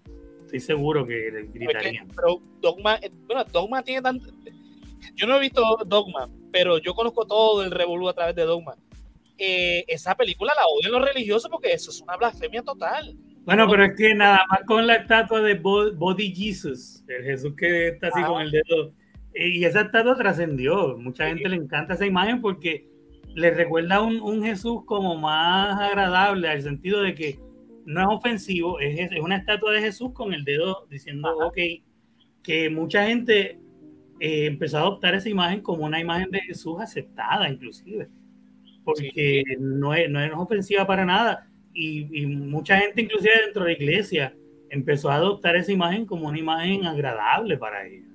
[0.40, 2.08] estoy seguro que gritarían.
[2.14, 4.28] Pero Dogma, eh, bueno, Dogma tiene tanto.
[5.14, 8.74] Yo no he visto Dogma, pero yo conozco todo el revolú a través de Dogma.
[9.36, 13.14] Eh, esa película la odian los religiosos porque eso es una blasfemia total.
[13.44, 17.52] Bueno, pero es que nada más con la estatua de Bo- Body Jesus, el Jesús
[17.56, 18.26] que está así Ah.
[18.28, 18.92] con el dedo,
[19.34, 20.96] y esa estatua trascendió.
[20.96, 22.86] Mucha gente le encanta esa imagen porque
[23.34, 27.38] le recuerda un, un Jesús como más agradable, al sentido de que
[27.84, 31.46] no es ofensivo, es, es una estatua de Jesús con el dedo diciendo, Ajá.
[31.46, 31.58] ok,
[32.42, 33.58] que mucha gente
[34.20, 38.08] eh, empezó a adoptar esa imagen como una imagen de Jesús aceptada, inclusive,
[38.84, 41.48] porque no, es, no es ofensiva para nada.
[41.72, 44.36] Y, y mucha gente, inclusive dentro de la iglesia,
[44.70, 48.13] empezó a adoptar esa imagen como una imagen agradable para ellos,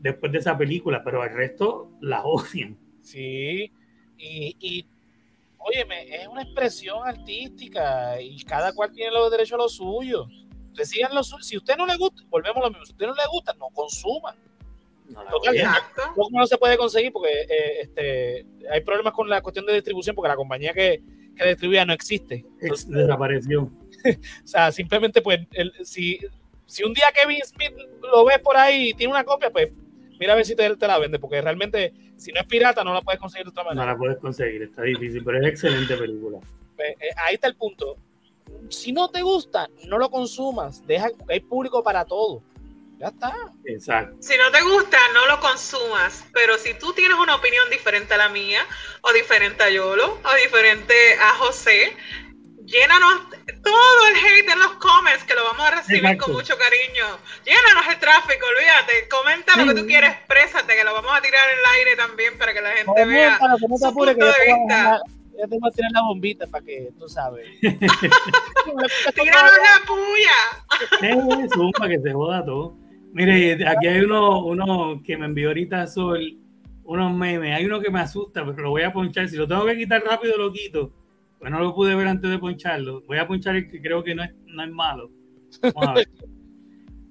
[0.00, 2.76] después de esa película, pero el resto la odian.
[3.02, 3.70] Sí.
[4.18, 4.86] Y, y
[5.58, 10.26] óyeme, es una expresión artística y cada cual tiene los derechos a lo suyo.
[10.70, 11.42] Ustedes sigan lo suyo.
[11.42, 12.84] Si a usted no le gusta, volvemos a lo mismo.
[12.84, 14.36] Si a usted no le gusta, no consuma.
[15.08, 15.22] No.
[16.16, 20.14] Dogma no se puede conseguir porque eh, este, hay problemas con la cuestión de distribución
[20.14, 21.02] porque la compañía que,
[21.34, 22.44] que distribuía no existe.
[22.60, 23.70] Ex- desapareció.
[24.44, 26.20] O sea, simplemente, pues, el- si,
[26.66, 27.72] si un día Kevin Smith
[28.12, 29.70] lo ves por ahí y tiene una copia, pues
[30.18, 32.92] mira a ver si te, te la vende, porque realmente, si no es pirata, no
[32.94, 33.92] la puedes conseguir de otra No manera.
[33.92, 36.38] la puedes conseguir, está difícil, pero es excelente película.
[36.76, 37.96] Pues, eh, ahí está el punto.
[38.70, 40.86] Si no te gusta, no lo consumas.
[40.86, 42.42] Deja, hay público para todo.
[42.98, 43.32] Ya está.
[43.64, 44.16] Exacto.
[44.20, 46.24] Si no te gusta, no lo consumas.
[46.32, 48.60] Pero si tú tienes una opinión diferente a la mía,
[49.02, 51.92] o diferente a Yolo, o diferente a José,
[52.68, 53.28] llénanos
[53.64, 56.24] todo el hate en los comments, que lo vamos a recibir Exacto.
[56.26, 57.06] con mucho cariño.
[57.44, 59.08] Llénanos el tráfico, olvídate.
[59.08, 62.38] Comenta lo que tú quieres, exprésate, que lo vamos a tirar en el aire también
[62.38, 63.38] para que la gente Comenta, vea.
[63.40, 64.76] no te su que punto de te voy a vista.
[64.76, 65.00] dejar-
[65.38, 67.46] yo te voy a tirar la bombita para que tú sabes.
[67.62, 70.38] Tíranos la puya.
[71.02, 72.74] Eh, zumba, que se joda todo.
[73.12, 76.20] Mire, aquí hay uno, uno que me envió ahorita Sol,
[76.84, 77.54] unos memes.
[77.56, 79.28] Hay uno que me asusta, pero lo voy a ponchar.
[79.28, 80.92] Si lo tengo que quitar rápido, lo quito.
[81.38, 83.02] Pues no lo pude ver antes de poncharlo.
[83.06, 85.10] Voy a ponchar el que creo que no es, no es malo.
[85.62, 86.08] Vamos a ver.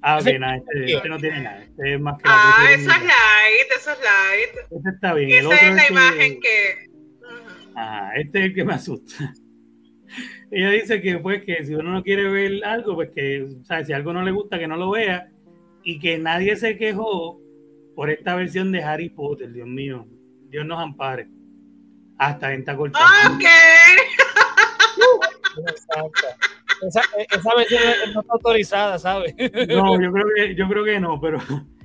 [0.01, 1.63] Ah, ok, nada, este, este no tiene nada.
[1.63, 4.71] Este es más que la Ah, puse eso es light, eso es light.
[4.71, 5.31] Este está bien.
[5.31, 6.89] El Esa otro es la imagen que...
[6.89, 7.71] Ujú.
[7.75, 9.33] Ajá, este es el que me asusta.
[10.51, 13.83] Ella dice que pues que si uno no quiere ver algo, pues que, o sea,
[13.83, 15.29] si algo no le gusta, que no lo vea,
[15.83, 17.39] y que nadie se quejó
[17.95, 20.07] por esta versión de Harry Potter, Dios mío,
[20.49, 21.27] Dios nos ampare.
[22.17, 22.99] Hasta en corta.
[23.27, 23.43] Ok.
[25.67, 26.27] Exacto.
[26.87, 27.01] Esa,
[27.31, 29.33] esa versión es- no está autorizada, ¿sabes?
[29.67, 31.39] No, yo creo que, yo creo que no, pero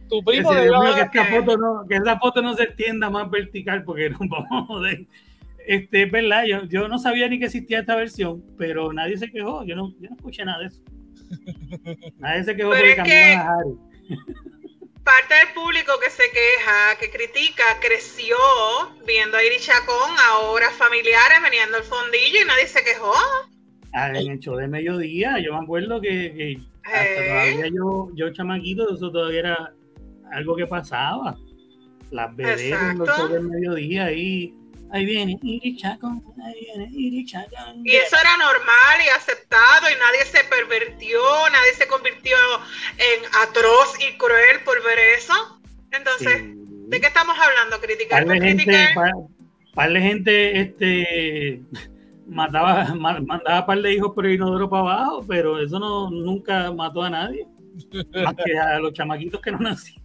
[0.09, 3.85] Tu que, primo que esta foto no, que esa foto no se extienda más vertical
[3.85, 5.07] porque nos vamos a joder.
[5.67, 9.31] Este, es verdad, yo, yo no sabía ni que existía esta versión, pero nadie se
[9.31, 10.83] quejó, yo no, yo no escuché nada de eso.
[12.19, 14.19] Nadie se quejó Pero porque es cambiaron que- a Harry.
[15.05, 18.37] Parte del público que se queja, que critica, creció
[19.07, 23.13] viendo a Iri Chacón, ahora familiares veniendo al fondillo y nadie se quejó.
[23.95, 27.29] En el show de mediodía, yo me acuerdo que, que hasta Eh.
[27.29, 29.73] todavía yo, yo chamaquito, eso todavía era
[30.33, 31.37] algo que pasaba.
[32.11, 34.55] Las vedetas en los shows del mediodía ahí,
[34.93, 37.83] ahí viene Iri Chacón, ahí viene Iri Chacón.
[37.85, 41.19] Y eso era normal y aceptado y nadie se pervertió,
[41.51, 42.37] nadie se convirtió
[42.99, 45.35] en atroz y cruel por ver eso.
[45.91, 46.55] Entonces, Sí.
[46.89, 47.79] ¿de qué estamos hablando?
[47.81, 48.95] Criticar por de gente, criticar.
[48.95, 49.11] par,
[49.75, 51.63] par de gente este,
[52.33, 56.73] mataba, mandaba un par de hijos por el inodoro para abajo, pero eso no nunca
[56.73, 57.47] mató a nadie.
[58.25, 60.03] Más que a los chamaquitos que no nacieron.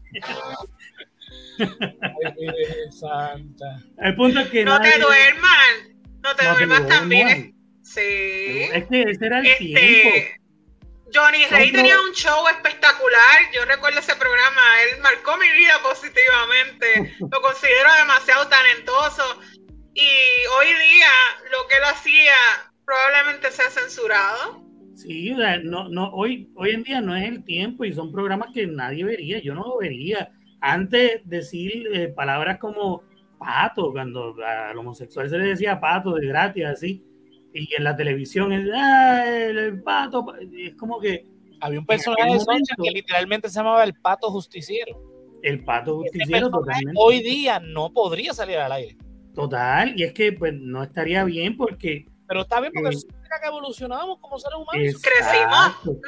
[2.92, 3.82] santa.
[3.98, 7.56] El punto es que no te duerman, no te duermas también.
[7.84, 8.70] Sí.
[8.74, 10.38] Es que ese era el este, tiempo.
[11.14, 13.52] Johnny Rey tenía un show espectacular.
[13.54, 14.62] Yo recuerdo ese programa.
[14.84, 17.16] Él marcó mi vida positivamente.
[17.20, 19.40] Lo considero demasiado talentoso.
[19.98, 21.10] Y hoy día
[21.52, 22.34] lo que él hacía
[22.86, 24.64] probablemente sea censurado.
[24.96, 28.66] Sí, no, no, hoy, hoy en día no es el tiempo y son programas que
[28.68, 29.40] nadie vería.
[29.42, 30.32] Yo no lo vería.
[30.62, 33.04] Antes decir eh, palabras como
[33.38, 37.04] pato, cuando al homosexual se le decía pato de gratis, así
[37.58, 40.26] y en la televisión es ah, el, pato,
[40.56, 41.26] es como que...
[41.60, 45.02] Había un personaje de Soncha que literalmente se llamaba el pato justiciero.
[45.42, 46.94] El pato justiciero, totalmente.
[46.96, 48.96] Hoy día no podría salir al aire.
[49.38, 52.08] Total, y es que pues no estaría bien porque...
[52.28, 55.02] Pero está bien porque eh, significa que evolucionamos como seres humanos.
[55.02, 56.00] Crecimos.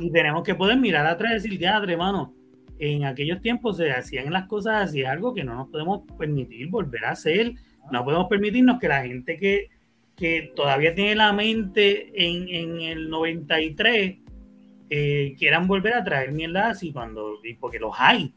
[0.00, 2.34] Y tenemos que poder mirar atrás y decir, ya, hermano,
[2.78, 7.04] en aquellos tiempos se hacían las cosas así, algo que no nos podemos permitir volver
[7.04, 7.52] a hacer.
[7.92, 9.70] No podemos permitirnos que la gente que
[10.16, 14.18] que todavía tiene la mente en, en el 93
[14.90, 18.32] eh, quieran volver a traer mierda así cuando, porque los hay.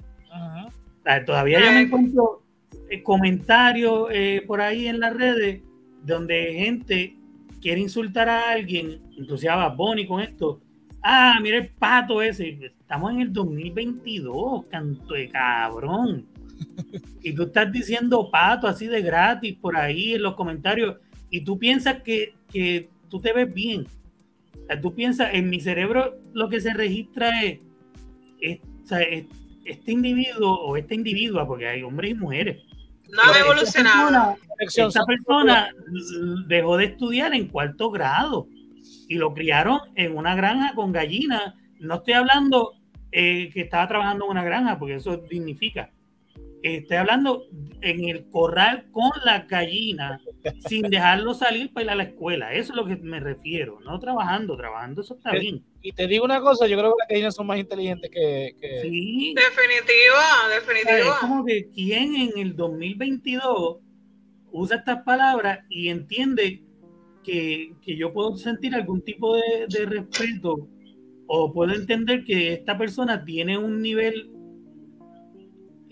[1.26, 2.45] todavía yo me encuentro
[2.90, 5.62] eh, comentarios eh, por ahí en las redes
[6.04, 7.16] donde gente
[7.62, 10.62] quiere insultar a alguien, inclusive a Bonnie con esto.
[11.02, 12.60] Ah, mira el pato ese.
[12.62, 16.26] Estamos en el 2022, canto de cabrón.
[17.22, 20.98] Y tú estás diciendo pato así de gratis por ahí en los comentarios
[21.30, 23.88] y tú piensas que, que tú te ves bien.
[24.82, 27.60] Tú piensas, en mi cerebro lo que se registra es,
[29.66, 32.64] este individuo o esta individua, porque hay hombres y mujeres.
[33.10, 34.38] No ha evolucionado.
[34.60, 35.70] Esta persona
[36.48, 38.48] dejó de estudiar en cuarto grado
[39.08, 41.54] y lo criaron en una granja con gallinas.
[41.80, 42.74] No estoy hablando
[43.12, 45.92] eh, que estaba trabajando en una granja, porque eso dignifica
[46.74, 47.46] estoy hablando
[47.82, 50.20] en el corral con la gallina,
[50.68, 52.54] sin dejarlo salir para ir a la escuela.
[52.54, 53.80] Eso es lo que me refiero.
[53.82, 55.64] No trabajando, trabajando, eso está bien.
[55.82, 58.56] Y te digo una cosa, yo creo que las gallinas son más inteligentes que...
[58.82, 59.36] Sí.
[59.36, 60.16] Definitivo,
[60.50, 61.14] definitivo.
[61.14, 63.78] Es como que quien en el 2022
[64.52, 66.64] usa estas palabras y entiende
[67.24, 70.68] que, yo puedo sentir algún tipo de, de respeto
[71.28, 74.35] o puedo entender que esta persona tiene un nivel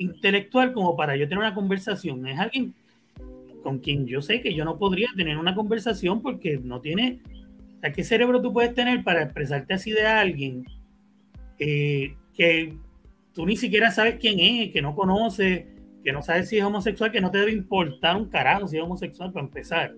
[0.03, 2.27] intelectual como para yo tener una conversación.
[2.27, 2.73] Es alguien
[3.63, 7.19] con quien yo sé que yo no podría tener una conversación porque no tiene...
[7.77, 10.65] O sea, ¿qué cerebro tú puedes tener para expresarte así de alguien
[11.59, 12.77] eh, que
[13.34, 15.65] tú ni siquiera sabes quién es, que no conoces,
[16.03, 18.84] que no sabes si es homosexual, que no te debe importar un carajo si es
[18.84, 19.93] homosexual para empezar?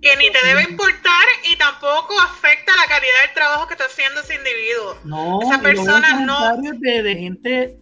[0.00, 4.20] Que ni te debe importar y tampoco afecta la calidad del trabajo que está haciendo
[4.20, 4.96] ese individuo.
[5.04, 6.56] No, esa persona no.
[6.78, 7.78] De, de gente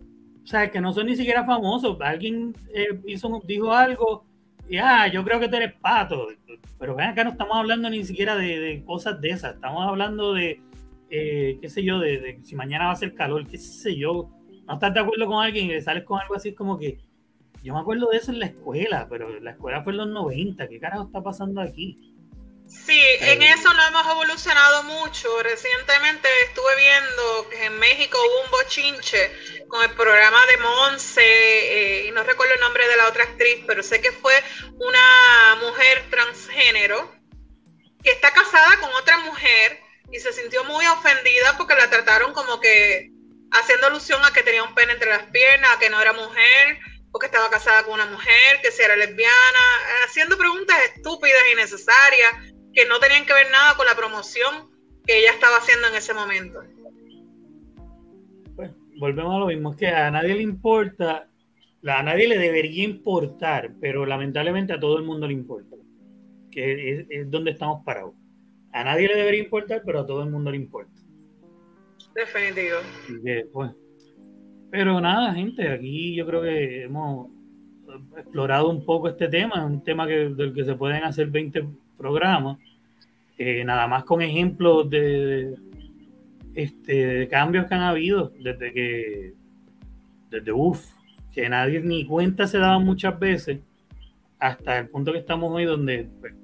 [0.47, 2.01] o sea, que no son ni siquiera famosos.
[2.01, 4.25] Alguien eh, hizo, dijo algo
[4.69, 6.29] y, ah, yo creo que tú eres pato.
[6.79, 9.57] Pero ven acá, no estamos hablando ni siquiera de, cosas de esas.
[9.57, 10.61] Estamos hablando de,
[11.11, 14.31] eh, qué sé yo, de, si mañana va a ser calor, qué sé yo.
[14.69, 17.01] No estás de acuerdo con alguien y sales con algo así como que,
[17.65, 20.69] yo me acuerdo de eso en la escuela, pero la escuela fue en los 90.
[20.69, 22.15] ¿Qué carajo está pasando aquí?
[22.69, 25.43] Sí, en eso no hemos evolucionado mucho.
[25.43, 32.07] Recientemente estuve viendo que en México hubo un bochinche con el programa de Monse, eh,
[32.07, 34.35] y no recuerdo el nombre de la otra actriz, pero sé que fue
[34.79, 37.13] una mujer transgénero
[38.03, 39.81] que está casada con otra mujer
[40.13, 43.11] y se sintió muy ofendida porque la trataron como que
[43.53, 46.79] haciendo alusión a que tenía un pene entre las piernas, a que no era mujer,
[47.13, 49.59] o que estaba casada con una mujer, que si era lesbiana,
[50.05, 52.35] haciendo preguntas estúpidas y necesarias
[52.77, 54.69] que no tenían que ver nada con la promoción
[55.07, 56.61] que ella estaba haciendo en ese momento.
[58.55, 61.27] Pues volvemos a lo mismo, es que a nadie le importa,
[61.83, 65.75] a nadie le debería importar, pero lamentablemente a todo el mundo le importa,
[66.51, 68.13] que es, donde estamos parados.
[68.73, 71.01] A nadie le debería importar, pero a todo el mundo le importa.
[72.15, 72.77] Definitivo.
[73.55, 73.71] Pues,
[74.71, 77.31] pero nada, gente, aquí yo creo que hemos
[78.19, 82.59] explorado un poco este tema, un tema que, del que se pueden hacer 20 programas,
[83.39, 85.55] eh, nada más con ejemplos de,
[86.57, 89.35] este, cambios que han habido desde que,
[90.31, 90.87] desde uff,
[91.35, 93.61] que nadie ni cuenta se daba muchas veces,
[94.39, 96.35] hasta el punto que estamos hoy, donde pues,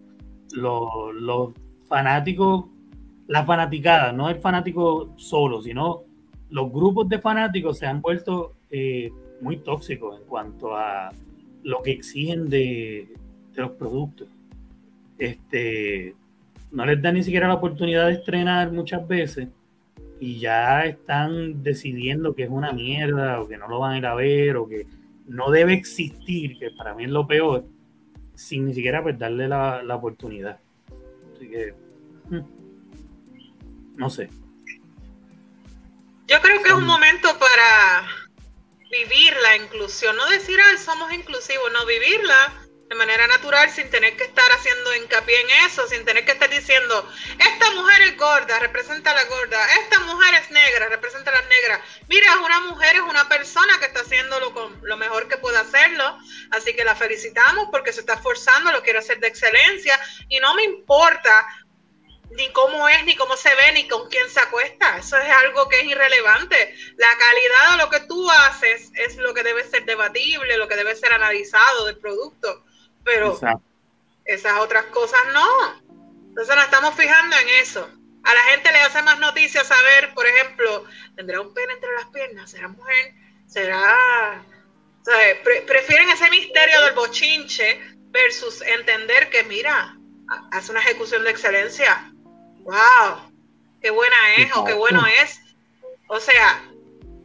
[0.55, 1.55] los,
[1.89, 2.67] fanáticos,
[3.27, 6.03] las fanaticadas, no el fanático solo, sino
[6.51, 9.11] los grupos de fanáticos se han vuelto eh,
[9.41, 11.11] muy tóxicos en cuanto a
[11.63, 13.09] lo que exigen de,
[13.55, 14.29] de los productos.
[15.19, 16.15] Este,
[16.71, 19.49] no les da ni siquiera la oportunidad de estrenar muchas veces
[20.19, 24.07] y ya están decidiendo que es una mierda o que no lo van a ir
[24.07, 24.87] a ver o que
[25.27, 27.65] no debe existir, que para mí es lo peor,
[28.35, 30.59] sin ni siquiera pues, darle la, la oportunidad.
[31.35, 31.75] Así que,
[32.31, 34.31] mm, no sé.
[36.29, 38.09] Yo creo que es un momento para
[38.91, 42.62] vivir la inclusión, no decir, ay, somos inclusivos, no vivirla
[42.93, 46.51] de manera natural sin tener que estar haciendo hincapié en eso, sin tener que estar
[46.51, 51.41] diciendo, esta mujer es gorda, representa a la gorda, esta mujer es negra, representa a
[51.41, 51.81] la negra.
[52.09, 56.19] Mira, una mujer es una persona que está haciendo lo, lo mejor que puede hacerlo,
[56.51, 59.99] así que la felicitamos porque se está esforzando, lo quiere hacer de excelencia
[60.29, 61.47] y no me importa
[62.33, 64.99] ni cómo es, ni cómo se ve, ni con quién se acuesta.
[64.99, 66.77] Eso es algo que es irrelevante.
[66.97, 70.77] La calidad de lo que tú haces es lo que debe ser debatible, lo que
[70.77, 72.67] debe ser analizado del producto
[73.05, 73.39] pero
[74.25, 75.83] esas otras cosas no.
[76.29, 77.91] Entonces nos estamos fijando en eso.
[78.25, 80.85] A la gente le hace más noticias saber, por ejemplo,
[81.17, 83.15] tendrá un pene entre las piernas, será mujer,
[83.47, 84.45] será...
[85.67, 87.81] prefieren ese misterio del bochinche
[88.11, 89.97] versus entender que, mira,
[90.53, 92.13] hace una ejecución de excelencia.
[92.61, 93.33] ¡Wow!
[93.81, 95.41] ¡Qué buena es o qué bueno es!
[96.07, 96.63] O sea,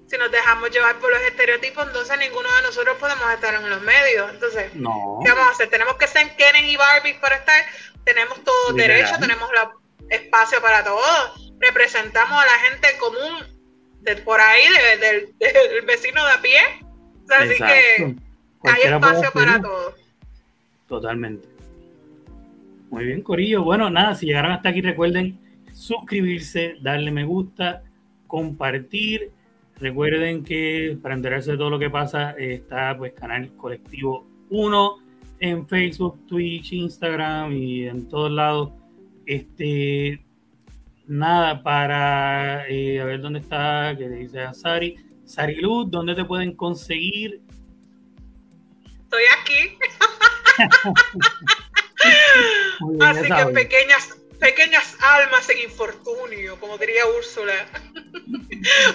[0.08, 3.82] si nos dejamos llevar por los estereotipos, entonces ninguno de nosotros podemos estar en los
[3.82, 4.32] medios.
[4.32, 5.70] Entonces, ¿qué vamos a hacer?
[5.70, 7.62] Tenemos que ser Kenen y Barbie para estar.
[8.06, 9.50] Tenemos todo derecho, tenemos
[10.10, 11.54] espacio para todos.
[11.60, 13.58] Representamos a la gente común
[14.00, 14.64] de por ahí,
[15.02, 16.60] del vecino de a pie.
[17.38, 18.16] así que
[18.64, 19.96] hay espacio para todos.
[20.88, 21.50] Totalmente.
[22.90, 23.64] Muy bien, Corillo.
[23.64, 25.38] Bueno, nada, si llegaron hasta aquí, recuerden
[25.74, 27.84] suscribirse, darle me gusta,
[28.26, 29.32] compartir
[29.80, 34.98] Recuerden que para enterarse de todo lo que pasa está pues Canal Colectivo 1
[35.40, 38.72] en Facebook, Twitch, Instagram y en todos lados.
[39.26, 40.24] Este,
[41.06, 44.96] nada, para eh, a ver dónde está, que le dice a Sari.
[45.26, 47.42] Sari Luz, ¿dónde te pueden conseguir?
[49.04, 49.78] Estoy aquí.
[53.02, 57.68] Así que pequeñas pequeñas almas en infortunio, como diría Úrsula,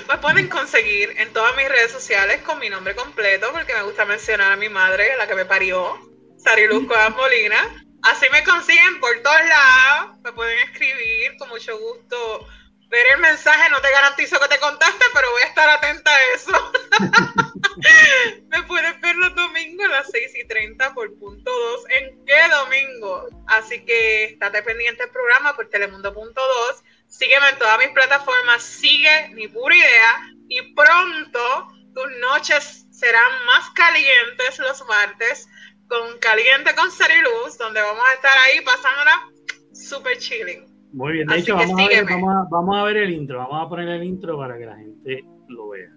[0.08, 4.04] me pueden conseguir en todas mis redes sociales con mi nombre completo, porque me gusta
[4.04, 5.98] mencionar a mi madre, la que me parió,
[6.38, 6.86] Sariluz
[7.16, 7.84] Molina.
[8.02, 12.46] Así me consiguen por todos lados, me pueden escribir con mucho gusto.
[12.92, 16.22] Ver el mensaje, no te garantizo que te conteste, pero voy a estar atenta a
[16.34, 16.72] eso.
[18.48, 21.84] Me puedes ver los domingos a las 6 y 30 por punto 2.
[21.88, 23.28] ¿En qué domingo?
[23.46, 26.82] Así que estate pendiente del programa por telemundo.2.
[27.08, 28.62] Sígueme en todas mis plataformas.
[28.62, 30.28] Sigue mi pura idea.
[30.48, 35.48] Y pronto tus noches serán más calientes los martes
[35.88, 39.30] con Caliente con Luz, donde vamos a estar ahí pasándola
[39.72, 40.71] super chilling.
[40.92, 42.04] Muy bien, de hecho, vamos a, ver,
[42.50, 43.38] vamos a ver el intro.
[43.38, 45.88] Vamos a poner el intro para que la gente lo vea.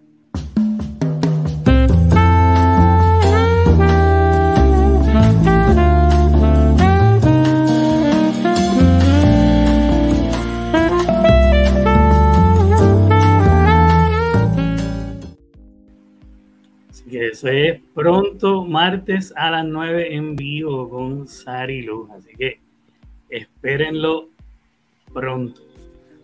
[17.10, 22.10] que eso es pronto, martes a las 9 en vivo con Sari Luz.
[22.12, 22.60] Así que
[23.30, 24.35] espérenlo
[25.16, 25.62] pronto.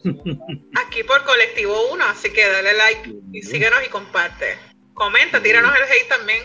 [0.85, 4.57] Aquí por Colectivo 1, así que dale like y síguenos y comparte.
[4.93, 6.43] Comenta, tíranos el hate también.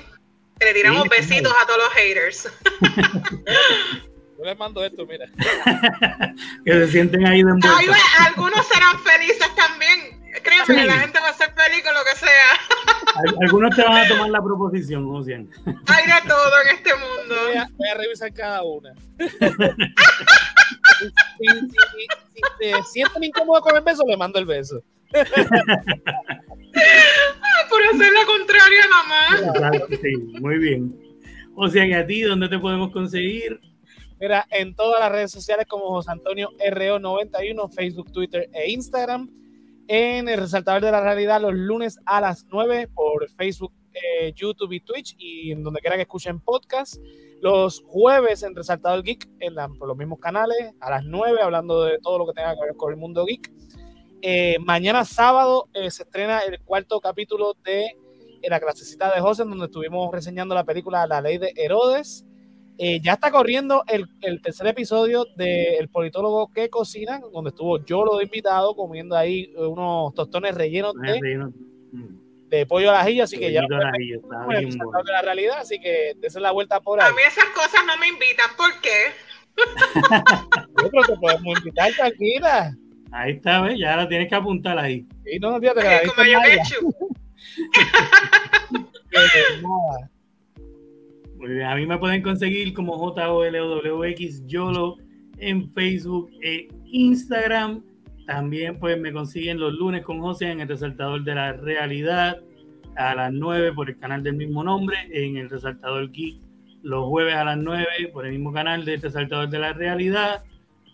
[0.61, 2.49] le tiramos besitos a todos los haters.
[4.39, 5.27] Yo les mando esto, mira.
[6.65, 7.51] que se sienten ahí de
[8.27, 10.17] Algunos serán felices también.
[10.43, 12.61] Créeme, la gente va a ser feliz con lo que sea.
[13.41, 15.59] Algunos te van a tomar la proposición, siempre.
[15.65, 17.35] Hay de todo en este mundo.
[17.77, 18.93] Voy a, revisar cada una.
[20.99, 21.09] si,
[21.39, 24.83] si, te sienten incómodos con el beso, le mando el beso.
[27.71, 29.73] Por hacer la contraria, mamá.
[30.03, 30.95] Sí, muy bien.
[31.55, 33.61] O sea que a ti, ¿dónde te podemos conseguir?
[34.21, 39.31] Mira, en todas las redes sociales como José Antonio RO91, Facebook, Twitter e Instagram.
[39.89, 44.73] En el Resaltador de la Realidad los lunes a las 9 por Facebook, eh, YouTube
[44.73, 46.97] y Twitch y en donde quiera que escuchen podcast.
[47.41, 51.99] Los jueves en Resaltador Geek en por los mismos canales a las 9 hablando de
[51.99, 53.53] todo lo que tenga que ver con el mundo geek.
[54.23, 57.97] Eh, mañana sábado eh, se estrena el cuarto capítulo de
[58.49, 62.25] la clasecita de José, donde estuvimos reseñando la película La Ley de Herodes.
[62.79, 64.07] Eh, ya está corriendo el,
[64.43, 70.55] tercer episodio del politólogo que cocina, donde estuvo yo lo invitado comiendo ahí unos tostones
[70.55, 71.39] rellenos de,
[71.93, 72.26] mm.
[72.49, 76.53] De pollo al ajillo, así que ya de la realidad, así que esa es la
[76.53, 77.11] vuelta por ahí.
[77.11, 79.13] A mí esas cosas no me invitan, ¿por qué?
[80.77, 82.77] pero te podemos invitar, tranquila.
[83.13, 83.79] Ahí está, ¿ves?
[83.79, 85.07] Ya la tienes que apuntar ahí.
[85.25, 86.77] Sí, no, fíjate que la como yo he hecho.
[89.11, 89.19] Que
[89.63, 90.11] nada.
[91.37, 94.97] Muy bien, a mí me pueden conseguir como JOLWX YOLO
[95.39, 97.85] en Facebook e Instagram.
[98.27, 102.41] También pues me consiguen los lunes con José en el resaltador de la realidad
[102.97, 106.47] a las 9 por el canal del mismo nombre, en el resaltador Geek
[106.87, 110.45] los jueves a las 9 por el mismo canal del resaltador de la realidad,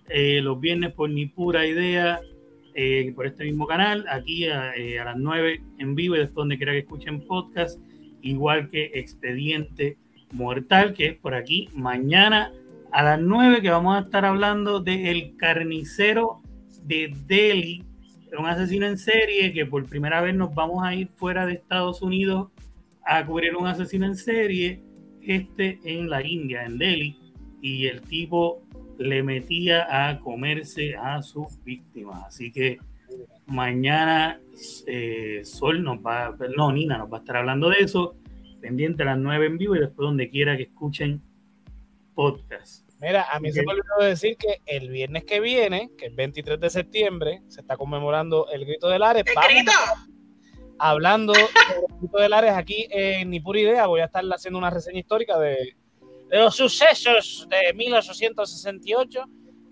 [0.08, 2.20] eh, los viernes por Ni Pura Idea
[2.74, 6.36] eh, por este mismo canal, aquí a, eh, a las 9 en vivo y después
[6.36, 7.78] donde quiera que escuchen podcast,
[8.22, 9.98] igual que Expediente
[10.32, 12.52] Mortal, que es por aquí mañana
[12.90, 16.41] a las 9 que vamos a estar hablando de El Carnicero
[16.84, 17.84] de Delhi,
[18.38, 22.02] un asesino en serie que por primera vez nos vamos a ir fuera de Estados
[22.02, 22.48] Unidos
[23.04, 24.82] a cubrir un asesino en serie,
[25.20, 27.18] este en la India, en Delhi,
[27.60, 28.62] y el tipo
[28.98, 32.24] le metía a comerse a sus víctimas.
[32.26, 32.78] Así que
[33.46, 34.40] mañana
[34.86, 38.16] eh, Sol nos va, no, Nina nos va a estar hablando de eso,
[38.60, 41.20] pendiente a las 9 en vivo y después donde quiera que escuchen
[42.14, 42.91] podcast.
[43.02, 43.66] Mira, a mí se Ok.
[43.66, 47.76] me olvidó decir que el viernes que viene, que es 23 de septiembre, se está
[47.76, 49.24] conmemorando el Grito del Ares.
[49.26, 49.72] ¿El grito?
[50.78, 51.50] hablando sobre
[51.90, 53.86] el Grito del Ares aquí en Ni Pura Idea.
[53.86, 55.74] Voy a estar haciendo una reseña histórica de,
[56.28, 59.24] de los sucesos de 1868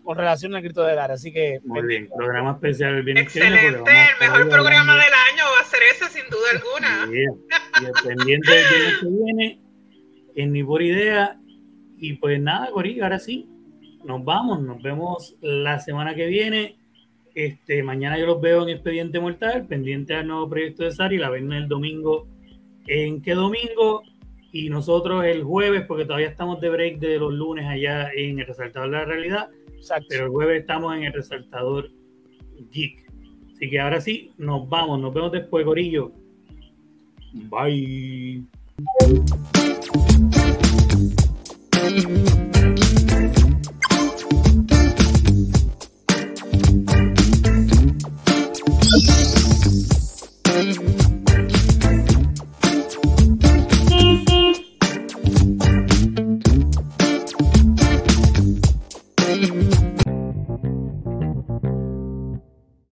[0.03, 1.15] con relación al Grito del Ares.
[1.21, 3.57] Así que Muy bien, programa especial el viernes que viene.
[3.57, 7.07] Excelente, el mejor programa del año va a ser ese sin duda alguna.
[7.13, 7.83] Yeah.
[7.83, 9.61] Y el pendiente del viernes que viene,
[10.37, 11.40] en ni por idea.
[12.01, 13.47] Y pues nada, Corillo, ahora sí,
[14.05, 16.77] nos vamos, nos vemos la semana que viene.
[17.35, 21.29] Este, mañana yo los veo en Expediente Mortal, pendiente al nuevo proyecto de Sari, la
[21.29, 22.27] ven el domingo.
[22.87, 24.03] ¿En qué domingo?
[24.51, 28.47] Y nosotros el jueves, porque todavía estamos de break de los lunes allá en el
[28.47, 30.07] Resaltador de la Realidad, exacto.
[30.09, 31.91] pero el jueves estamos en el Resaltador
[32.73, 33.11] Geek.
[33.53, 36.13] Así que ahora sí, nos vamos, nos vemos después, Corillo.
[37.33, 38.47] Bye.
[41.81, 42.09] Thank
[42.95, 43.00] you.